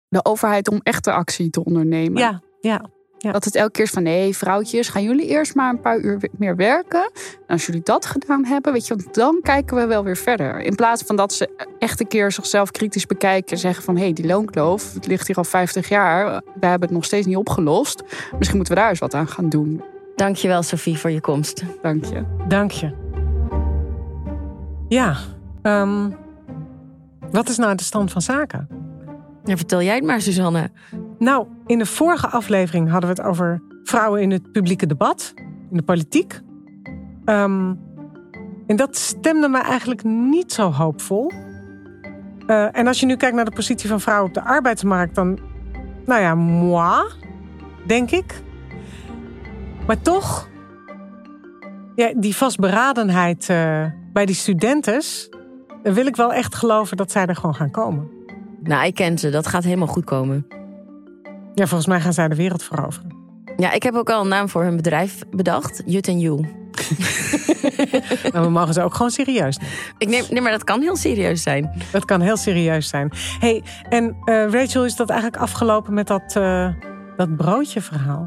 de 0.08 0.24
overheid 0.24 0.68
om 0.68 0.80
echte 0.82 1.12
actie 1.12 1.50
te 1.50 1.64
ondernemen. 1.64 2.22
Ja, 2.22 2.42
ja. 2.60 2.84
Ja. 3.18 3.32
Dat 3.32 3.44
het 3.44 3.54
elke 3.54 3.70
keer 3.70 3.84
is 3.84 3.90
van 3.90 4.02
nee, 4.02 4.36
vrouwtjes, 4.36 4.88
gaan 4.88 5.02
jullie 5.02 5.26
eerst 5.26 5.54
maar 5.54 5.70
een 5.70 5.80
paar 5.80 5.98
uur 5.98 6.28
meer 6.38 6.56
werken. 6.56 7.10
En 7.46 7.46
als 7.46 7.66
jullie 7.66 7.80
dat 7.84 8.06
gedaan 8.06 8.44
hebben, 8.44 8.72
weet 8.72 8.86
je, 8.86 8.96
dan 9.12 9.38
kijken 9.42 9.76
we 9.76 9.86
wel 9.86 10.04
weer 10.04 10.16
verder. 10.16 10.60
In 10.60 10.74
plaats 10.74 11.02
van 11.02 11.16
dat 11.16 11.32
ze 11.32 11.68
echt 11.78 12.00
een 12.00 12.06
keer 12.06 12.32
zichzelf 12.32 12.70
kritisch 12.70 13.06
bekijken 13.06 13.52
en 13.52 13.58
zeggen 13.58 13.84
van 13.84 13.96
hé, 13.96 14.02
hey, 14.02 14.12
die 14.12 14.26
loonkloof, 14.26 14.94
het 14.94 15.06
ligt 15.06 15.26
hier 15.26 15.36
al 15.36 15.44
50 15.44 15.88
jaar, 15.88 16.42
we 16.60 16.66
hebben 16.66 16.88
het 16.88 16.96
nog 16.96 17.04
steeds 17.04 17.26
niet 17.26 17.36
opgelost. 17.36 18.02
Misschien 18.38 18.56
moeten 18.56 18.74
we 18.74 18.80
daar 18.80 18.90
eens 18.90 18.98
wat 18.98 19.14
aan 19.14 19.28
gaan 19.28 19.48
doen. 19.48 19.82
Dankjewel, 20.18 20.62
Sophie, 20.62 20.98
voor 20.98 21.10
je 21.10 21.20
komst. 21.20 21.64
Dank 21.82 22.04
je. 22.04 22.24
Dank 22.48 22.70
je. 22.70 22.92
Ja, 24.88 25.16
um, 25.62 26.16
wat 27.30 27.48
is 27.48 27.56
nou 27.56 27.74
de 27.74 27.82
stand 27.82 28.12
van 28.12 28.22
zaken? 28.22 28.68
Ja, 29.44 29.56
vertel 29.56 29.82
jij 29.82 29.94
het 29.94 30.04
maar, 30.04 30.20
Suzanne. 30.20 30.70
Nou, 31.18 31.46
in 31.66 31.78
de 31.78 31.86
vorige 31.86 32.28
aflevering 32.28 32.90
hadden 32.90 33.10
we 33.10 33.16
het 33.20 33.30
over 33.30 33.62
vrouwen 33.82 34.22
in 34.22 34.30
het 34.30 34.52
publieke 34.52 34.86
debat, 34.86 35.34
in 35.70 35.76
de 35.76 35.82
politiek. 35.82 36.40
Um, 37.24 37.80
en 38.66 38.76
dat 38.76 38.96
stemde 38.96 39.48
me 39.48 39.58
eigenlijk 39.58 40.04
niet 40.04 40.52
zo 40.52 40.70
hoopvol. 40.70 41.32
Uh, 42.46 42.76
en 42.76 42.86
als 42.86 43.00
je 43.00 43.06
nu 43.06 43.16
kijkt 43.16 43.36
naar 43.36 43.44
de 43.44 43.50
positie 43.50 43.88
van 43.88 44.00
vrouwen 44.00 44.28
op 44.28 44.34
de 44.34 44.44
arbeidsmarkt, 44.44 45.14
dan, 45.14 45.38
nou 46.04 46.20
ja, 46.20 46.34
moi, 46.34 47.02
denk 47.86 48.10
ik. 48.10 48.46
Maar 49.88 50.00
toch, 50.00 50.48
ja, 51.94 52.12
die 52.16 52.36
vastberadenheid 52.36 53.48
uh, 53.50 53.84
bij 54.12 54.26
die 54.26 54.34
studentes, 54.34 55.28
wil 55.82 56.06
ik 56.06 56.16
wel 56.16 56.32
echt 56.32 56.54
geloven 56.54 56.96
dat 56.96 57.10
zij 57.10 57.26
er 57.26 57.36
gewoon 57.36 57.54
gaan 57.54 57.70
komen. 57.70 58.10
Nou, 58.62 58.86
ik 58.86 58.94
ken 58.94 59.18
ze. 59.18 59.30
Dat 59.30 59.46
gaat 59.46 59.64
helemaal 59.64 59.86
goed 59.86 60.04
komen. 60.04 60.46
Ja, 61.54 61.66
volgens 61.66 61.86
mij 61.86 62.00
gaan 62.00 62.12
zij 62.12 62.28
de 62.28 62.34
wereld 62.34 62.62
veroveren. 62.62 63.16
Ja, 63.56 63.72
ik 63.72 63.82
heb 63.82 63.94
ook 63.94 64.10
al 64.10 64.20
een 64.20 64.28
naam 64.28 64.48
voor 64.48 64.62
hun 64.62 64.76
bedrijf 64.76 65.22
bedacht. 65.30 65.82
Jut 65.84 66.08
en 66.08 66.18
You. 66.18 66.40
nou, 68.32 68.44
we 68.44 68.50
mogen 68.50 68.74
ze 68.74 68.82
ook 68.82 68.94
gewoon 68.94 69.10
serieus 69.10 69.58
nemen. 69.58 69.74
Ik 69.98 70.08
neem, 70.08 70.24
nee, 70.30 70.40
maar 70.40 70.52
dat 70.52 70.64
kan 70.64 70.80
heel 70.80 70.96
serieus 70.96 71.42
zijn. 71.42 71.82
Dat 71.92 72.04
kan 72.04 72.20
heel 72.20 72.36
serieus 72.36 72.88
zijn. 72.88 73.10
hey, 73.40 73.62
en 73.88 74.16
uh, 74.24 74.50
Rachel, 74.50 74.84
is 74.84 74.96
dat 74.96 75.10
eigenlijk 75.10 75.42
afgelopen 75.42 75.94
met 75.94 76.06
dat, 76.06 76.34
uh, 76.38 76.68
dat 77.16 77.36
broodje-verhaal? 77.36 78.26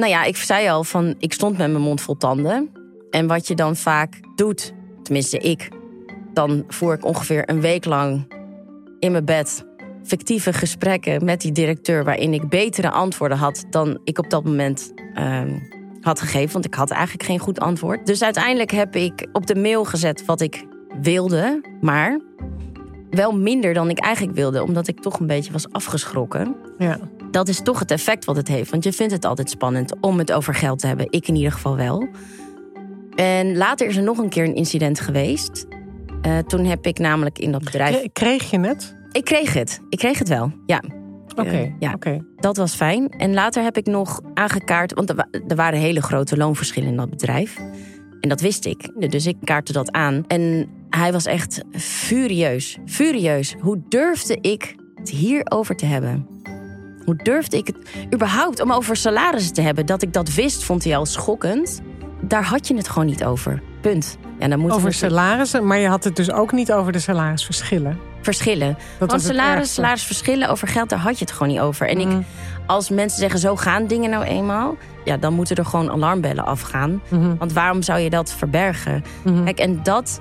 Nou 0.00 0.12
ja, 0.12 0.24
ik 0.24 0.36
zei 0.36 0.68
al 0.68 0.84
van 0.84 1.14
ik 1.18 1.32
stond 1.32 1.58
met 1.58 1.70
mijn 1.70 1.82
mond 1.82 2.00
vol 2.00 2.16
tanden. 2.16 2.70
En 3.10 3.26
wat 3.26 3.46
je 3.46 3.54
dan 3.54 3.76
vaak 3.76 4.20
doet, 4.34 4.74
tenminste 5.02 5.38
ik, 5.38 5.68
dan 6.32 6.64
voer 6.68 6.94
ik 6.94 7.04
ongeveer 7.04 7.50
een 7.50 7.60
week 7.60 7.84
lang 7.84 8.32
in 8.98 9.12
mijn 9.12 9.24
bed 9.24 9.64
fictieve 10.04 10.52
gesprekken 10.52 11.24
met 11.24 11.40
die 11.40 11.52
directeur 11.52 12.04
waarin 12.04 12.32
ik 12.32 12.48
betere 12.48 12.90
antwoorden 12.90 13.38
had 13.38 13.64
dan 13.70 13.98
ik 14.04 14.18
op 14.18 14.30
dat 14.30 14.44
moment 14.44 14.92
ehm, 15.14 15.58
had 16.00 16.20
gegeven, 16.20 16.52
want 16.52 16.64
ik 16.64 16.74
had 16.74 16.90
eigenlijk 16.90 17.24
geen 17.24 17.38
goed 17.38 17.60
antwoord. 17.60 18.06
Dus 18.06 18.22
uiteindelijk 18.22 18.70
heb 18.70 18.96
ik 18.96 19.28
op 19.32 19.46
de 19.46 19.54
mail 19.54 19.84
gezet 19.84 20.24
wat 20.24 20.40
ik 20.40 20.64
wilde, 21.00 21.60
maar 21.80 22.20
wel 23.10 23.32
minder 23.32 23.74
dan 23.74 23.90
ik 23.90 23.98
eigenlijk 23.98 24.36
wilde, 24.36 24.62
omdat 24.62 24.88
ik 24.88 25.00
toch 25.00 25.20
een 25.20 25.26
beetje 25.26 25.52
was 25.52 25.72
afgeschrokken. 25.72 26.56
Ja. 26.78 26.98
Dat 27.30 27.48
is 27.48 27.62
toch 27.62 27.78
het 27.78 27.90
effect 27.90 28.24
wat 28.24 28.36
het 28.36 28.48
heeft. 28.48 28.70
Want 28.70 28.84
je 28.84 28.92
vindt 28.92 29.12
het 29.12 29.24
altijd 29.24 29.50
spannend 29.50 29.94
om 30.00 30.18
het 30.18 30.32
over 30.32 30.54
geld 30.54 30.78
te 30.78 30.86
hebben. 30.86 31.06
Ik 31.10 31.28
in 31.28 31.34
ieder 31.34 31.52
geval 31.52 31.76
wel. 31.76 32.08
En 33.14 33.56
later 33.56 33.86
is 33.86 33.96
er 33.96 34.02
nog 34.02 34.18
een 34.18 34.28
keer 34.28 34.44
een 34.44 34.54
incident 34.54 35.00
geweest. 35.00 35.66
Uh, 36.26 36.38
toen 36.38 36.64
heb 36.64 36.86
ik 36.86 36.98
namelijk 36.98 37.38
in 37.38 37.52
dat 37.52 37.64
bedrijf. 37.64 38.06
Kreeg 38.12 38.50
je 38.50 38.60
het? 38.60 38.96
Ik 39.12 39.24
kreeg 39.24 39.52
het. 39.52 39.80
Ik 39.88 39.98
kreeg 39.98 40.18
het 40.18 40.28
wel, 40.28 40.52
ja. 40.66 40.82
Oké, 41.30 41.40
okay, 41.40 41.64
uh, 41.64 41.72
ja. 41.78 41.92
Okay. 41.92 42.22
dat 42.36 42.56
was 42.56 42.74
fijn. 42.74 43.08
En 43.08 43.34
later 43.34 43.62
heb 43.62 43.76
ik 43.76 43.86
nog 43.86 44.20
aangekaart, 44.34 44.94
want 44.94 45.10
er 45.48 45.56
waren 45.56 45.78
hele 45.78 46.02
grote 46.02 46.36
loonverschillen 46.36 46.88
in 46.88 46.96
dat 46.96 47.10
bedrijf. 47.10 47.56
En 48.20 48.28
dat 48.28 48.40
wist 48.40 48.64
ik. 48.64 49.10
Dus 49.10 49.26
ik 49.26 49.36
kaartte 49.44 49.72
dat 49.72 49.92
aan. 49.92 50.24
En 50.26 50.68
hij 50.90 51.12
was 51.12 51.26
echt 51.26 51.64
furieus. 51.72 52.78
Furieus. 52.86 53.54
Hoe 53.60 53.82
durfde 53.88 54.38
ik 54.40 54.74
het 54.94 55.10
hierover 55.10 55.76
te 55.76 55.86
hebben? 55.86 56.26
Hoe 57.04 57.16
durfde 57.16 57.56
ik 57.56 57.66
het 57.66 57.76
überhaupt 58.14 58.60
om 58.60 58.72
over 58.72 58.96
salarissen 58.96 59.54
te 59.54 59.60
hebben? 59.60 59.86
Dat 59.86 60.02
ik 60.02 60.12
dat 60.12 60.34
wist, 60.34 60.64
vond 60.64 60.84
hij 60.84 60.96
al 60.96 61.06
schokkend. 61.06 61.80
Daar 62.20 62.44
had 62.44 62.68
je 62.68 62.76
het 62.76 62.88
gewoon 62.88 63.06
niet 63.06 63.24
over. 63.24 63.62
Punt. 63.80 64.18
Ja, 64.38 64.48
dan 64.48 64.58
moet 64.58 64.72
over 64.72 64.92
salarissen, 64.92 65.66
maar 65.66 65.78
je 65.78 65.88
had 65.88 66.04
het 66.04 66.16
dus 66.16 66.30
ook 66.30 66.52
niet 66.52 66.72
over 66.72 66.92
de 66.92 66.98
salarisverschillen. 66.98 67.98
Verschillen. 68.22 68.78
Want 68.98 69.22
salaris, 69.22 69.74
salarisverschillen 69.74 70.48
over 70.48 70.68
geld, 70.68 70.88
daar 70.88 70.98
had 70.98 71.18
je 71.18 71.24
het 71.24 71.34
gewoon 71.34 71.48
niet 71.48 71.60
over. 71.60 71.88
En 71.88 71.98
ik, 72.00 72.06
mhm. 72.06 72.20
als 72.66 72.88
mensen 72.88 73.18
zeggen, 73.18 73.40
zo 73.40 73.56
gaan 73.56 73.86
dingen 73.86 74.10
nou 74.10 74.24
eenmaal 74.24 74.76
ja, 75.04 75.16
dan 75.16 75.34
moeten 75.34 75.56
er 75.56 75.64
gewoon 75.64 75.90
alarmbellen 75.90 76.44
afgaan. 76.44 77.02
Mhm. 77.08 77.36
Want 77.36 77.52
waarom 77.52 77.82
zou 77.82 77.98
je 77.98 78.10
dat 78.10 78.32
verbergen? 78.32 79.04
Mhm. 79.24 79.44
Kijk, 79.44 79.58
en 79.58 79.82
dat 79.82 80.20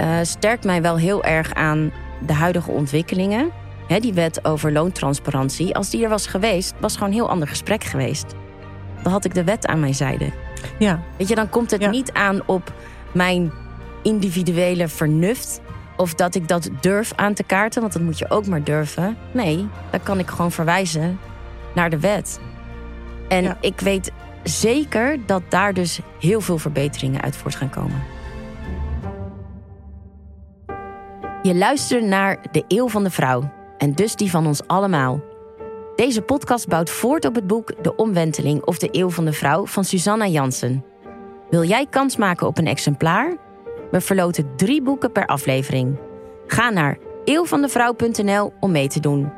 uh, 0.00 0.16
sterkt 0.22 0.64
mij 0.64 0.82
wel 0.82 0.96
heel 0.96 1.24
erg 1.24 1.54
aan 1.54 1.92
de 2.26 2.32
huidige 2.32 2.70
ontwikkelingen. 2.70 3.50
Die 3.98 4.12
wet 4.12 4.44
over 4.44 4.72
loontransparantie, 4.72 5.74
als 5.74 5.90
die 5.90 6.02
er 6.02 6.08
was 6.08 6.26
geweest, 6.26 6.74
was 6.80 6.94
gewoon 6.94 7.08
een 7.08 7.14
heel 7.14 7.28
ander 7.28 7.48
gesprek 7.48 7.84
geweest. 7.84 8.34
Dan 9.02 9.12
had 9.12 9.24
ik 9.24 9.34
de 9.34 9.44
wet 9.44 9.66
aan 9.66 9.80
mijn 9.80 9.94
zijde. 9.94 10.30
Ja. 10.78 11.02
Weet 11.16 11.28
je, 11.28 11.34
dan 11.34 11.48
komt 11.48 11.70
het 11.70 11.90
niet 11.90 12.12
aan 12.12 12.46
op 12.46 12.72
mijn 13.12 13.52
individuele 14.02 14.88
vernuft. 14.88 15.60
Of 15.96 16.14
dat 16.14 16.34
ik 16.34 16.48
dat 16.48 16.70
durf 16.80 17.12
aan 17.16 17.34
te 17.34 17.42
kaarten, 17.42 17.80
want 17.80 17.92
dat 17.92 18.02
moet 18.02 18.18
je 18.18 18.30
ook 18.30 18.46
maar 18.46 18.64
durven. 18.64 19.16
Nee, 19.32 19.68
dan 19.90 20.02
kan 20.02 20.18
ik 20.18 20.28
gewoon 20.28 20.52
verwijzen 20.52 21.18
naar 21.74 21.90
de 21.90 22.00
wet. 22.00 22.40
En 23.28 23.56
ik 23.60 23.80
weet 23.80 24.12
zeker 24.42 25.18
dat 25.26 25.42
daar 25.48 25.74
dus 25.74 26.00
heel 26.20 26.40
veel 26.40 26.58
verbeteringen 26.58 27.20
uit 27.20 27.36
voort 27.36 27.54
gaan 27.54 27.70
komen. 27.70 28.02
Je 31.42 31.54
luistert 31.54 32.04
naar 32.04 32.38
De 32.52 32.64
Eeuw 32.68 32.88
van 32.88 33.04
de 33.04 33.10
Vrouw 33.10 33.58
en 33.80 33.92
dus 33.92 34.16
die 34.16 34.30
van 34.30 34.46
ons 34.46 34.66
allemaal. 34.66 35.20
Deze 35.96 36.22
podcast 36.22 36.68
bouwt 36.68 36.90
voort 36.90 37.24
op 37.24 37.34
het 37.34 37.46
boek 37.46 37.82
De 37.82 37.96
Omwenteling 37.96 38.64
of 38.64 38.78
de 38.78 38.88
Eeuw 38.92 39.10
van 39.10 39.24
de 39.24 39.32
Vrouw 39.32 39.66
van 39.66 39.84
Susanna 39.84 40.26
Jansen. 40.26 40.84
Wil 41.50 41.64
jij 41.64 41.86
kans 41.86 42.16
maken 42.16 42.46
op 42.46 42.58
een 42.58 42.66
exemplaar? 42.66 43.36
We 43.90 44.00
verloten 44.00 44.56
drie 44.56 44.82
boeken 44.82 45.12
per 45.12 45.26
aflevering. 45.26 45.98
Ga 46.46 46.70
naar 46.70 46.98
eeuwvandevrouw.nl 47.24 48.52
om 48.60 48.70
mee 48.70 48.88
te 48.88 49.00
doen. 49.00 49.32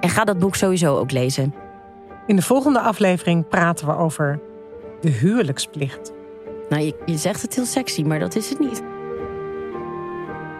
En 0.00 0.08
ga 0.08 0.24
dat 0.24 0.38
boek 0.38 0.54
sowieso 0.54 0.96
ook 0.96 1.10
lezen. 1.10 1.54
In 2.26 2.36
de 2.36 2.42
volgende 2.42 2.80
aflevering 2.80 3.48
praten 3.48 3.86
we 3.86 3.96
over 3.96 4.40
de 5.00 5.10
huwelijksplicht. 5.10 6.12
Nou, 6.68 6.82
je, 6.82 6.94
je 7.04 7.16
zegt 7.16 7.42
het 7.42 7.54
heel 7.54 7.64
sexy, 7.64 8.02
maar 8.02 8.18
dat 8.18 8.36
is 8.36 8.48
het 8.48 8.58
niet. 8.58 8.82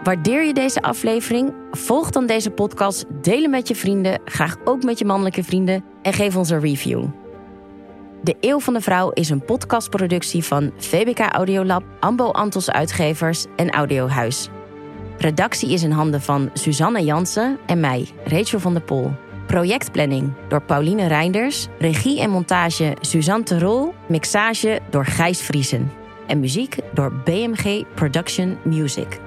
Waardeer 0.05 0.43
je 0.43 0.53
deze 0.53 0.81
aflevering? 0.81 1.53
Volg 1.71 2.09
dan 2.09 2.25
deze 2.25 2.49
podcast, 2.49 3.05
deel 3.21 3.41
hem 3.41 3.49
met 3.49 3.67
je 3.67 3.75
vrienden, 3.75 4.19
graag 4.25 4.55
ook 4.63 4.83
met 4.83 4.99
je 4.99 5.05
mannelijke 5.05 5.43
vrienden 5.43 5.83
en 6.01 6.13
geef 6.13 6.35
ons 6.35 6.49
een 6.49 6.59
review. 6.59 7.05
De 8.21 8.35
Eeuw 8.39 8.59
van 8.59 8.73
de 8.73 8.81
Vrouw 8.81 9.11
is 9.11 9.29
een 9.29 9.45
podcastproductie 9.45 10.43
van 10.43 10.71
VBK 10.77 11.19
Audiolab, 11.19 11.83
Ambo 11.99 12.31
Antos 12.31 12.69
Uitgevers 12.71 13.45
en 13.55 13.69
Audiohuis. 13.69 14.49
Redactie 15.17 15.69
is 15.69 15.83
in 15.83 15.91
handen 15.91 16.21
van 16.21 16.49
Suzanne 16.53 17.03
Jansen 17.03 17.57
en 17.65 17.79
mij, 17.79 18.07
Rachel 18.25 18.59
van 18.59 18.73
der 18.73 18.83
Pol. 18.83 19.11
Projectplanning 19.47 20.33
door 20.47 20.61
Pauline 20.61 21.07
Reinders. 21.07 21.67
Regie 21.79 22.19
en 22.19 22.29
montage 22.29 22.95
Suzanne 23.01 23.43
Terol. 23.43 23.93
Mixage 24.07 24.79
door 24.89 25.05
Gijs 25.05 25.41
Vriesen. 25.41 25.91
En 26.27 26.39
muziek 26.39 26.77
door 26.93 27.13
BMG 27.23 27.83
Production 27.93 28.57
Music. 28.63 29.19